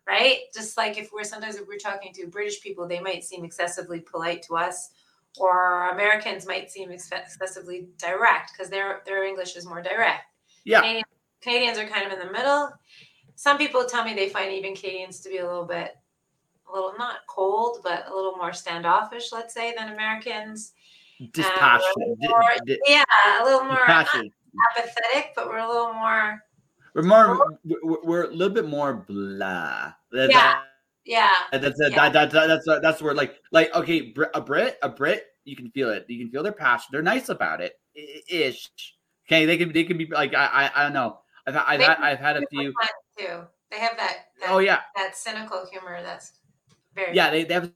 [0.07, 3.43] right just like if we're sometimes if we're talking to british people they might seem
[3.43, 4.89] excessively polite to us
[5.39, 10.23] or americans might seem excessively direct because their their english is more direct
[10.65, 10.81] Yeah.
[10.81, 11.03] Canadian,
[11.41, 12.69] Canadians are kind of in the middle.
[13.35, 15.95] Some people tell me they find even Canadians to be a little bit,
[16.67, 20.73] a little not cold, but a little more standoffish, let's say, than Americans.
[21.31, 22.09] Dispassionate.
[22.11, 23.03] Uh, di- or- di- Yeah,
[23.39, 23.85] a little more
[24.75, 26.43] apathetic, but we're a little more,
[26.95, 27.57] We're more.
[27.63, 29.93] We're, we're a little bit more blah.
[30.11, 30.63] That-
[31.07, 31.31] Yeah.
[31.51, 32.09] that- that's Yeah.
[32.09, 35.71] that, that, that, that's that's where like like okay, a Brit, a Brit, you can
[35.71, 36.05] feel it.
[36.07, 36.89] You can feel their passion.
[36.91, 37.79] They're nice about it,
[38.29, 38.69] ish.
[39.27, 41.19] Okay, they can they can be like I I, I don't know.
[41.47, 42.73] I've I've had I've had a few.
[43.17, 43.43] too.
[43.71, 46.01] They have that, that, Oh yeah, that cynical humor.
[46.01, 46.33] That's
[46.95, 47.31] very yeah.
[47.31, 47.71] They, they have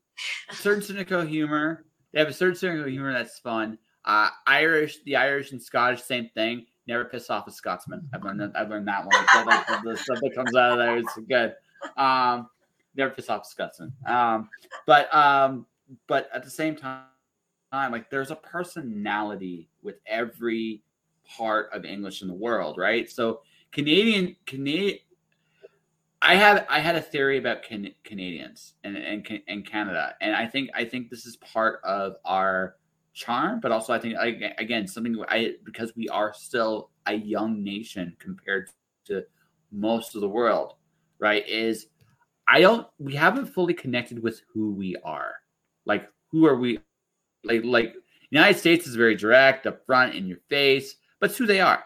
[0.50, 1.86] a certain cynical humor.
[2.14, 3.78] They have a certain cynical humor that's fun.
[4.06, 6.66] Uh, Irish, the Irish and Scottish, same thing.
[6.88, 8.10] Never piss off a Scotsman.
[8.14, 8.52] I've learned that.
[8.56, 9.14] I've learned that one.
[9.84, 11.54] The, stuff that comes out of there is good.
[11.96, 12.50] Um,
[12.96, 13.94] never piss off Scotsman.
[14.06, 14.50] Um,
[14.86, 15.66] but um,
[16.08, 17.04] but at the same time,
[17.72, 20.84] like there's a personality with every
[21.26, 23.10] part of English in the world, right?
[23.10, 23.42] So
[23.72, 25.00] Canadian Canadian.
[26.24, 30.46] I have I had a theory about can, Canadians and, and and Canada, and I
[30.46, 32.76] think I think this is part of our
[33.14, 34.16] charm, but also I think
[34.58, 38.70] again something I because we are still a young nation compared
[39.06, 39.26] to
[39.72, 40.76] most of the world,
[41.20, 41.48] right?
[41.48, 41.88] Is
[42.52, 45.36] I don't we haven't fully connected with who we are,
[45.86, 46.80] like who are we,
[47.46, 47.94] like like
[48.30, 51.84] United States is very direct, up front, in your face, but it's who they are.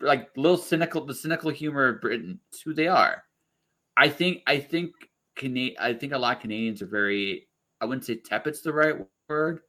[0.00, 3.22] Like little cynical, the cynical humor of Britain, it's who they are.
[3.96, 4.92] I think I think
[5.36, 7.48] Cana- I think a lot of Canadians are very
[7.82, 8.96] I wouldn't say tepid's the right
[9.28, 9.60] word,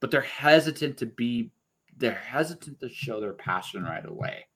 [0.00, 1.50] but they're hesitant to be
[1.98, 4.46] they're hesitant to show their passion right away.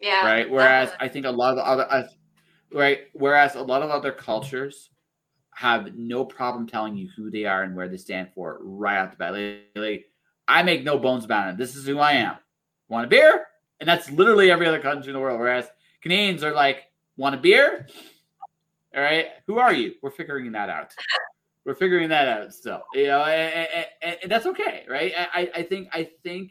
[0.00, 0.24] yeah.
[0.24, 0.50] Right.
[0.50, 0.92] Whereas.
[1.00, 2.04] I think a lot of other uh,
[2.74, 4.90] right, whereas a lot of other cultures
[5.54, 9.12] have no problem telling you who they are and where they stand for right out
[9.12, 9.32] the bat.
[9.32, 10.10] Like, like,
[10.48, 11.56] I make no bones about it.
[11.56, 12.36] This is who I am.
[12.88, 13.46] Want a beer?
[13.80, 15.38] And that's literally every other country in the world.
[15.38, 15.68] Whereas
[16.02, 16.82] Canadians are like,
[17.16, 17.86] want a beer?
[18.94, 19.28] All right.
[19.46, 19.94] Who are you?
[20.02, 20.92] We're figuring that out.
[21.64, 22.82] We're figuring that out still.
[22.92, 25.12] You know, and, and, and that's okay, right?
[25.16, 26.50] I, I think I think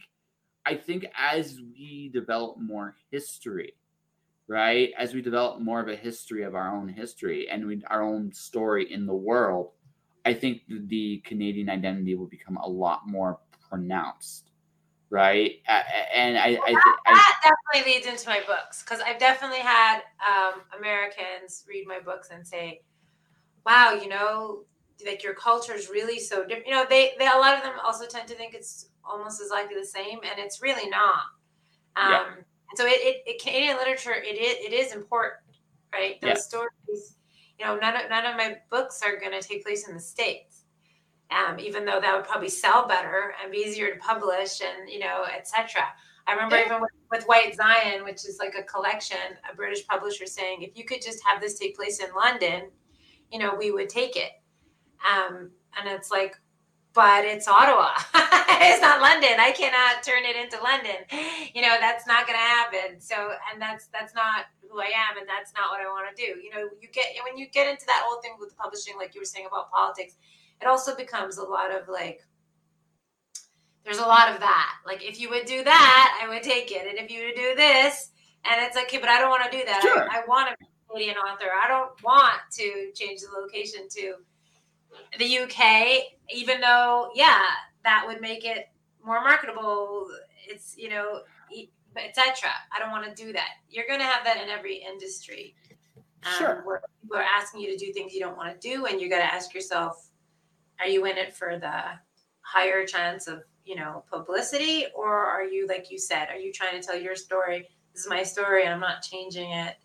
[0.66, 3.74] I think as we develop more history,
[4.48, 4.92] right?
[4.98, 8.32] As we develop more of a history of our own history and we, our own
[8.34, 9.72] story in the world,
[10.26, 13.40] I think the Canadian identity will become a lot more
[13.70, 14.52] pronounced,
[15.10, 15.52] right?
[16.14, 20.62] And I, I, that, that definitely leads into my books because I've definitely had um,
[20.78, 22.82] Americans read my books and say,
[23.66, 24.64] "Wow, you know,
[25.06, 27.74] like your culture is really so different." You know, they, they a lot of them
[27.84, 31.24] also tend to think it's almost as likely the same, and it's really not.
[31.98, 32.26] Um, yeah.
[32.76, 35.44] So it, it, it, Canadian literature it is it is important,
[35.94, 36.20] right?
[36.22, 36.36] Those yeah.
[36.36, 37.16] stories,
[37.60, 40.00] you know, none of none of my books are going to take place in the
[40.00, 40.64] states
[41.34, 45.00] um, even though that would probably sell better and be easier to publish and you
[45.00, 45.84] know etc
[46.28, 46.66] i remember yeah.
[46.66, 49.18] even with, with, white zion which is like a collection
[49.52, 52.70] a british publisher saying if you could just have this take place in london
[53.32, 54.32] you know we would take it
[55.10, 56.38] um, and it's like
[56.94, 57.90] but it's ottawa
[58.62, 60.98] it's not london i cannot turn it into london
[61.54, 65.18] you know that's not going to happen so and that's that's not who i am
[65.18, 67.70] and that's not what i want to do you know you get when you get
[67.70, 70.16] into that whole thing with publishing like you were saying about politics
[70.62, 72.22] it also becomes a lot of like
[73.84, 74.76] there's a lot of that.
[74.86, 76.88] Like if you would do that, I would take it.
[76.88, 78.12] And if you would do this,
[78.46, 79.82] and it's like, okay, but I don't want to do that.
[79.82, 80.10] Sure.
[80.10, 80.66] I, I want to
[80.96, 81.48] be an author.
[81.52, 84.16] I don't want to change the location to
[85.20, 86.04] the UK,
[86.34, 87.42] even though, yeah,
[87.84, 88.70] that would make it
[89.06, 90.08] more marketable.
[90.48, 91.22] It's, you know,
[91.96, 92.50] etc.
[92.76, 93.50] I don't want to do that.
[93.70, 95.56] You're going to have that in every industry.
[96.26, 96.62] Um, sure.
[96.64, 99.10] Where people are asking you to do things you don't want to do, and you
[99.10, 100.10] got to ask yourself,
[100.80, 101.82] are you in it for the
[102.42, 106.80] higher chance of you know publicity or are you like you said are you trying
[106.80, 109.76] to tell your story this is my story and i'm not changing it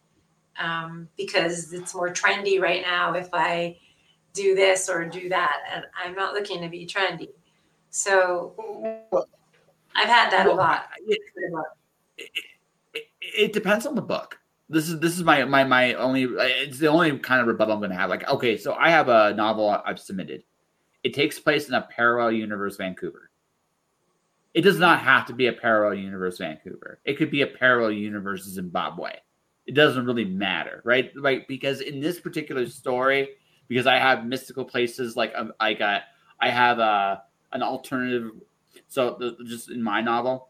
[0.59, 3.77] um, because it's more trendy right now if i
[4.39, 7.31] do this or do that and i'm not looking to be trendy
[7.91, 8.55] so
[9.95, 11.21] i've had that well, a lot it,
[12.17, 14.39] it, it depends on the book
[14.69, 17.81] this is this is my my my only it's the only kind of rebuttal i'm
[17.81, 20.43] going to have like okay so i have a novel i've submitted
[21.05, 23.31] it takes place in a parallel universe Vancouver.
[24.55, 27.01] It does not have to be a parallel universe Vancouver.
[27.05, 29.13] It could be a parallel universe Zimbabwe.
[29.67, 31.13] It doesn't really matter, right?
[31.17, 31.47] Right?
[31.47, 33.31] Because in this particular story,
[33.69, 36.03] because I have mystical places like um, I got,
[36.41, 37.23] I have a
[37.53, 38.33] an alternative.
[38.89, 40.49] So the, just in my novel,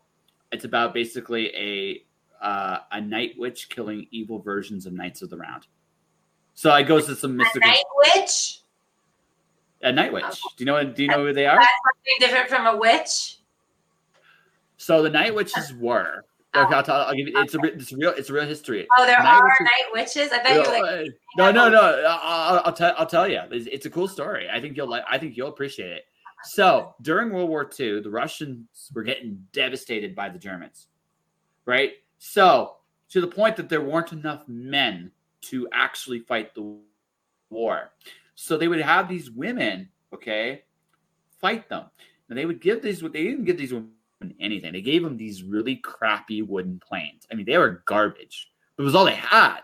[0.53, 2.05] it's about basically a
[2.45, 5.66] uh, a night witch killing evil versions of Knights of the Round.
[6.55, 7.69] So I goes to some mystical.
[7.69, 8.61] A night witch.
[9.82, 10.24] A night witch.
[10.27, 10.51] Oh.
[10.57, 10.85] Do you know?
[10.85, 11.57] Do you know who they are?
[11.57, 13.39] That's something different from a witch.
[14.77, 16.24] So the night witches were.
[16.65, 17.35] Okay, I'll, tell, I'll give you.
[17.37, 18.87] It's a it's real it's a real history.
[18.97, 20.33] Oh, there night are witches, night witches.
[20.33, 21.13] I bet you like.
[21.37, 22.05] No, no, no.
[22.09, 23.41] I'll, I'll tell I'll tell you.
[23.51, 24.49] It's, it's a cool story.
[24.51, 25.05] I think you'll like.
[25.09, 26.05] I think you'll appreciate it.
[26.45, 30.87] So during World War II, the Russians were getting devastated by the Germans,
[31.67, 31.93] right?
[32.19, 32.77] So
[33.11, 35.11] to the point that there weren't enough men
[35.41, 36.77] to actually fight the
[37.51, 37.91] war.
[38.35, 40.63] So they would have these women, okay,
[41.41, 41.85] fight them.
[42.29, 43.91] And they would give these, what they didn't give these women
[44.40, 44.73] anything.
[44.73, 47.27] They gave them these really crappy wooden planes.
[47.31, 48.51] I mean, they were garbage.
[48.78, 49.61] It was all they had.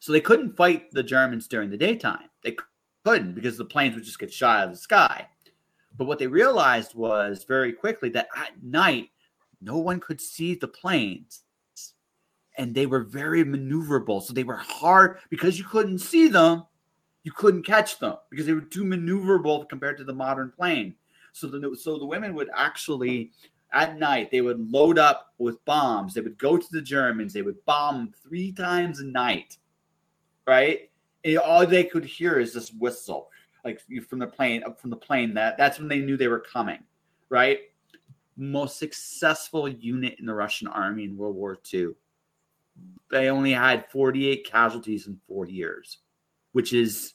[0.00, 2.28] So they couldn't fight the Germans during the daytime.
[2.42, 2.56] They
[3.04, 5.28] couldn't because the planes would just get shot out of the sky.
[5.96, 9.10] But what they realized was very quickly that at night,
[9.60, 11.42] no one could see the planes.
[12.58, 14.22] And they were very maneuverable.
[14.22, 16.64] So they were hard because you couldn't see them
[17.26, 20.94] you couldn't catch them because they were too maneuverable compared to the modern plane.
[21.36, 23.30] So the so the women would actually
[23.74, 26.14] at night they would load up with bombs.
[26.14, 27.34] They would go to the Germans.
[27.34, 29.58] They would bomb three times a night,
[30.46, 30.90] right?
[31.24, 33.28] And all they could hear is this whistle,
[33.66, 35.34] like from the plane up from the plane.
[35.34, 36.78] That that's when they knew they were coming,
[37.28, 37.58] right?
[38.38, 41.90] Most successful unit in the Russian army in World War II.
[43.10, 45.98] They only had 48 casualties in four years,
[46.52, 47.12] which is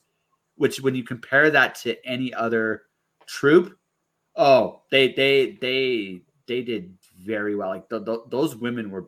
[0.57, 2.83] which when you compare that to any other
[3.25, 3.79] troop,
[4.41, 7.69] oh, they they they they did very well.
[7.69, 9.07] Like the, the, those women were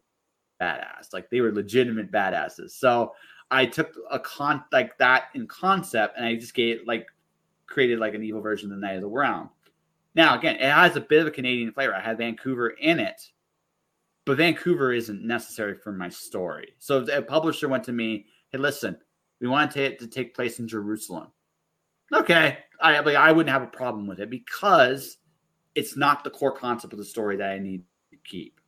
[0.61, 1.11] badass.
[1.11, 2.71] Like they were legitimate badasses.
[2.71, 3.13] So
[3.51, 7.07] I took a con like that in concept and I just gave like
[7.65, 9.49] created like an evil version of the Night of the Round.
[10.15, 11.95] Now again, it has a bit of a Canadian flavor.
[11.95, 13.19] I had Vancouver in it,
[14.25, 16.75] but Vancouver isn't necessary for my story.
[16.77, 18.97] So a publisher went to me, "Hey, listen,
[19.41, 21.31] we want it to take place in Jerusalem
[22.13, 25.17] okay, I like I wouldn't have a problem with it because
[25.75, 28.59] it's not the core concept of the story that I need to keep.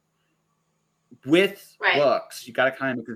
[1.25, 1.97] With right.
[1.97, 3.07] books, you got to kind of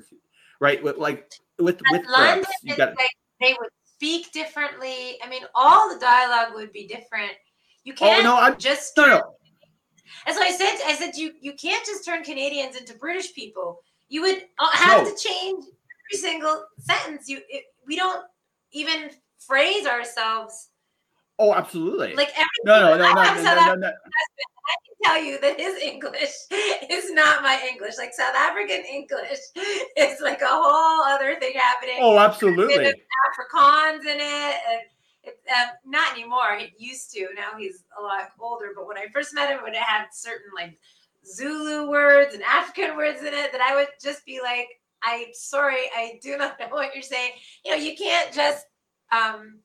[0.59, 3.09] right with like with with London books, you got like
[3.39, 5.17] they would speak differently.
[5.23, 7.31] I mean, all the dialogue would be different.
[7.83, 9.21] You can't oh, no, I'm, just no, no.
[10.25, 13.81] As I said, I said you you can't just turn Canadians into British people.
[14.07, 15.11] You would uh, have no.
[15.11, 17.27] to change every single sentence.
[17.29, 18.25] You it, we don't
[18.71, 20.69] even phrase ourselves.
[21.39, 22.13] Oh, absolutely.
[22.15, 25.81] Like every no, no, no, no, no, no, no, I can tell you that his
[25.81, 26.33] English
[26.89, 27.97] is not my English.
[27.97, 29.39] Like South African English
[29.97, 31.95] is like a whole other thing happening.
[32.01, 32.75] Oh, absolutely.
[32.75, 34.55] Afrikaans in it.
[34.69, 34.81] And
[35.23, 36.57] it, um, not anymore.
[36.57, 37.27] He used to.
[37.35, 38.71] Now he's a lot older.
[38.75, 40.77] But when I first met him, when it had certain like
[41.25, 44.67] Zulu words and African words in it that I would just be like,
[45.03, 47.31] I'm sorry, I do not know what you're saying.
[47.63, 48.65] You know, you can't just
[49.11, 49.59] um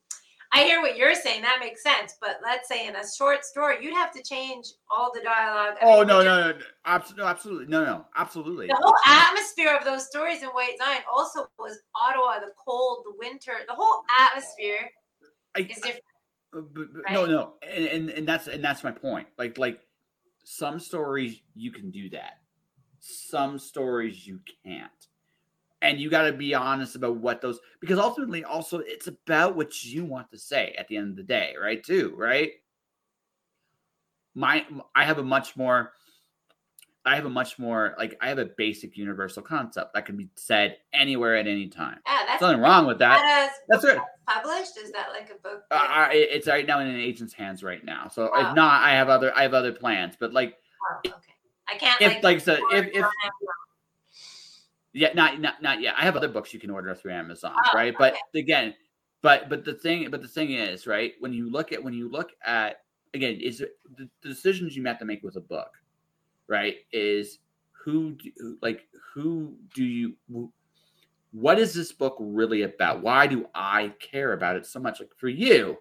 [0.55, 1.41] I hear what you're saying.
[1.41, 2.15] That makes sense.
[2.21, 5.75] But let's say in a short story, you'd have to change all the dialogue.
[5.81, 8.67] I oh mean, no, no, no, absolutely, absolutely, no, no, absolutely.
[8.67, 13.13] The whole atmosphere of those stories in White Zion also was Ottawa, the cold, the
[13.19, 14.89] winter, the whole atmosphere
[15.57, 15.95] I, is different.
[15.95, 15.99] I,
[16.53, 17.13] but, but, right?
[17.13, 19.27] No, no, and, and and that's and that's my point.
[19.37, 19.81] Like like
[20.45, 22.39] some stories you can do that.
[23.01, 24.89] Some stories you can't
[25.85, 29.83] and you got to be honest about what those because ultimately also it's about what
[29.83, 32.53] you want to say at the end of the day right too right?
[34.33, 35.93] My i have a much more
[37.05, 40.27] i have a much more like i have a basic universal concept that can be
[40.35, 41.99] said anywhere at any time.
[42.05, 43.99] Yeah that's nothing wrong with that, that that's right.
[44.27, 44.77] published?
[44.77, 48.07] Is that like a book uh, it's right now in an agent's hands right now
[48.07, 48.49] so wow.
[48.49, 50.57] if not i have other i have other plans but like
[50.91, 51.33] oh, okay.
[51.67, 53.05] I can't if like, like so if if
[54.95, 55.95] yeah, not not not yet.
[55.97, 57.93] I have other books you can order through Amazon, oh, right?
[57.99, 58.73] But again,
[59.21, 61.13] but but the thing but the thing is, right?
[61.19, 62.77] When you look at when you look at
[63.13, 65.69] again, is the, the decisions you have to make with a book,
[66.47, 66.77] right?
[66.93, 67.39] Is
[67.73, 70.13] who do, like who do you
[71.33, 73.03] what is this book really about?
[73.03, 75.01] Why do I care about it so much?
[75.01, 75.77] Like for you,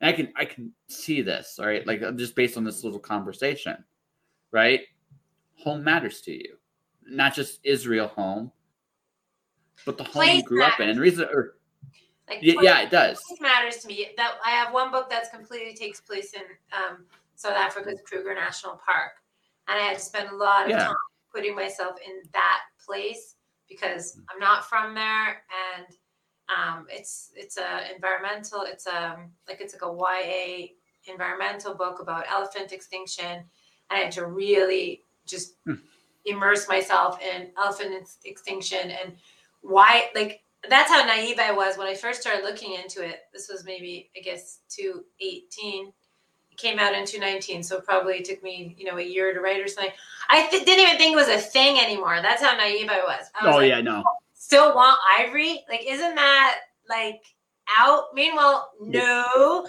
[0.00, 1.84] and I can I can see this, all right?
[1.84, 3.82] Like just based on this little conversation,
[4.52, 4.82] right?
[5.64, 6.58] Home matters to you
[7.08, 8.52] not just Israel home,
[9.84, 10.74] but the home place you grew matters.
[10.74, 10.88] up in.
[10.90, 11.56] And reason, or
[12.28, 13.22] like, yeah, yeah, it does.
[13.40, 14.08] matters to me.
[14.16, 16.42] That I have one book that's completely takes place in
[16.72, 17.04] um,
[17.36, 19.12] South Africa's Kruger National Park,
[19.68, 20.86] and I had to spend a lot of yeah.
[20.86, 20.94] time
[21.32, 23.36] putting myself in that place
[23.68, 25.42] because I'm not from there,
[25.76, 25.86] and
[26.48, 28.62] um, it's it's a environmental.
[28.62, 30.66] It's a um, like it's like a YA
[31.08, 33.44] environmental book about elephant extinction, and
[33.90, 35.54] I had to really just.
[36.26, 39.14] Immerse myself in elephant extinction and
[39.62, 43.20] why like that's how naive I was when I first started looking into it.
[43.32, 45.92] This was maybe I guess 218.
[46.50, 49.60] It came out in 219, so probably took me you know a year to write
[49.62, 49.92] or something.
[50.28, 52.18] I th- didn't even think it was a thing anymore.
[52.22, 53.26] That's how naive I was.
[53.40, 54.02] I was oh like, yeah, no.
[54.34, 55.62] Still want ivory?
[55.68, 56.58] Like, isn't that
[56.88, 57.22] like
[57.78, 58.06] out?
[58.14, 59.66] Meanwhile, no,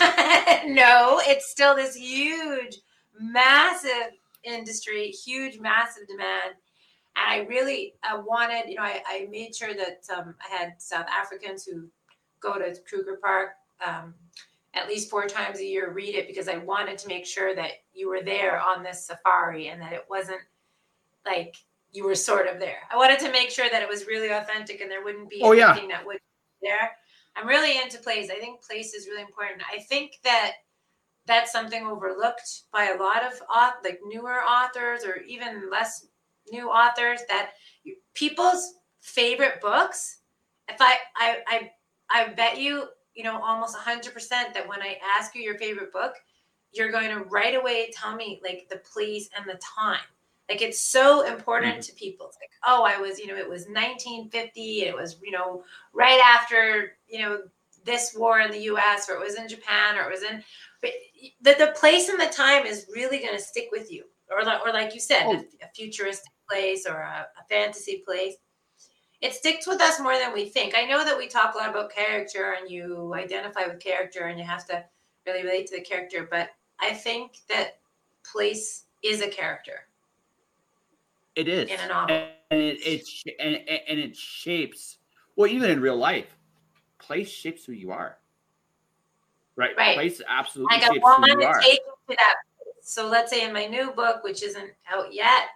[0.66, 1.20] no.
[1.24, 2.76] It's still this huge,
[3.18, 4.12] massive
[4.46, 6.54] industry, huge, massive demand.
[7.16, 10.74] And I really uh, wanted, you know, I, I made sure that um, I had
[10.78, 11.88] South Africans who
[12.40, 13.50] go to Kruger Park
[13.86, 14.14] um,
[14.74, 17.72] at least four times a year read it because I wanted to make sure that
[17.94, 20.40] you were there on this safari and that it wasn't
[21.24, 21.56] like
[21.92, 22.80] you were sort of there.
[22.90, 25.52] I wanted to make sure that it was really authentic and there wouldn't be oh,
[25.52, 25.96] anything yeah.
[25.96, 26.18] that would
[26.60, 26.92] be there.
[27.34, 28.30] I'm really into place.
[28.30, 29.62] I think place is really important.
[29.72, 30.52] I think that
[31.26, 33.32] that's something overlooked by a lot of
[33.84, 36.06] like newer authors or even less
[36.50, 37.52] new authors that
[38.14, 40.18] people's favorite books
[40.68, 41.70] if I, I i
[42.10, 46.14] i bet you you know almost 100% that when i ask you your favorite book
[46.72, 50.00] you're going to right away tell me like the place and the time
[50.48, 51.80] like it's so important mm-hmm.
[51.80, 55.30] to people it's like oh i was you know it was 1950 it was you
[55.30, 55.62] know
[55.92, 57.38] right after you know
[57.84, 60.42] this war in the us or it was in japan or it was in
[61.40, 64.04] the, the place and the time is really going to stick with you.
[64.30, 65.44] Or like, or like you said oh.
[65.62, 68.34] a, futuristic place or a, a, fantasy place.
[69.20, 70.74] It sticks with us more than we think.
[70.76, 74.38] I know that we talk a lot about character and you identify with character and
[74.38, 74.84] you have to
[75.26, 77.78] really relate to the character but i think that
[78.30, 79.80] place is a character.
[81.36, 81.70] It is.
[81.70, 83.08] In a novel and it, it
[83.40, 83.56] and,
[83.88, 84.98] and it shapes
[85.34, 86.36] well even in real life
[86.98, 88.18] place shapes who you are
[89.56, 89.76] Right.
[89.76, 89.94] Right.
[89.94, 90.76] Place absolutely.
[90.76, 92.34] Like I want to take you to that.
[92.82, 95.48] So let's say in my new book, which isn't out yet,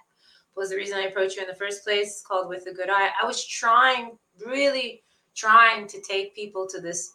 [0.57, 3.11] was the reason I approached you in the first place, called With a Good Eye.
[3.21, 5.03] I was trying, really
[5.35, 7.15] trying to take people to this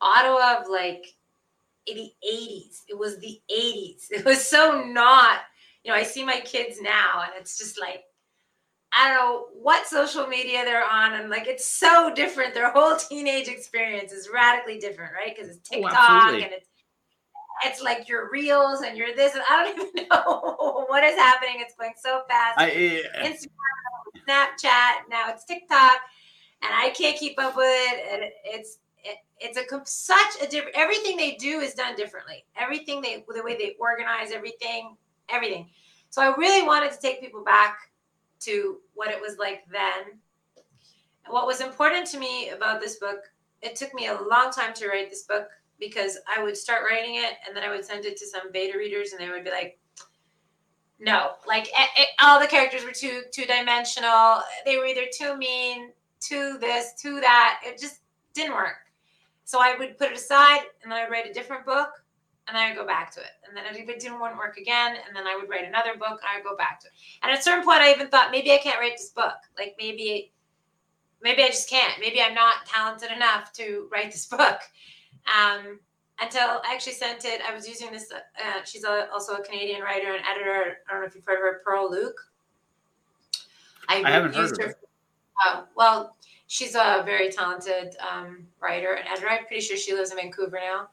[0.00, 1.06] Ottawa of like
[1.86, 2.82] the 80s.
[2.88, 4.06] It was the 80s.
[4.10, 5.40] It was so not,
[5.82, 8.04] you know, I see my kids now and it's just like
[8.96, 12.54] I don't know what social media they're on, and like it's so different.
[12.54, 15.34] Their whole teenage experience is radically different, right?
[15.34, 16.68] Because it's oh, TikTok oh, and it's
[17.64, 21.56] it's like your reels and you're this, and I don't even know what is happening.
[21.58, 22.58] It's going so fast.
[22.58, 23.26] I, yeah.
[23.26, 25.96] Instagram, Snapchat, now it's TikTok,
[26.62, 28.12] and I can't keep up with it.
[28.12, 30.76] And it's it, it's a such a different.
[30.76, 32.44] Everything they do is done differently.
[32.56, 34.96] Everything they the way they organize everything,
[35.28, 35.68] everything.
[36.10, 37.76] So I really wanted to take people back
[38.44, 40.18] to what it was like then.
[41.24, 43.20] And what was important to me about this book,
[43.62, 45.48] it took me a long time to write this book
[45.80, 48.76] because I would start writing it and then I would send it to some beta
[48.78, 49.78] readers and they would be like,
[51.00, 54.40] no, like it, it, all the characters were too two dimensional.
[54.64, 55.90] They were either too mean,
[56.20, 57.60] too this, too that.
[57.64, 58.00] It just
[58.32, 58.76] didn't work.
[59.44, 61.90] So I would put it aside and then I'd write a different book
[62.46, 63.32] and then I'd go back to it.
[63.46, 66.28] And then if it didn't work again, and then I would write another book and
[66.36, 66.92] I'd go back to it.
[67.22, 69.36] And at a certain point I even thought maybe I can't write this book.
[69.58, 70.32] Like maybe
[71.22, 71.98] maybe I just can't.
[72.00, 74.60] Maybe I'm not talented enough to write this book.
[75.34, 75.80] Um,
[76.20, 77.40] until I actually sent it.
[77.46, 78.12] I was using this.
[78.12, 80.78] Uh, she's a, also a Canadian writer and editor.
[80.88, 82.20] I don't know if you've heard of her, Pearl Luke.
[83.88, 84.74] I, I haven't heard of her.
[85.44, 86.16] Oh, well,
[86.46, 89.28] she's a very talented um, writer and editor.
[89.28, 90.88] I'm pretty sure she lives in Vancouver now.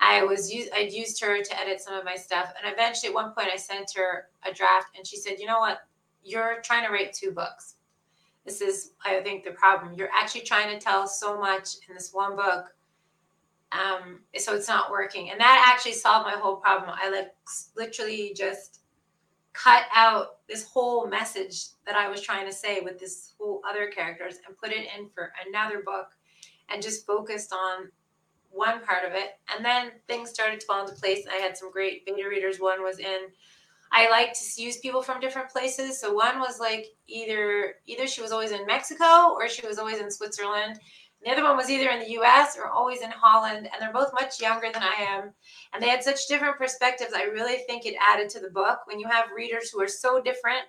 [0.00, 0.70] I was used.
[0.74, 3.56] I'd used her to edit some of my stuff, and eventually, at one point, I
[3.56, 5.80] sent her a draft, and she said, "You know what?
[6.22, 7.76] You're trying to write two books.
[8.44, 9.94] This is, I think, the problem.
[9.94, 12.74] You're actually trying to tell so much in this one book."
[13.72, 15.30] um, so it's not working.
[15.30, 16.90] And that actually solved my whole problem.
[16.92, 17.32] I like
[17.76, 18.80] literally just
[19.52, 23.88] cut out this whole message that I was trying to say with this whole other
[23.88, 26.08] characters and put it in for another book
[26.70, 27.90] and just focused on
[28.50, 29.30] one part of it.
[29.54, 31.26] And then things started to fall into place.
[31.30, 32.58] I had some great beta readers.
[32.58, 33.28] One was in
[33.90, 35.98] I like to use people from different places.
[35.98, 39.98] So one was like either either she was always in Mexico or she was always
[39.98, 40.78] in Switzerland
[41.24, 44.12] the other one was either in the US or always in Holland, and they're both
[44.12, 45.32] much younger than I am.
[45.72, 47.12] And they had such different perspectives.
[47.12, 50.20] I really think it added to the book when you have readers who are so
[50.20, 50.62] different,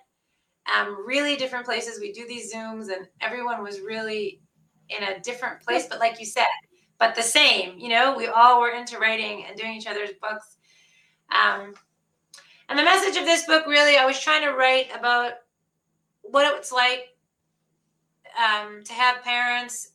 [0.74, 2.00] um, really different places.
[2.00, 4.40] We do these Zooms, and everyone was really
[4.88, 6.46] in a different place, but like you said,
[7.00, 7.78] but the same.
[7.78, 10.58] You know, we all were into writing and doing each other's books.
[11.32, 11.74] Um,
[12.68, 15.32] and the message of this book really, I was trying to write about
[16.22, 17.16] what it's like
[18.38, 19.88] um, to have parents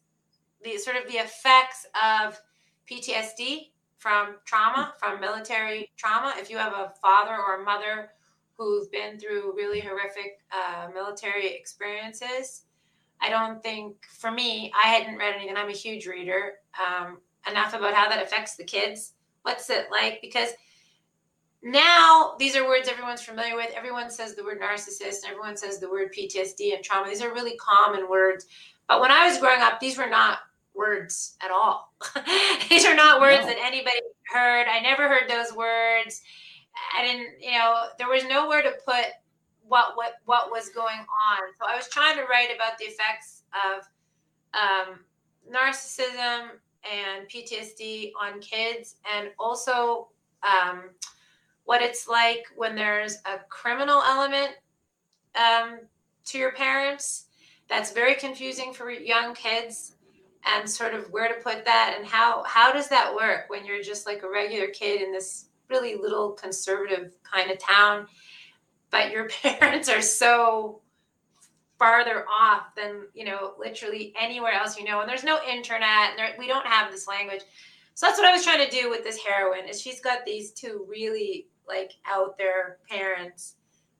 [0.63, 2.41] the sort of the effects of
[2.89, 6.33] PTSD from trauma, from military trauma.
[6.37, 8.09] If you have a father or a mother
[8.57, 12.63] who've been through really horrific uh, military experiences,
[13.25, 15.57] I don't think, for me, I hadn't read anything.
[15.57, 16.53] I'm a huge reader.
[16.79, 17.17] Um,
[17.49, 19.13] enough about how that affects the kids.
[19.41, 20.19] What's it like?
[20.21, 20.49] Because
[21.61, 23.71] now these are words everyone's familiar with.
[23.75, 27.09] Everyone says the word narcissist, and everyone says the word PTSD and trauma.
[27.09, 28.45] These are really common words.
[28.87, 30.39] But when I was growing up, these were not
[30.75, 31.93] words at all.
[32.69, 33.47] These are not words no.
[33.47, 33.95] that anybody
[34.31, 34.67] heard.
[34.67, 36.21] I never heard those words.
[36.95, 39.05] I didn't, you know, there was nowhere to put
[39.75, 41.39] what what what was going on.
[41.59, 43.83] So I was trying to write about the effects of
[44.53, 44.99] um,
[45.51, 46.51] narcissism
[46.89, 50.07] and PTSD on kids, and also
[50.43, 50.83] um,
[51.65, 54.51] what it's like when there's a criminal element
[55.35, 55.79] um,
[56.25, 57.25] to your parents.
[57.67, 59.95] That's very confusing for young kids
[60.45, 63.81] and sort of where to put that and how how does that work when you're
[63.81, 68.05] just like a regular kid in this really little conservative kind of town
[68.95, 70.81] but your parents are so
[71.77, 76.19] farther off than you know literally anywhere else you know and there's no internet and
[76.19, 77.41] there, we don't have this language
[77.95, 80.51] so that's what i was trying to do with this heroine is she's got these
[80.51, 83.55] two really like out there parents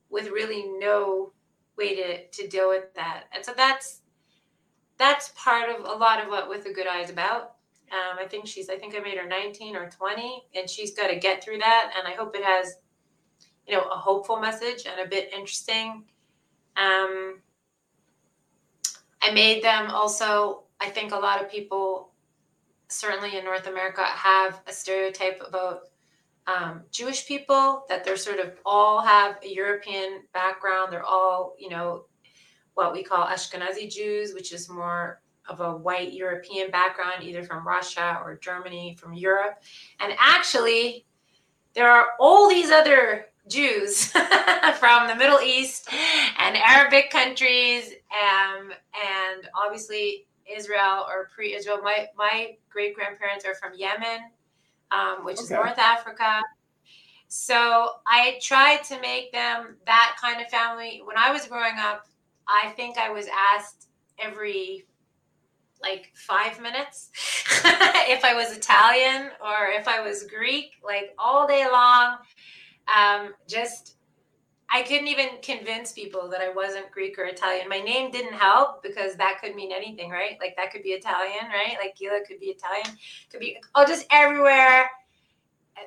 [0.10, 1.34] with really no
[1.78, 4.02] way to to deal with that and so that's
[4.98, 7.56] that's part of a lot of what With a Good Eye is about.
[7.92, 11.08] Um, I think she's, I think I made her 19 or 20, and she's got
[11.08, 11.92] to get through that.
[11.98, 12.76] And I hope it has,
[13.68, 16.04] you know, a hopeful message and a bit interesting.
[16.78, 17.40] Um,
[19.22, 22.12] I made them also, I think a lot of people,
[22.90, 25.90] certainly in North America, have a stereotype about
[26.48, 30.94] um, Jewish people that they're sort of all have a European background.
[30.94, 32.06] They're all, you know,
[32.76, 37.68] what we call Ashkenazi Jews, which is more of a white European background, either from
[37.68, 39.62] Russia or Germany, from Europe.
[40.00, 41.06] And actually,
[41.74, 44.06] there are all these other Jews
[44.80, 45.90] from the Middle East
[46.40, 51.82] and Arabic countries, um, and obviously Israel or pre-Israel.
[51.84, 54.32] My my great grandparents are from Yemen,
[54.92, 55.44] um, which okay.
[55.44, 56.42] is North Africa.
[57.28, 61.02] So I tried to make them that kind of family.
[61.04, 62.08] When I was growing up,
[62.48, 63.88] I think I was asked
[64.20, 64.86] every
[65.82, 67.10] like five minutes
[68.08, 72.18] if I was Italian or if I was Greek, like all day long.
[72.88, 73.95] Um, just
[74.72, 77.70] I couldn't even convince people that I wasn't Greek or Italian.
[77.70, 80.38] My name didn't help because that could mean anything, right?
[80.40, 81.78] Like that could be Italian, right?
[81.80, 82.98] Like Gila could be Italian,
[83.32, 84.90] could be oh, just everywhere.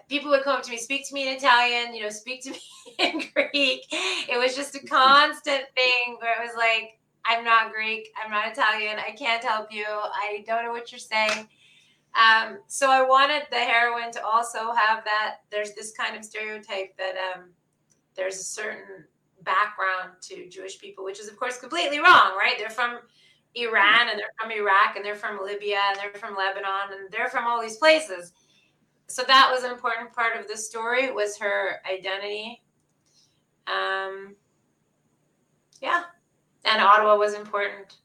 [0.08, 2.50] People would come up to me, speak to me in Italian, you know, speak to
[2.52, 2.60] me
[2.98, 3.86] in Greek.
[3.90, 8.52] It was just a constant thing where it was like, I'm not Greek, I'm not
[8.52, 11.48] Italian, I can't help you, I don't know what you're saying.
[12.18, 15.36] Um, so I wanted the heroine to also have that.
[15.50, 17.50] There's this kind of stereotype that um,
[18.16, 19.04] there's a certain
[19.42, 22.56] background to Jewish people, which is of course completely wrong, right?
[22.58, 22.98] They're from
[23.54, 27.28] Iran and they're from Iraq and they're from Libya and they're from Lebanon and they're
[27.28, 28.32] from all these places.
[29.06, 32.62] So that was an important part of the story was her identity.
[33.68, 34.34] Um,
[35.80, 36.02] yeah,
[36.64, 37.96] and Ottawa was important.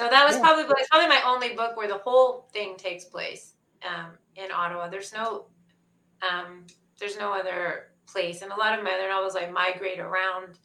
[0.00, 0.42] So that was yeah.
[0.42, 3.52] probably probably my only book where the whole thing takes place
[3.86, 4.88] um, in Ottawa.
[4.88, 5.44] There's no
[6.22, 6.64] um,
[6.98, 8.40] there's no other place.
[8.40, 10.58] And a lot of my other novels, I migrate around.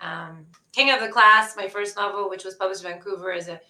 [0.00, 3.60] Um, King of the Class, my first novel, which was published in Vancouver, is a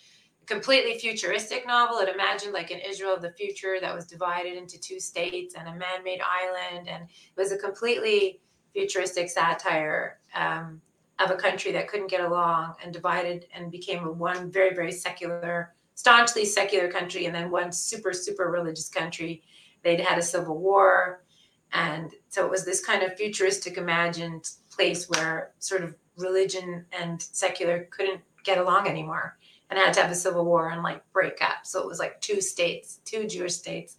[0.47, 1.98] completely futuristic novel.
[1.98, 5.69] It imagined like an Israel of the future that was divided into two states and
[5.69, 8.40] a man-made island, and it was a completely
[8.73, 10.81] futuristic satire um,
[11.18, 15.74] of a country that couldn't get along and divided and became one very very secular,
[15.94, 19.42] staunchly secular country, and then one super super religious country.
[19.82, 21.24] They'd had a civil war.
[21.72, 27.20] And so it was this kind of futuristic imagined place where sort of religion and
[27.20, 29.38] secular couldn't get along anymore
[29.70, 31.64] and had to have a civil war and like break up.
[31.64, 33.96] So it was like two states, two Jewish states,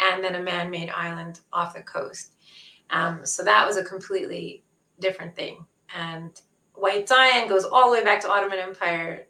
[0.00, 2.32] and then a man made island off the coast.
[2.90, 4.64] Um, so that was a completely
[4.98, 5.64] different thing.
[5.94, 6.40] And
[6.80, 9.26] White Zion goes all the way back to Ottoman Empire,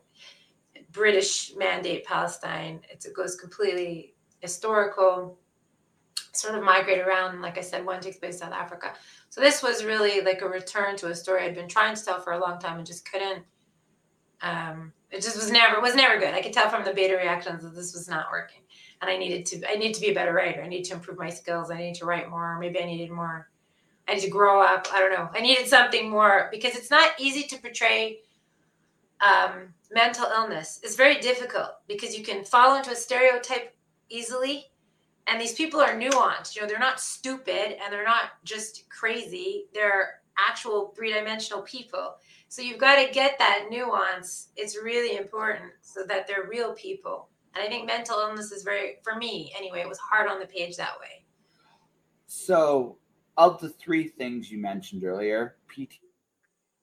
[0.93, 2.81] British mandate Palestine.
[2.91, 5.39] It goes completely historical
[6.33, 7.43] sort of migrate around.
[7.43, 8.95] Like I said, one takes place in South Africa.
[9.29, 12.21] So this was really like a return to a story I'd been trying to tell
[12.21, 13.45] for a long time and just couldn't.
[14.43, 16.35] Um, it just was never was never good.
[16.35, 18.63] I could tell from the beta reactions that this was not working,
[19.03, 20.63] and I needed to I need to be a better writer.
[20.63, 21.71] I need to improve my skills.
[21.71, 22.59] I need to write more.
[22.59, 23.50] Maybe I needed more.
[24.11, 24.89] I need to grow up.
[24.93, 25.31] I don't know.
[25.33, 28.19] I needed something more because it's not easy to portray
[29.21, 30.81] um, mental illness.
[30.83, 33.75] It's very difficult because you can fall into a stereotype
[34.09, 34.71] easily
[35.31, 39.67] and these people are nuanced you know they're not stupid and they're not just crazy
[39.73, 42.17] they're actual three-dimensional people
[42.49, 47.29] so you've got to get that nuance it's really important so that they're real people
[47.55, 50.47] and i think mental illness is very for me anyway it was hard on the
[50.47, 51.25] page that way
[52.27, 52.97] so
[53.37, 55.57] of the three things you mentioned earlier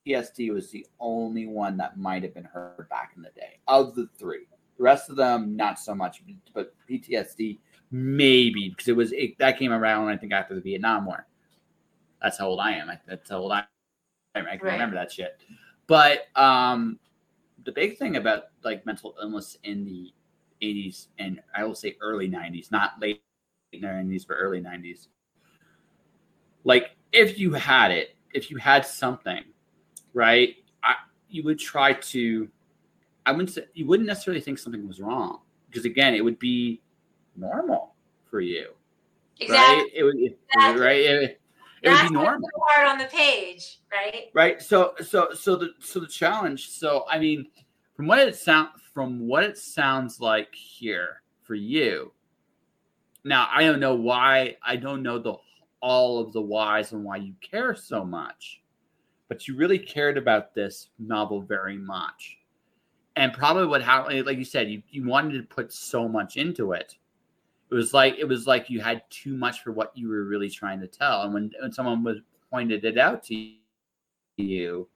[0.06, 3.96] ptsd was the only one that might have been heard back in the day of
[3.96, 4.48] the three
[4.78, 7.58] the rest of them not so much but ptsd
[7.92, 11.26] maybe because it was it, that came around I think after the Vietnam War.
[12.22, 12.92] That's how old I am.
[13.08, 13.64] That's how old I
[14.36, 14.46] am.
[14.48, 14.74] I can right.
[14.74, 15.40] remember that shit.
[15.86, 17.00] But um,
[17.64, 20.12] the big thing about like mental illness in the
[20.62, 23.22] 80s and I will say early 90s, not late
[23.74, 25.08] 90s, but early 90s.
[26.68, 29.42] Like if you had it, if you had something,
[30.14, 30.56] right?
[30.84, 30.96] I,
[31.30, 32.50] you would try to.
[33.26, 35.40] I wouldn't say you wouldn't necessarily think something was wrong
[35.70, 36.82] because again, it would be
[37.38, 37.96] normal
[38.30, 38.74] for you.
[39.40, 39.78] Exactly.
[39.78, 39.92] Right?
[39.94, 40.82] It would, exactly.
[40.82, 41.00] right?
[41.00, 41.42] It,
[41.84, 42.50] it would be normal.
[42.68, 44.26] Hard on the page, right?
[44.34, 44.62] Right.
[44.62, 46.68] So, so, so the so the challenge.
[46.70, 47.48] So, I mean,
[47.96, 52.12] from what it sound from what it sounds like here for you.
[53.24, 54.58] Now, I don't know why.
[54.62, 55.36] I don't know the
[55.82, 58.62] all of the whys and why you care so much,
[59.28, 62.38] but you really cared about this novel very much.
[63.16, 66.74] And probably what happened, like you said, you, you wanted to put so much into
[66.74, 66.96] it
[67.70, 70.50] it was like it was like you had too much for what you were really
[70.50, 71.24] trying to tell.
[71.24, 72.18] And when, when someone was
[72.50, 73.54] pointed it out to
[74.38, 74.88] you,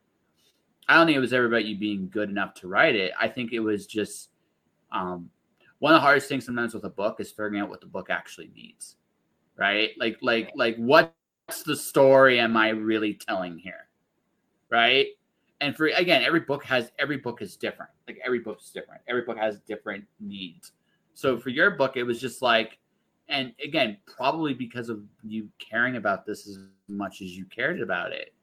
[0.88, 3.12] I don't think it was ever about you being good enough to write it.
[3.20, 4.30] I think it was just
[4.92, 5.30] um,
[5.80, 8.10] one of the hardest things sometimes with a book is figuring out what the book
[8.10, 8.96] actually needs.
[9.58, 9.92] Right?
[9.98, 13.88] Like like like what's the story am I really telling here?
[14.70, 15.08] Right?
[15.60, 17.92] And for again, every book has every book is different.
[18.08, 19.02] Like every book is different.
[19.08, 20.72] Every book has different needs.
[21.14, 22.80] So for your book, it was just like,
[23.30, 26.58] and again, probably because of you caring about this as
[26.88, 28.34] much as you cared about it,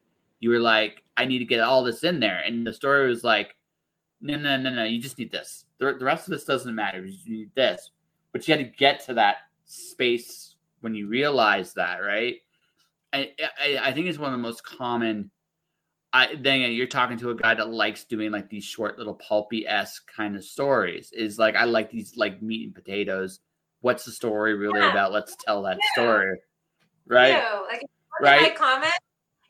[0.41, 2.39] you were like, I need to get all this in there.
[2.47, 3.57] And the story was like,
[4.21, 5.65] no, no, no, no, you just need this.
[5.79, 7.05] The, the rest of this doesn't matter.
[7.05, 7.91] You need this.
[8.33, 10.48] But you had to get to that space
[10.81, 12.37] when you realize that, right?
[13.13, 13.31] I,
[13.61, 15.31] I, I think it's one of the most common
[16.13, 19.67] I then you're talking to a guy that likes doing like these short little pulpy
[19.67, 21.13] esque kind of stories.
[21.13, 23.41] Is like I like these like meat and potatoes.
[23.81, 24.91] What's the story really yeah.
[24.91, 25.13] about?
[25.13, 26.03] Let's tell that yeah.
[26.03, 26.39] story,
[27.07, 27.45] right?
[27.71, 27.83] Like
[28.21, 28.57] right.
[28.57, 28.93] comment,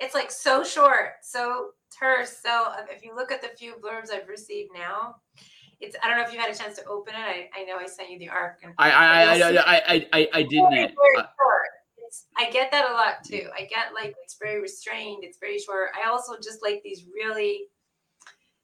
[0.00, 2.36] it's like so short, so terse.
[2.42, 5.16] So if you look at the few blurbs I've received now,
[5.80, 7.18] it's I don't know if you had a chance to open it.
[7.18, 8.58] I, I know I sent you the arc.
[8.62, 10.70] And I I I, I, I, I, didn't.
[10.70, 11.26] Very, very uh,
[12.36, 13.48] I get that a lot too.
[13.56, 15.24] I get like it's very restrained.
[15.24, 15.90] It's very short.
[15.96, 17.66] I also just like these really.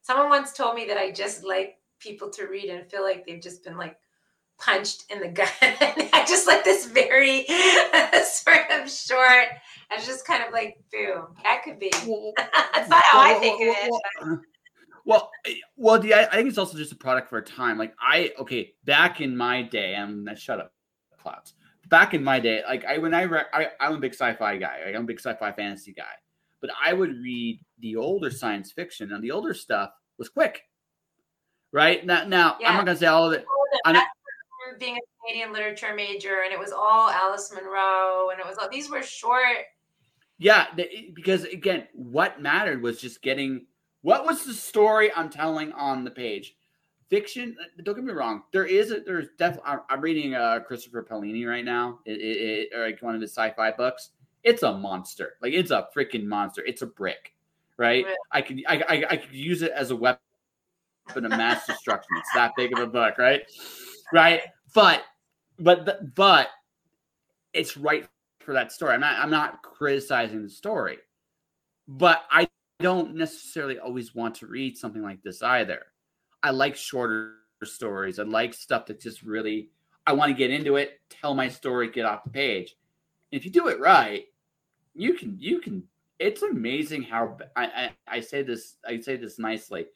[0.03, 3.41] Someone once told me that I just like people to read and feel like they've
[3.41, 3.97] just been like
[4.59, 5.53] punched in the gut.
[5.61, 7.45] I just like this very
[8.25, 9.49] sort of short.
[9.91, 11.35] I just kind of like boom.
[11.43, 11.91] That could be.
[12.73, 14.39] That's not how I think of it.
[15.05, 15.31] Well,
[15.77, 17.79] well, eh, the, I think it's also just a product for a time.
[17.79, 20.73] Like I, okay, back in my day, I'm shut up,
[21.19, 21.55] clouds.
[21.89, 24.81] Back in my day, like I when I, re- I I'm a big sci-fi guy.
[24.87, 24.97] Right?
[24.97, 26.05] I'm a big sci-fi fantasy guy.
[26.61, 30.63] But I would read the older science fiction, and the older stuff was quick.
[31.73, 32.71] Right now, now yeah.
[32.71, 33.45] I'm not gonna say all of it.
[33.85, 34.07] I'm not,
[34.79, 38.71] being a Canadian literature major, and it was all Alice Munro, and it was all
[38.71, 39.67] these were short.
[40.39, 40.67] Yeah,
[41.15, 43.67] because again, what mattered was just getting
[44.05, 46.57] what was the story I'm telling on the page?
[47.09, 47.57] Fiction.
[47.59, 48.43] Uh, don't get me wrong.
[48.53, 49.79] There is a, there's definitely.
[49.89, 52.01] I'm reading uh, Christopher Paolini right now.
[52.05, 54.11] It, it, it, like one of his sci-fi books.
[54.43, 55.37] It's a monster.
[55.41, 56.63] Like it's a freaking monster.
[56.67, 57.33] It's a brick,
[57.79, 58.05] right?
[58.05, 58.15] right.
[58.31, 60.21] I could I, I I could use it as a weapon
[61.15, 62.11] of mass destruction.
[62.19, 63.51] It's that big of a book, right?
[64.13, 64.43] Right.
[64.75, 65.03] But
[65.59, 66.49] but but
[67.55, 68.07] it's right
[68.41, 68.93] for that story.
[68.93, 70.99] I'm not I'm not criticizing the story,
[71.89, 72.49] but I
[72.81, 75.87] don't necessarily always want to read something like this either.
[76.43, 78.19] I like shorter stories.
[78.19, 79.71] I like stuff that just really
[80.07, 82.77] I want to get into it, tell my story, get off the page.
[83.33, 84.27] And if you do it right,
[84.95, 85.83] you can you can
[86.19, 89.87] it's amazing how I, I, I say this I say this nicely.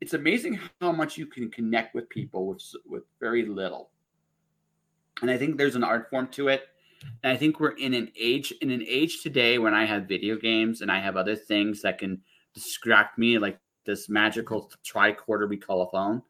[0.00, 3.90] It's amazing how much you can connect with people with with very little.
[5.20, 6.68] And I think there's an art form to it.
[7.22, 10.36] And I think we're in an age in an age today when I have video
[10.36, 12.20] games and I have other things that can
[12.54, 16.22] distract me, like this magical tricorder we call a phone,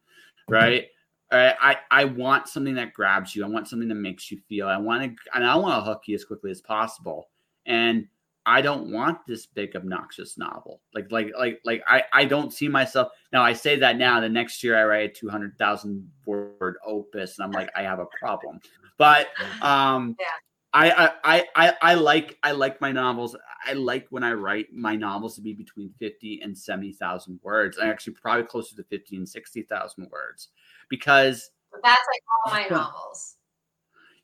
[0.48, 0.88] right?
[1.30, 3.44] I I want something that grabs you.
[3.44, 4.66] I want something that makes you feel.
[4.66, 7.28] I want to and I want to hook you as quickly as possible.
[7.66, 8.06] And
[8.46, 10.80] I don't want this big obnoxious novel.
[10.94, 13.42] Like like like like I I don't see myself now.
[13.42, 14.20] I say that now.
[14.20, 17.82] The next year I write a two hundred thousand word opus, and I'm like I
[17.82, 18.58] have a problem.
[18.96, 19.28] But
[19.60, 20.26] um, yeah.
[20.74, 23.34] I, I I I like I like my novels.
[23.66, 27.78] I like when I write my novels to be between fifty and seventy thousand words.
[27.78, 30.48] I actually probably closer to fifty and sixty thousand words
[30.90, 31.50] because
[31.82, 33.36] that's like all my novels.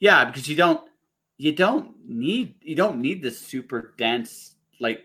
[0.00, 0.82] Yeah, because you don't
[1.38, 5.04] you don't need you don't need this super dense like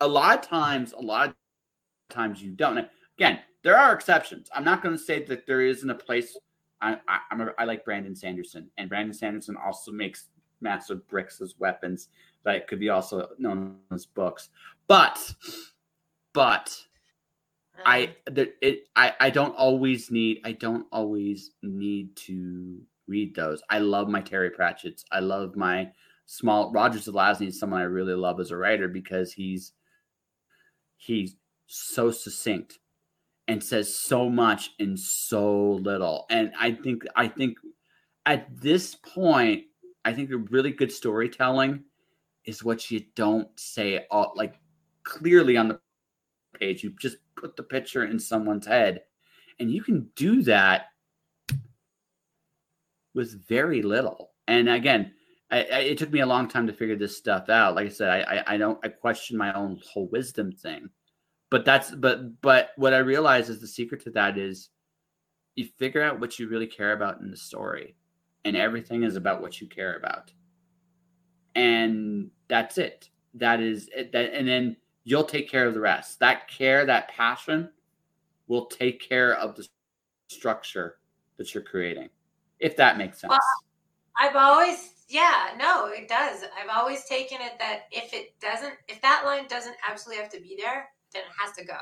[0.00, 1.34] a lot of times a lot of
[2.08, 2.86] times you don't
[3.18, 6.36] again there are exceptions i'm not going to say that there isn't a place
[6.80, 10.28] I, I, I'm a, I like Brandon Sanderson, and Brandon Sanderson also makes
[10.60, 12.08] massive bricks as weapons
[12.44, 14.50] that could be also known as books.
[14.86, 15.34] But,
[16.32, 16.76] but
[17.78, 17.82] uh.
[17.84, 23.62] I the, it I I don't always need I don't always need to read those.
[23.70, 25.04] I love my Terry Pratchett's.
[25.12, 25.90] I love my
[26.26, 29.72] small Roger Zelazny is someone I really love as a writer because he's
[30.96, 32.78] he's so succinct
[33.48, 36.26] and says so much in so little.
[36.30, 37.58] And I think I think
[38.24, 39.64] at this point,
[40.06, 41.82] I think a really good storytelling
[42.44, 44.54] is what you don't say all like
[45.02, 45.80] clearly on the
[46.58, 46.84] page.
[46.84, 49.02] You just put the picture in someone's head.
[49.58, 50.86] And you can do that
[53.14, 54.30] with very little.
[54.46, 55.12] And again,
[55.50, 57.74] I, I, it took me a long time to figure this stuff out.
[57.74, 60.88] Like I said, I, I, I don't I question my own whole wisdom thing,
[61.50, 64.68] but that's but but what I realize is the secret to that is
[65.56, 67.96] you figure out what you really care about in the story,
[68.46, 70.32] and everything is about what you care about,
[71.54, 73.10] and that's it.
[73.34, 74.12] That is it.
[74.12, 76.20] That and then you'll take care of the rest.
[76.20, 77.70] That care, that passion,
[78.46, 79.66] will take care of the
[80.28, 80.96] structure
[81.36, 82.08] that you're creating
[82.58, 83.30] if that makes sense.
[83.30, 83.40] Well,
[84.18, 86.42] I've always, yeah, no, it does.
[86.58, 90.40] I've always taken it that if it doesn't, if that line doesn't absolutely have to
[90.40, 91.78] be there, then it has to go.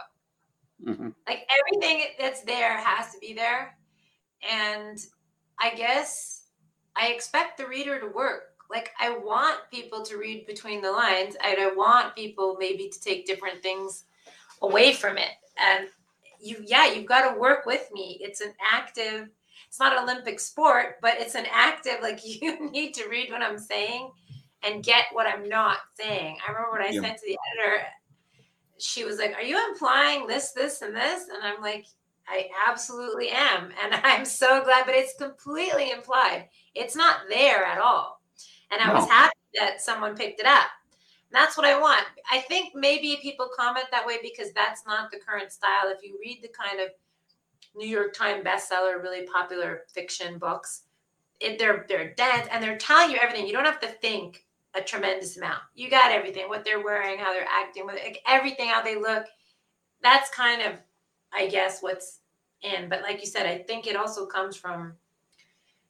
[0.85, 1.09] Mm-hmm.
[1.29, 3.77] Like everything that's there has to be there.
[4.51, 4.99] And
[5.59, 6.34] I guess
[6.97, 8.53] I expect the reader to work.
[8.71, 11.37] Like I want people to read between the lines.
[11.43, 14.05] And I want people maybe to take different things
[14.63, 15.33] away from it.
[15.59, 15.89] And
[16.41, 18.19] you, yeah, you've got to work with me.
[18.21, 19.29] It's an active
[19.75, 23.43] it's not an Olympic sport, but it's an active, like you need to read what
[23.43, 24.09] I'm saying
[24.63, 26.39] and get what I'm not saying.
[26.47, 27.01] I remember when I yeah.
[27.01, 27.83] sent to the editor,
[28.79, 31.25] she was like, Are you implying this, this, and this?
[31.29, 31.87] And I'm like,
[32.29, 33.71] I absolutely am.
[33.83, 36.49] And I'm so glad, but it's completely implied.
[36.75, 38.21] It's not there at all.
[38.71, 38.95] And I no.
[38.95, 40.67] was happy that someone picked it up.
[41.31, 42.05] That's what I want.
[42.31, 45.87] I think maybe people comment that way because that's not the current style.
[45.87, 46.91] If you read the kind of
[47.75, 50.83] New York Times bestseller, really popular fiction books,
[51.41, 53.49] it, they're they're dense and they're telling you everything.
[53.49, 54.45] You don't have to think
[54.77, 55.61] a tremendous amount.
[55.75, 57.89] You got everything: what they're wearing, how they're acting,
[58.29, 59.25] everything, how they look.
[60.03, 60.75] That's kind of,
[61.35, 62.21] I guess, what's
[62.63, 62.89] in.
[62.89, 64.95] But like you said, I think it also comes from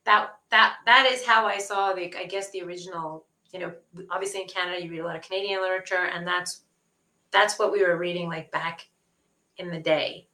[0.05, 3.73] that that that is how I saw the I guess the original you know,
[4.11, 6.63] obviously in Canada you read a lot of Canadian literature, and that's
[7.31, 8.87] that's what we were reading like back
[9.59, 10.27] in the day.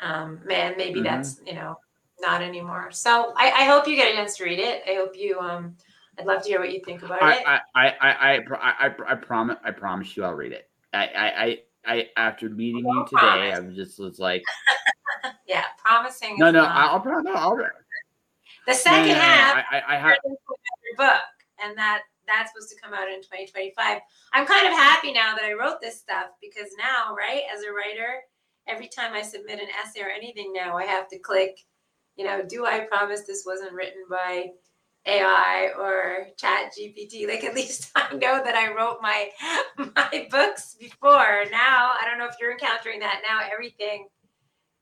[0.00, 1.04] Um, man, maybe mm-hmm.
[1.04, 1.76] that's you know
[2.20, 2.90] not anymore.
[2.90, 4.82] So I, I, hope you get a chance to read it.
[4.86, 5.38] I hope you.
[5.40, 5.74] Um,
[6.18, 7.46] I'd love to hear what you think about I, it.
[7.46, 10.68] I I, I I I I promise I promise you I'll read it.
[10.92, 14.42] I I I, after meeting you today, I just was like,
[15.46, 16.36] yeah, promising.
[16.38, 17.56] No, no, I'll, I'll, I'll,
[18.66, 20.36] The second half, I, I, I have your
[20.96, 21.22] book,
[21.62, 24.00] and that that's supposed to come out in 2025.
[24.32, 27.72] I'm kind of happy now that I wrote this stuff because now, right, as a
[27.72, 28.20] writer,
[28.68, 31.58] every time I submit an essay or anything now, I have to click,
[32.16, 34.50] you know, do I promise this wasn't written by
[35.06, 37.26] AI or Chat GPT?
[37.26, 39.30] Like at least I know that I wrote my
[39.78, 41.44] my books before.
[41.50, 43.22] Now I don't know if you're encountering that.
[43.26, 44.08] Now everything,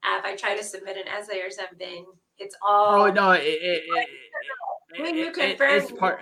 [0.03, 2.07] uh, if I try to submit an essay or something,
[2.39, 3.03] it's all.
[3.03, 3.33] Oh no!
[3.33, 4.09] It, it, it,
[4.99, 5.71] I mean, you confirm.
[5.71, 6.21] It's part.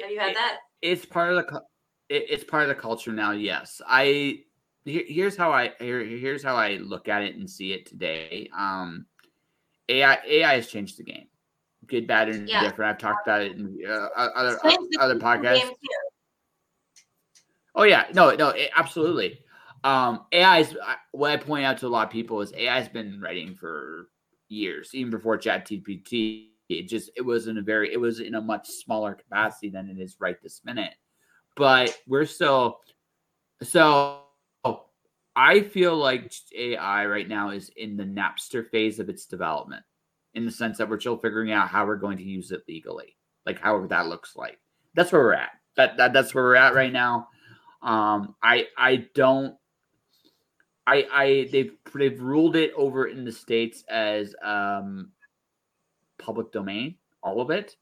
[0.00, 0.58] Have you had that?
[0.80, 1.62] It's part of the
[2.08, 3.32] it's part of the culture now.
[3.32, 4.40] Yes, I
[4.84, 8.48] here's how I here, here's how I look at it and see it today.
[8.56, 9.06] Um,
[9.88, 11.28] AI AI has changed the game,
[11.92, 12.62] good, bad, and yeah.
[12.62, 12.90] different.
[12.90, 14.58] I've talked about it in uh, other
[14.98, 15.70] other podcasts.
[17.74, 19.40] Oh yeah, no, no, it, absolutely.
[19.84, 20.76] Um, AI is
[21.12, 24.08] what I point out to a lot of people is AI has been writing for
[24.48, 28.40] years, even before ChatGPT it just it was in a very it was in a
[28.40, 30.94] much smaller capacity than it is right this minute.
[31.56, 32.80] But we're still
[33.62, 34.20] so
[35.34, 39.82] I feel like AI right now is in the Napster phase of its development,
[40.34, 43.16] in the sense that we're still figuring out how we're going to use it legally,
[43.46, 44.58] like how that looks like.
[44.94, 45.50] That's where we're at.
[45.76, 47.28] That, that that's where we're at right now.
[47.82, 49.56] Um, I I don't.
[50.86, 55.12] I I they've they've ruled it over in the states as um
[56.18, 57.76] public domain, all of it.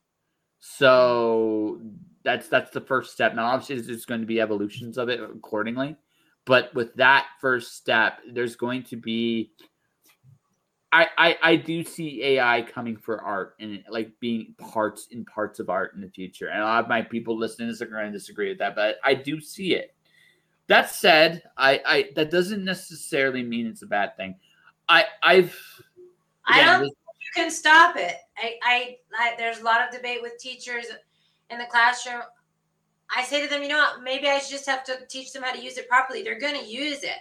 [0.58, 1.80] So
[2.22, 3.34] that's that's the first step.
[3.34, 5.96] Now, obviously, there's going to be evolutions of it accordingly,
[6.44, 9.52] but with that first step, there's going to be.
[10.92, 15.60] I, I, I do see AI coming for art and like being parts in parts
[15.60, 16.48] of art in the future.
[16.48, 19.14] And a lot of my people listening are going to disagree with that, but I
[19.14, 19.94] do see it.
[20.66, 24.36] That said, I, I that doesn't necessarily mean it's a bad thing.
[24.88, 25.56] I I've
[26.48, 26.94] again, I don't
[27.34, 28.16] can stop it.
[28.36, 30.86] I, I, I, there's a lot of debate with teachers
[31.50, 32.22] in the classroom.
[33.14, 35.42] I say to them, you know what, maybe I should just have to teach them
[35.42, 36.22] how to use it properly.
[36.22, 37.18] They're going to use it.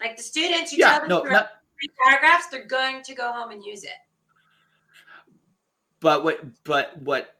[0.00, 1.50] Like the students, you yeah, tell them no, not,
[2.04, 3.90] paragraphs, they're going to go home and use it.
[6.00, 7.36] But what, but what,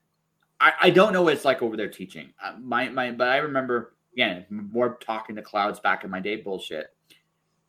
[0.61, 2.33] I, I don't know what it's like over there teaching.
[2.43, 6.37] Uh, my, my, but I remember again more talking to clouds back in my day
[6.37, 6.89] bullshit.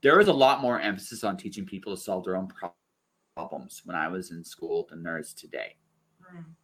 [0.01, 2.75] There was a lot more emphasis on teaching people to solve their own problems
[3.39, 5.75] problems when I was in school than there is today.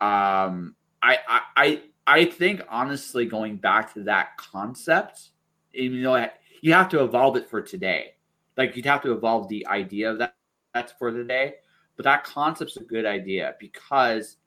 [0.01, 0.05] Mm.
[0.05, 5.29] Um, I, I, I, I think honestly, going back to that concept,
[5.71, 6.27] you know,
[6.61, 8.14] you have to evolve it for today.
[8.57, 10.35] Like you'd have to evolve the idea of that
[10.73, 11.55] that's for the day
[11.95, 14.37] But that concept's a good idea because,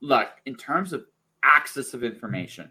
[0.00, 1.04] look, in terms of
[1.44, 2.70] access of information,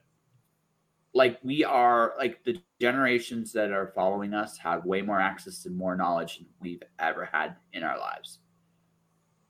[1.13, 5.75] like we are like the generations that are following us have way more access and
[5.75, 8.39] more knowledge than we've ever had in our lives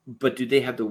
[0.07, 0.85] but do they have the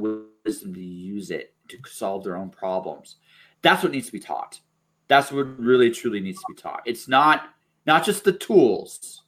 [0.45, 3.17] wisdom to use it to solve their own problems?
[3.63, 4.61] That's what needs to be taught.
[5.09, 6.83] That's what really truly needs to be taught.
[6.85, 7.51] It's not
[7.87, 9.24] not just the tools,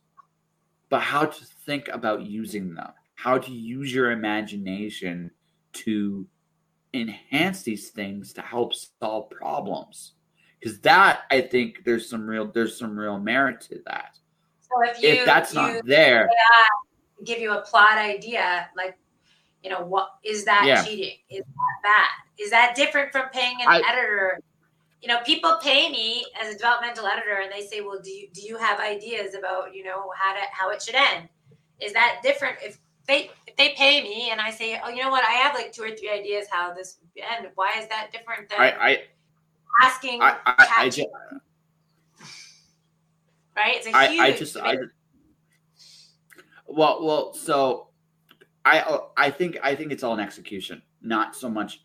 [0.89, 5.31] but how to think about using them, how to use your imagination
[5.73, 6.27] to
[6.95, 10.13] enhance these things to help solve problems.
[10.59, 14.19] Because that I think there's some real there's some real merit to that.
[14.63, 16.29] So if, you, if that's not there,
[17.25, 18.97] give you a plot idea, like
[19.63, 20.83] you know what is that yeah.
[20.85, 24.41] cheating is that bad is that different from paying an I, editor
[25.03, 28.29] you know people pay me as a developmental editor and they say well do you
[28.33, 31.29] do you have ideas about you know how to how it should end?
[31.81, 35.11] Is that different if they if they pay me and i say oh you know
[35.11, 35.25] what?
[35.25, 37.49] I have like two or three ideas how this would end.
[37.55, 38.99] Why is that different than I, I
[39.83, 41.09] asking I, I, I just,
[43.57, 43.77] right?
[43.77, 44.77] It's a huge I, I just I,
[46.67, 47.89] well well so
[48.65, 51.85] I I think I think it's all an execution, not so much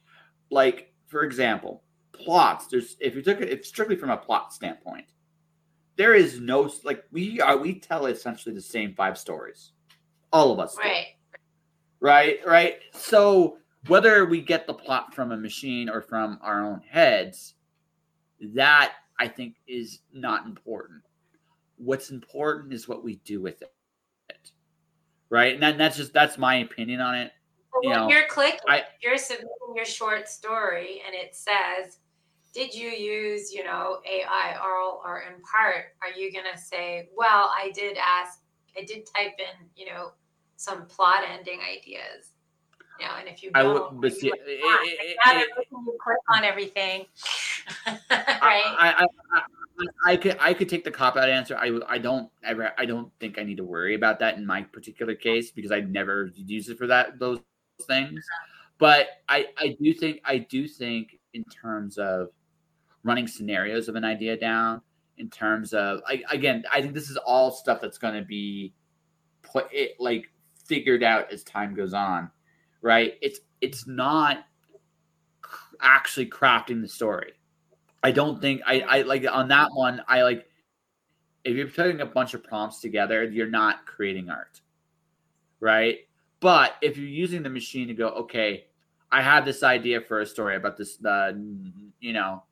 [0.49, 1.83] like for example,
[2.23, 5.05] plots, there's if you took it, it's strictly from a plot standpoint.
[5.97, 9.71] There is no like we are we tell essentially the same five stories,
[10.31, 10.75] all of us.
[10.75, 10.81] do.
[10.81, 11.07] Right.
[11.99, 13.57] right right so
[13.87, 17.55] whether we get the plot from a machine or from our own heads
[18.53, 21.01] that i think is not important
[21.77, 24.51] what's important is what we do with it
[25.29, 27.31] right and that, that's just that's my opinion on it
[27.71, 31.99] So You when know, you're clicking, I- you're submitting your short story, and it says,
[32.53, 37.51] "Did you use, you know, AI or or in part?" Are you gonna say, "Well,
[37.55, 38.39] I did ask,
[38.77, 40.11] I did type in, you know,
[40.57, 42.31] some plot ending ideas."
[42.99, 45.99] You know, and if you i don't, would but see, you it- "Ah, it- it-
[45.99, 47.05] click on everything,
[47.87, 47.97] right?
[48.39, 49.43] I, I, I,
[50.05, 51.57] I could I could take the cop out answer.
[51.57, 54.61] I I don't ever I don't think I need to worry about that in my
[54.61, 57.39] particular case because I never use it for that those
[57.87, 58.23] things.
[58.77, 62.29] But I I do think I do think in terms of
[63.03, 64.81] running scenarios of an idea down.
[65.17, 68.73] In terms of I, again, I think this is all stuff that's going to be
[69.43, 70.31] put it like
[70.65, 72.31] figured out as time goes on,
[72.81, 73.15] right?
[73.21, 74.45] It's it's not
[75.79, 77.33] actually crafting the story.
[78.03, 80.01] I don't think I, I like on that one.
[80.07, 80.47] I like
[81.43, 84.61] if you're putting a bunch of prompts together, you're not creating art,
[85.59, 85.99] right?
[86.39, 88.65] But if you're using the machine to go, okay,
[89.11, 91.33] I have this idea for a story about this, uh,
[91.99, 92.43] you know,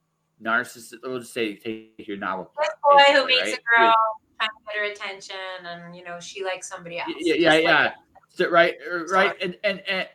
[0.43, 0.93] narcissist.
[1.03, 2.51] We'll just say take your novel.
[2.59, 3.53] This boy who makes right?
[3.53, 3.95] a girl
[4.37, 5.35] trying to get her attention,
[5.65, 7.09] and you know, she likes somebody else.
[7.19, 7.83] Yeah, yeah, like yeah.
[7.83, 7.95] that.
[8.29, 10.07] So, right, uh, right, and and and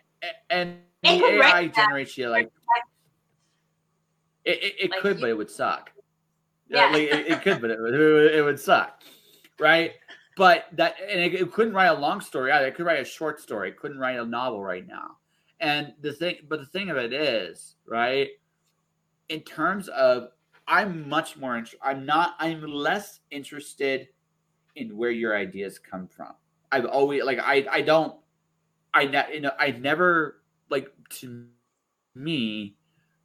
[0.51, 1.87] and the It could AI write that.
[1.87, 2.47] generates you like
[4.45, 4.59] it.
[4.63, 5.91] It, it Like could, you- but it would suck.
[6.69, 6.87] Yeah.
[6.87, 9.03] like, it, it could, but it would, it would, it would suck,
[9.61, 9.93] right?
[10.37, 12.67] But that and it, it couldn't write a long story either.
[12.67, 13.69] It could write a short story.
[13.69, 15.19] It couldn't write a novel right now.
[15.61, 18.29] And the thing, but the thing of it is, right?
[19.29, 20.29] In terms of,
[20.67, 21.63] I'm much more.
[21.83, 22.37] I'm not.
[22.39, 24.09] I'm less interested
[24.77, 26.35] in where your ideas come from.
[26.73, 28.17] I've always like I I don't
[28.93, 30.89] I ne- you know I never like
[31.21, 31.47] to
[32.17, 32.77] me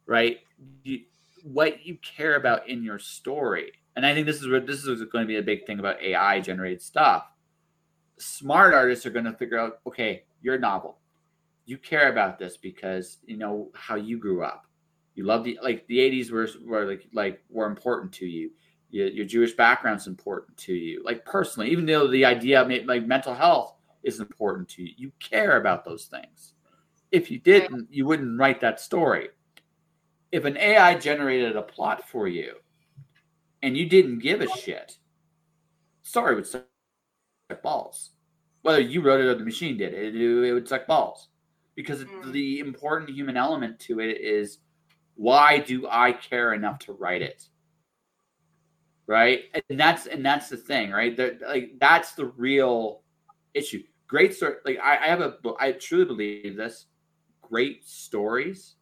[0.05, 0.37] right
[0.83, 1.01] you,
[1.43, 5.03] what you care about in your story and I think this is what this is
[5.05, 7.25] going to be a big thing about AI generated stuff.
[8.17, 10.99] Smart artists are going to figure out okay your novel
[11.65, 14.68] you care about this because you know how you grew up
[15.19, 18.49] you love the like the 80s were, were like like were important to you
[18.91, 23.05] your, your Jewish background's important to you, like personally, even though the idea of like
[23.05, 26.53] mental health is important to you, you care about those things.
[27.11, 29.29] If you didn't, you wouldn't write that story.
[30.31, 32.55] If an AI generated a plot for you
[33.61, 34.97] and you didn't give a shit,
[36.03, 36.65] sorry, would suck
[37.63, 38.11] balls.
[38.61, 41.29] Whether you wrote it or the machine did it, it would suck balls.
[41.75, 42.33] Because Mm.
[42.33, 44.59] the important human element to it is
[45.19, 47.43] why do I care enough to write it?
[49.05, 49.45] right?
[49.69, 51.17] And that's and that's the thing right?
[51.17, 53.01] That like that's the real
[53.55, 53.83] issue.
[54.07, 56.85] Great story like I, I have a i truly believe this.
[57.41, 58.75] Great stories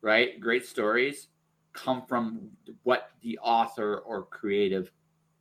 [0.00, 0.40] right?
[0.40, 1.28] Great stories
[1.74, 2.48] come from
[2.82, 4.90] what the author or creative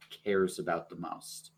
[0.09, 1.51] cares about the most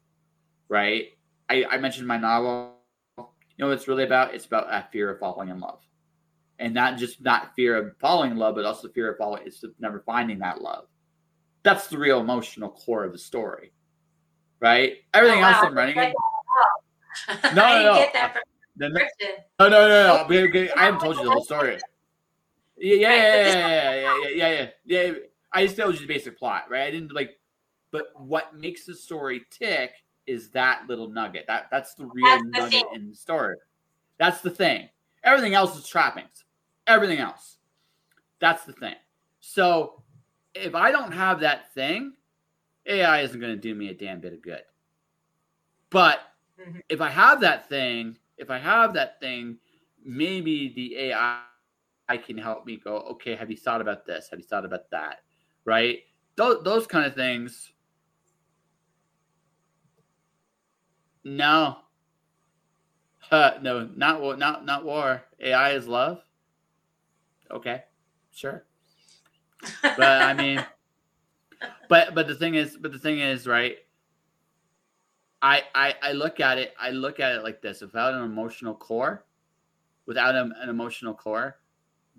[0.69, 1.17] right?
[1.49, 2.75] I i mentioned my novel.
[3.17, 4.35] You know what it's really about?
[4.35, 5.88] It's about that fear of falling in love
[6.59, 9.63] and not just not fear of falling in love but also fear of falling it's
[9.79, 10.85] never finding that love
[11.63, 13.73] that's the real emotional core of the story,
[14.59, 14.93] right?
[15.13, 15.57] Everything Oh, else.
[15.65, 15.95] I'm running.
[15.95, 16.13] Like,
[17.27, 17.93] No, I no, didn't no.
[17.95, 18.41] get that from
[18.77, 18.87] No,
[19.59, 20.71] no, no, no, no.
[20.75, 21.77] I haven't told you the whole story.
[22.77, 25.13] Yeah, yeah, yeah, yeah, yeah, yeah, yeah, yeah, yeah.
[25.51, 26.83] I just told you the basic plot, right?
[26.83, 27.31] I didn't like,
[27.91, 29.91] but what makes the story tick
[30.27, 31.45] is that little nugget.
[31.47, 32.85] That that's the real That's the nugget thing.
[32.93, 33.57] in the story.
[34.17, 34.87] That's the thing.
[35.23, 36.45] Everything else is trappings.
[36.89, 37.57] Everything else.
[38.39, 38.95] That's the thing.
[39.39, 40.01] So
[40.55, 42.13] if I don't have that thing,
[42.87, 44.63] AI isn't going to do me a damn bit of good.
[45.91, 46.21] But
[46.59, 46.81] Mhm.
[46.89, 49.59] if I have that thing, if I have that thing,
[50.03, 51.43] maybe the AI
[52.23, 54.29] can help me go, okay, have you thought about this?
[54.29, 55.23] Have you thought about that?
[55.65, 56.05] Right?
[56.37, 57.71] Those, those kind of things.
[61.23, 61.83] No.
[63.29, 65.23] Uh, no, not not not war.
[65.39, 66.23] AI is love.
[67.51, 67.83] Okay,
[68.31, 68.65] sure.
[69.81, 70.65] But I mean,
[71.89, 73.77] but but the thing is, but the thing is, right?
[75.41, 76.73] I I I look at it.
[76.79, 79.25] I look at it like this: without an emotional core,
[80.05, 81.57] without an, an emotional core,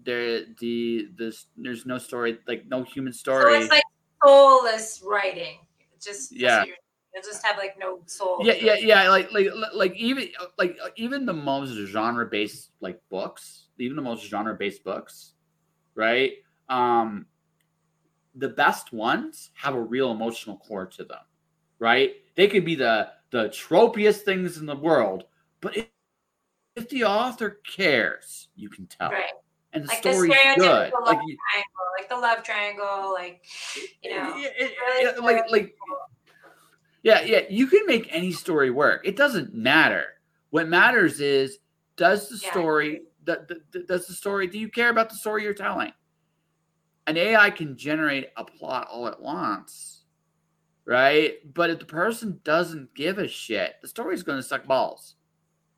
[0.03, 3.55] there the this there's no story like no human So story.
[3.59, 3.83] it's like
[4.25, 5.59] soulless writing.
[6.03, 6.59] Just Yeah.
[6.61, 6.77] what you're-
[7.13, 8.39] You'll just have like no soul.
[8.47, 10.29] yeah yeah yeah like like like even
[10.59, 15.33] like even the most genre based like books even the most genre based books
[15.95, 16.35] right
[16.69, 17.27] um
[18.37, 21.19] the best ones have a real emotional core to them,
[21.79, 22.13] right?
[22.37, 25.25] They could be the the tropiest things in the world,
[25.61, 25.87] but if,
[26.77, 29.11] if the author cares, you can tell.
[29.11, 29.25] Right.
[29.73, 30.93] And the like story's the good.
[30.93, 33.45] Love Like, triangle, like the love triangle, like
[34.03, 35.75] you know, it- it- really it- like, like,
[37.03, 37.43] yeah, yeah.
[37.49, 39.03] You can make any story work.
[39.05, 40.05] It doesn't matter.
[40.51, 41.59] What matters is
[41.97, 42.51] does the Yeah.
[42.53, 43.03] story
[43.87, 45.93] does the story do you care about the story you're telling?
[47.07, 50.03] An AI can generate a plot all at once,
[50.85, 51.35] right?
[51.55, 55.17] But if the person doesn't give a shit, the story's going to suck balls.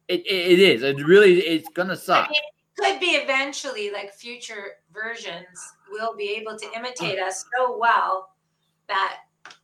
[0.09, 0.83] It, it, it is.
[0.83, 2.29] It really it's going to I suck.
[2.29, 2.41] mean,
[2.77, 7.27] it could be eventually like future versions will be able to imitate mm.
[7.27, 8.31] us so well
[8.89, 9.19] that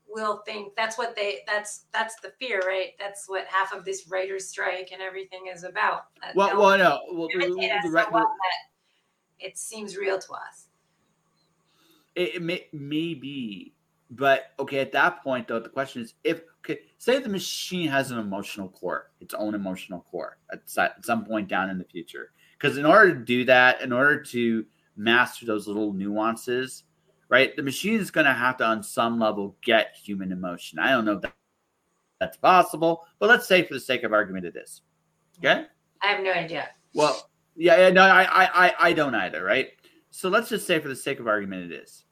[0.08, 4.08] we'll think that's what they that's that's the fear right that's what half of this
[4.08, 7.00] writer's strike and everything is about that Well, well, no.
[7.12, 7.46] Well, the,
[7.82, 10.68] the, right- well that it seems real to us
[12.14, 13.74] It, it may, maybe,
[14.10, 14.78] but okay.
[14.80, 18.68] At that point, though, the question is: if okay, say the machine has an emotional
[18.68, 22.86] core, its own emotional core, at, at some point down in the future, because in
[22.86, 24.64] order to do that, in order to
[24.96, 26.84] master those little nuances,
[27.28, 30.78] right, the machine is going to have to, on some level, get human emotion.
[30.78, 31.32] I don't know if
[32.20, 34.82] that's possible, but let's say, for the sake of argument, it is.
[35.38, 35.66] Okay.
[36.02, 39.68] i have no idea Well, yeah, yeah, no, I, I, I, I don't either, right?
[40.10, 42.04] So let's just say, for the sake of argument, it is.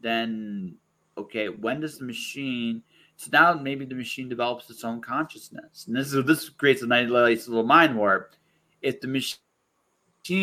[0.00, 0.76] Then,
[1.18, 2.82] okay, when does the machine?
[3.16, 6.86] So now maybe the machine develops its own consciousness, and this is this creates a
[6.86, 8.36] nice little mind warp.
[8.82, 9.38] If the machine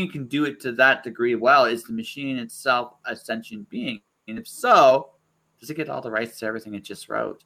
[0.10, 4.02] can do it to that degree, well, is the machine itself a sentient being?
[4.28, 5.10] And if so,
[5.60, 7.44] does it get all the rights to everything it just wrote?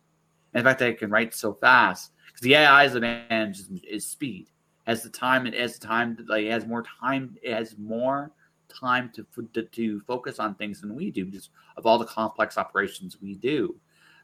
[0.53, 4.47] And the fact that it can write so fast, because the advantage is, is speed
[4.88, 8.31] as the time it has the time like it has more time it has more
[8.69, 12.57] time to, to to focus on things than we do because of all the complex
[12.57, 13.76] operations we do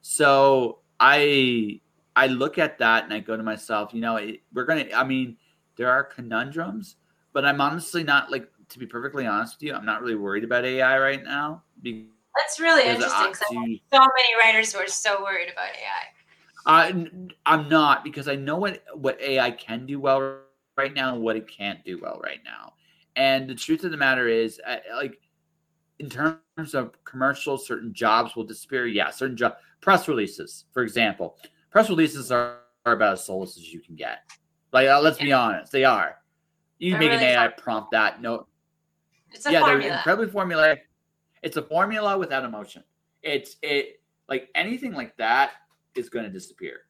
[0.01, 1.79] so i
[2.15, 5.03] i look at that and i go to myself you know it, we're gonna i
[5.03, 5.37] mean
[5.75, 6.95] there are conundrums
[7.33, 10.43] but i'm honestly not like to be perfectly honest with you i'm not really worried
[10.43, 13.25] about ai right now that's really interesting.
[13.25, 16.13] interesting 'cause I to- know so many writers who are so worried about ai
[16.65, 20.39] I'm not because I know what what AI can do well
[20.77, 22.73] right now and what it can't do well right now.
[23.15, 25.19] And the truth of the matter is, uh, like
[25.99, 28.87] in terms of commercials, certain jobs will disappear.
[28.87, 31.37] Yeah, certain job press releases, for example,
[31.69, 34.19] press releases are, are about as soulless as you can get.
[34.71, 36.17] Like, uh, let's be honest, they are.
[36.79, 37.53] You They're make an AI fun.
[37.57, 38.47] prompt that no,
[39.31, 40.77] it's a yeah, they're formula incredibly formulaic.
[41.41, 42.83] It's a formula without emotion.
[43.21, 45.51] It's it like anything like that
[45.95, 46.81] is going to disappear,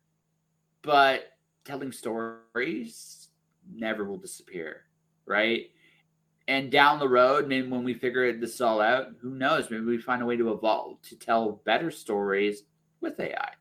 [0.81, 1.31] but
[1.65, 3.29] telling stories
[3.71, 4.81] never will disappear,
[5.25, 5.67] right?
[6.47, 9.71] And down the road, maybe when we figure this all out, who knows?
[9.71, 12.63] Maybe we find a way to evolve to tell better stories
[12.99, 13.51] with AI,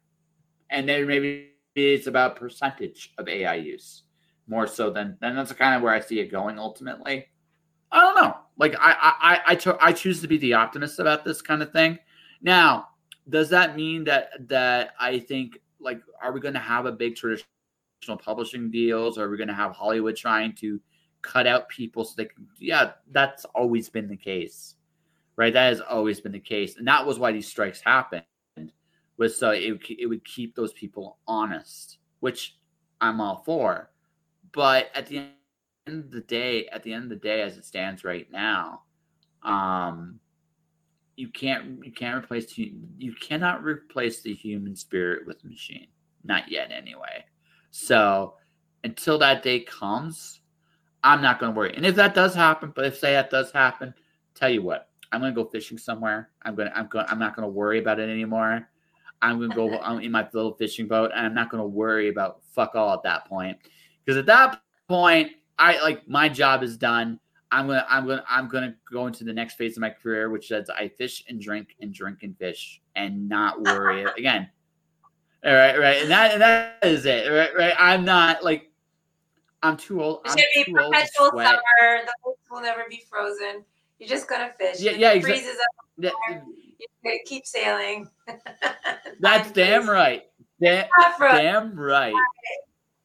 [0.70, 4.02] and then maybe it's about percentage of AI use
[4.46, 7.28] more so than then that's kind of where I see it going ultimately.
[7.90, 8.36] I don't know.
[8.58, 11.72] Like I I I cho- I choose to be the optimist about this kind of
[11.72, 11.98] thing.
[12.40, 12.88] Now,
[13.28, 17.16] does that mean that that I think like are we going to have a big
[17.16, 17.46] traditional
[18.18, 19.18] publishing deals?
[19.18, 20.80] Or are we going to have Hollywood trying to
[21.22, 22.46] cut out people so they can?
[22.58, 24.74] Yeah, that's always been the case,
[25.36, 25.52] right?
[25.52, 28.24] That has always been the case, and that was why these strikes happened.
[29.18, 32.56] Was so it it would keep those people honest, which
[33.00, 33.91] I'm all for.
[34.52, 35.28] But at the
[35.86, 38.82] end of the day, at the end of the day, as it stands right now,
[39.42, 40.20] um,
[41.16, 45.88] you can't you can't replace you cannot replace the human spirit with machine.
[46.24, 47.24] Not yet, anyway.
[47.70, 48.34] So
[48.84, 50.40] until that day comes,
[51.02, 51.74] I'm not going to worry.
[51.74, 53.92] And if that does happen, but if say that does happen,
[54.34, 56.30] tell you what, I'm going to go fishing somewhere.
[56.42, 58.68] I'm going to I'm going I'm not going to worry about it anymore.
[59.20, 61.68] I'm going to go I'm in my little fishing boat, and I'm not going to
[61.68, 63.58] worry about fuck all at that point.
[64.04, 67.18] Because at that point, I like my job is done.
[67.50, 70.48] I'm gonna I'm gonna I'm gonna go into the next phase of my career, which
[70.48, 74.48] says I fish and drink and drink and fish and not worry again.
[75.44, 77.30] All right, right, and that and that is it.
[77.30, 77.74] Right, right.
[77.78, 78.70] I'm not like
[79.62, 80.20] I'm too old.
[80.24, 82.00] It's I'm gonna be old to perpetual summer.
[82.04, 83.64] The boats will never be frozen.
[83.98, 84.80] You're just gonna fish.
[84.80, 86.14] Yeah, yeah, it exa- freezes up.
[87.04, 88.08] You're keep sailing.
[89.20, 90.24] that's damn right.
[90.60, 92.14] Damn right.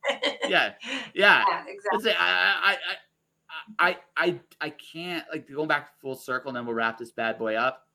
[0.47, 0.73] Yeah,
[1.13, 1.43] yeah.
[1.47, 2.11] yeah, exactly.
[2.11, 2.77] I, I,
[3.79, 7.11] I, I, I, I can't like going back full circle, and then we'll wrap this
[7.11, 7.87] bad boy up.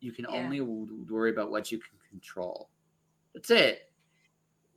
[0.00, 0.36] You can Yeah.
[0.36, 2.70] only worry about what you can control.
[3.34, 3.90] That's it.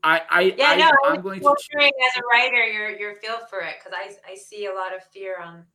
[0.04, 1.48] I, I, Yeah, I, no, I'm going to.
[1.50, 5.04] as a writer, your your feel for it because I I see a lot of
[5.12, 5.66] fear on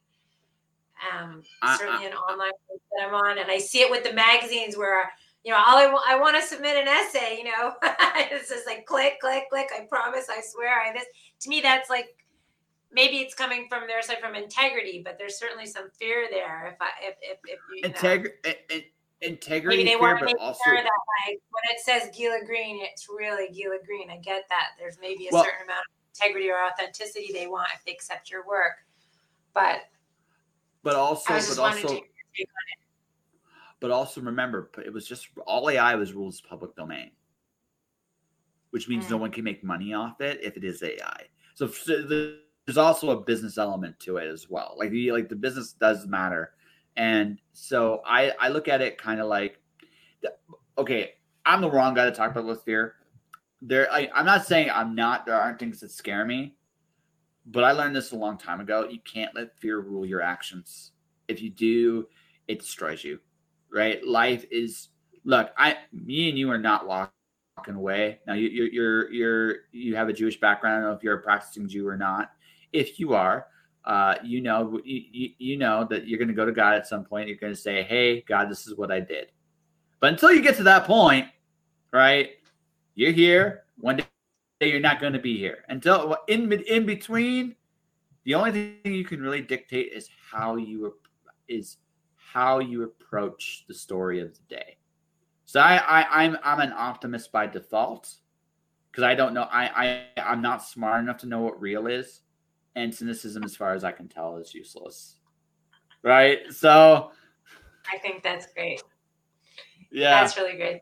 [1.13, 1.43] Um,
[1.79, 5.11] certainly an online that I'm on, and I see it with the magazines where
[5.45, 8.67] you know, all I, w- I want to submit an essay, you know, it's just
[8.67, 9.69] like click, click, click.
[9.77, 11.07] I promise, I swear, I this.
[11.41, 12.17] To me, that's like
[12.93, 16.69] maybe it's coming from their side from integrity, but there's certainly some fear there.
[16.69, 18.85] If I if if, if you, Integ-
[19.21, 20.61] integrity, maybe they want to make also...
[20.65, 24.11] sure that like when it says Gila Green, it's really Gila Green.
[24.11, 24.69] I get that.
[24.79, 28.31] There's maybe a well, certain amount of integrity or authenticity they want if they accept
[28.31, 28.85] your work,
[29.55, 29.81] but
[30.85, 32.01] but also but also
[33.83, 37.11] but also remember, it was just all AI was rules public domain,
[38.71, 39.11] which means mm.
[39.11, 41.25] no one can make money off it if it is AI.
[41.55, 44.77] So, there's also a business element to it as well.
[44.79, 46.55] Like the like the business does matter,
[46.97, 49.59] and so I I look at it kind of like,
[50.79, 51.15] okay,
[51.45, 52.95] I'm the wrong guy to talk about with fear.
[53.63, 55.27] There, I, I'm not saying I'm not.
[55.27, 56.55] There aren't things that scare me,
[57.47, 58.89] but I learned this a long time ago.
[58.89, 60.93] You can't let fear rule your actions.
[61.27, 62.07] If you do,
[62.47, 63.19] it destroys you
[63.73, 64.05] right?
[64.07, 64.89] Life is
[65.25, 68.21] look, I me and you are not walking away.
[68.27, 70.77] Now you you you're you're you have a Jewish background.
[70.77, 72.33] I don't know if you're a practicing Jew or not.
[72.73, 73.47] If you are,
[73.85, 77.05] uh, you know you, you know that you're going to go to God at some
[77.05, 77.29] point.
[77.29, 79.33] You're going to say, "Hey, God, this is what I did."
[80.01, 81.29] But until you get to that point,
[81.93, 82.31] right?
[82.95, 83.65] You're here.
[83.79, 84.07] One day
[84.61, 85.65] you're not going to be here.
[85.69, 87.57] Until in in between,
[88.25, 90.93] the only thing you can really dictate is how you are
[91.49, 91.77] is
[92.33, 94.77] how you approach the story of the day.
[95.45, 98.15] So I, I I'm I'm an optimist by default
[98.91, 102.23] because I don't know I, I I'm not smart enough to know what real is,
[102.75, 105.17] and cynicism, as far as I can tell, is useless.
[106.03, 106.39] Right.
[106.51, 107.11] So
[107.93, 108.83] I think that's great.
[109.91, 110.81] Yeah, that's really great.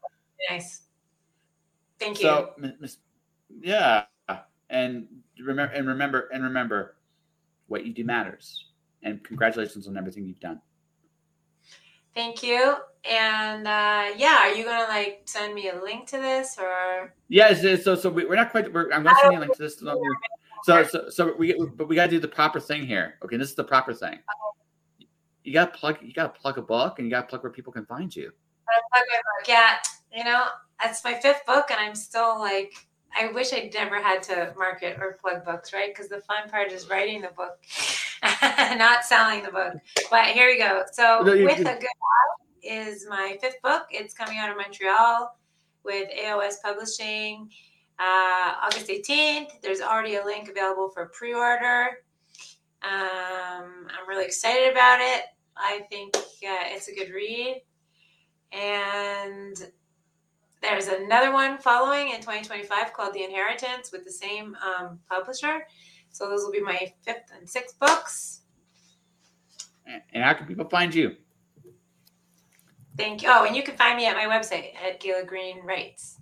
[0.48, 0.82] Nice.
[1.98, 2.22] Thank you.
[2.22, 2.55] So,
[3.60, 4.05] yeah,
[4.70, 5.06] and
[5.44, 6.97] remember and remember and remember,
[7.66, 8.66] what you do matters.
[9.02, 10.60] And congratulations on everything you've done.
[12.15, 12.77] Thank you.
[13.09, 17.15] And uh, yeah, are you gonna like send me a link to this or?
[17.28, 17.55] Yeah.
[17.55, 18.73] So so we, are not quite.
[18.73, 19.82] We're, I'm gonna send you a link to this.
[20.65, 23.15] So so so we but we gotta do the proper thing here.
[23.24, 24.19] Okay, this is the proper thing.
[25.45, 25.99] You gotta plug.
[26.03, 28.31] You gotta plug a book, and you gotta plug where people can find you.
[28.66, 29.49] plug my book.
[29.49, 29.77] Yeah,
[30.15, 30.45] you know
[30.82, 32.87] that's my fifth book, and I'm still like
[33.19, 35.93] I wish I'd never had to market or plug books, right?
[35.93, 37.59] Because the fun part is writing the book,
[38.78, 39.74] not selling the book.
[40.11, 40.85] But here we go.
[40.93, 43.85] So, no, with a good heart is my fifth book.
[43.91, 45.37] It's coming out of Montreal
[45.85, 47.51] with AOS Publishing,
[47.99, 49.61] uh, August 18th.
[49.62, 52.03] There's already a link available for pre-order.
[52.82, 55.24] Um, I'm really excited about it.
[55.57, 57.62] I think uh, it's a good read,
[58.53, 59.70] and
[60.62, 65.66] there's another one following in 2025 called The Inheritance with the same um, publisher.
[66.11, 68.41] So those will be my fifth and sixth books.
[70.12, 71.16] And how can people find you?
[72.97, 73.31] Thank you.
[73.32, 76.19] Oh, and you can find me at my website at Gila Green Writes.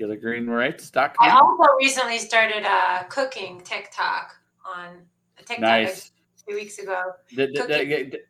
[0.00, 1.16] GilaGreenWrites.com.
[1.20, 4.32] I also recently started a cooking TikTok
[4.64, 5.02] on
[5.38, 6.12] a TikTok nice.
[6.48, 7.12] two weeks ago.
[7.34, 8.20] The, the, the,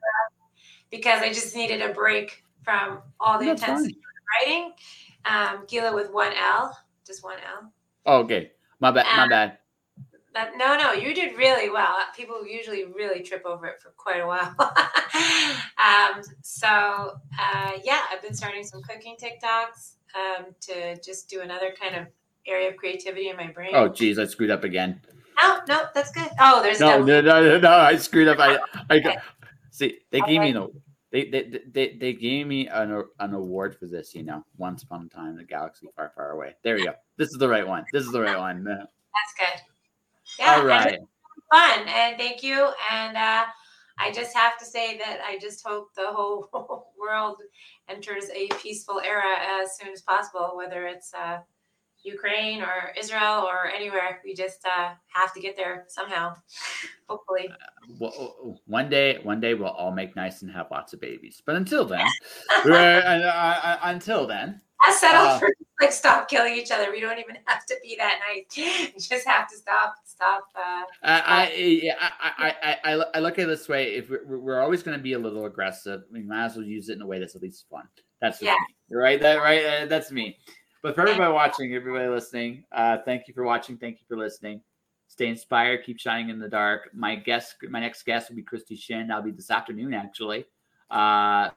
[0.91, 3.99] because I just needed a break from all the intensity
[4.33, 4.73] writing.
[5.25, 7.73] Um, Gila with one L, just one L.
[8.07, 8.53] Oh, okay.
[8.81, 9.07] My bad.
[9.17, 9.59] my bad.
[10.35, 11.97] That, no, no, you did really well.
[12.17, 14.55] People usually really trip over it for quite a while.
[15.79, 21.75] um, so, uh, yeah, I've been starting some cooking TikToks um, to just do another
[21.81, 22.07] kind of
[22.47, 23.71] area of creativity in my brain.
[23.75, 25.01] Oh, geez, I screwed up again.
[25.41, 26.29] No, no, that's good.
[26.41, 28.39] Oh, there's no, no, no, no, no, I screwed up.
[28.39, 28.59] I,
[28.91, 29.19] I got,
[29.71, 30.69] see, they gave me an
[31.11, 35.07] they they they, they gave me an, an award for this, you know, once upon
[35.07, 36.55] a time a galaxy far, far away.
[36.63, 36.93] There we go.
[37.17, 37.85] This is the right one.
[37.93, 38.65] This is the right one.
[38.65, 38.89] That's
[39.39, 39.63] good.
[40.39, 40.99] Yeah, All right.
[41.53, 42.71] Fun and thank you.
[42.93, 43.45] And uh,
[43.99, 47.43] I just have to say that I just hope the whole world
[47.89, 51.39] enters a peaceful era as soon as possible, whether it's uh,
[52.03, 54.21] Ukraine or Israel or anywhere.
[54.25, 56.35] We just uh, have to get there somehow.
[57.09, 57.49] Hopefully.
[57.51, 61.43] Uh, well, one day, one day we'll all make nice and have lots of babies.
[61.45, 62.07] But until then,
[62.67, 65.51] uh, uh, until then, I settled uh, for
[65.81, 66.91] like stop killing each other.
[66.91, 68.45] We don't even have to be that nice.
[68.95, 70.45] You just have to stop, stop.
[70.55, 74.61] Uh, I, yeah, I, I, I, I look at it this way: if we're, we're
[74.61, 77.07] always going to be a little aggressive, we might as well use it in a
[77.07, 77.89] way that's at least fun.
[78.21, 78.55] That's yeah.
[78.91, 79.21] me, right.
[79.21, 79.65] That right.
[79.65, 80.39] Uh, that's me.
[80.83, 83.77] But for everybody watching, everybody listening, uh, thank you for watching.
[83.77, 84.61] Thank you for listening.
[85.09, 85.85] Stay inspired.
[85.85, 86.91] Keep shining in the dark.
[86.95, 89.09] My guest, my next guest will be Christy Shin.
[89.09, 90.45] That'll be this afternoon, actually.
[90.91, 91.49] Uh,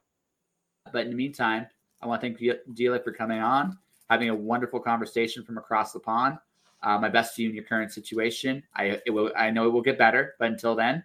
[0.92, 1.68] but in the meantime,
[2.02, 3.78] I want to thank Gila for coming on,
[4.10, 6.38] having a wonderful conversation from across the pond.
[6.82, 8.64] Uh, my best to you in your current situation.
[8.76, 9.32] I it will.
[9.38, 11.04] I know it will get better, but until then,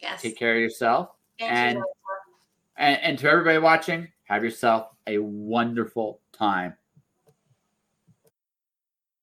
[0.00, 0.22] yes.
[0.22, 1.10] take care of yourself.
[1.40, 1.78] And,
[2.76, 6.74] and and to everybody watching, have yourself a wonderful time.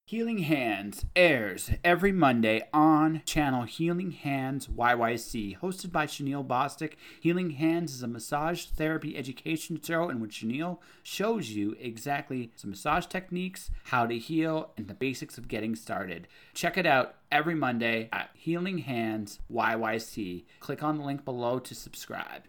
[0.08, 6.94] Healing Hands airs every Monday on channel Healing Hands YYC, hosted by Chanel Bostic.
[7.20, 12.70] Healing Hands is a massage therapy education show in which Chanel shows you exactly some
[12.70, 16.28] massage techniques, how to heal, and the basics of getting started.
[16.54, 20.46] Check it out every Monday at Healing Hands YYC.
[20.60, 22.44] Click on the link below to subscribe.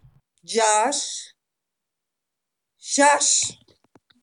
[0.44, 1.32] Josh.
[2.78, 3.56] Josh.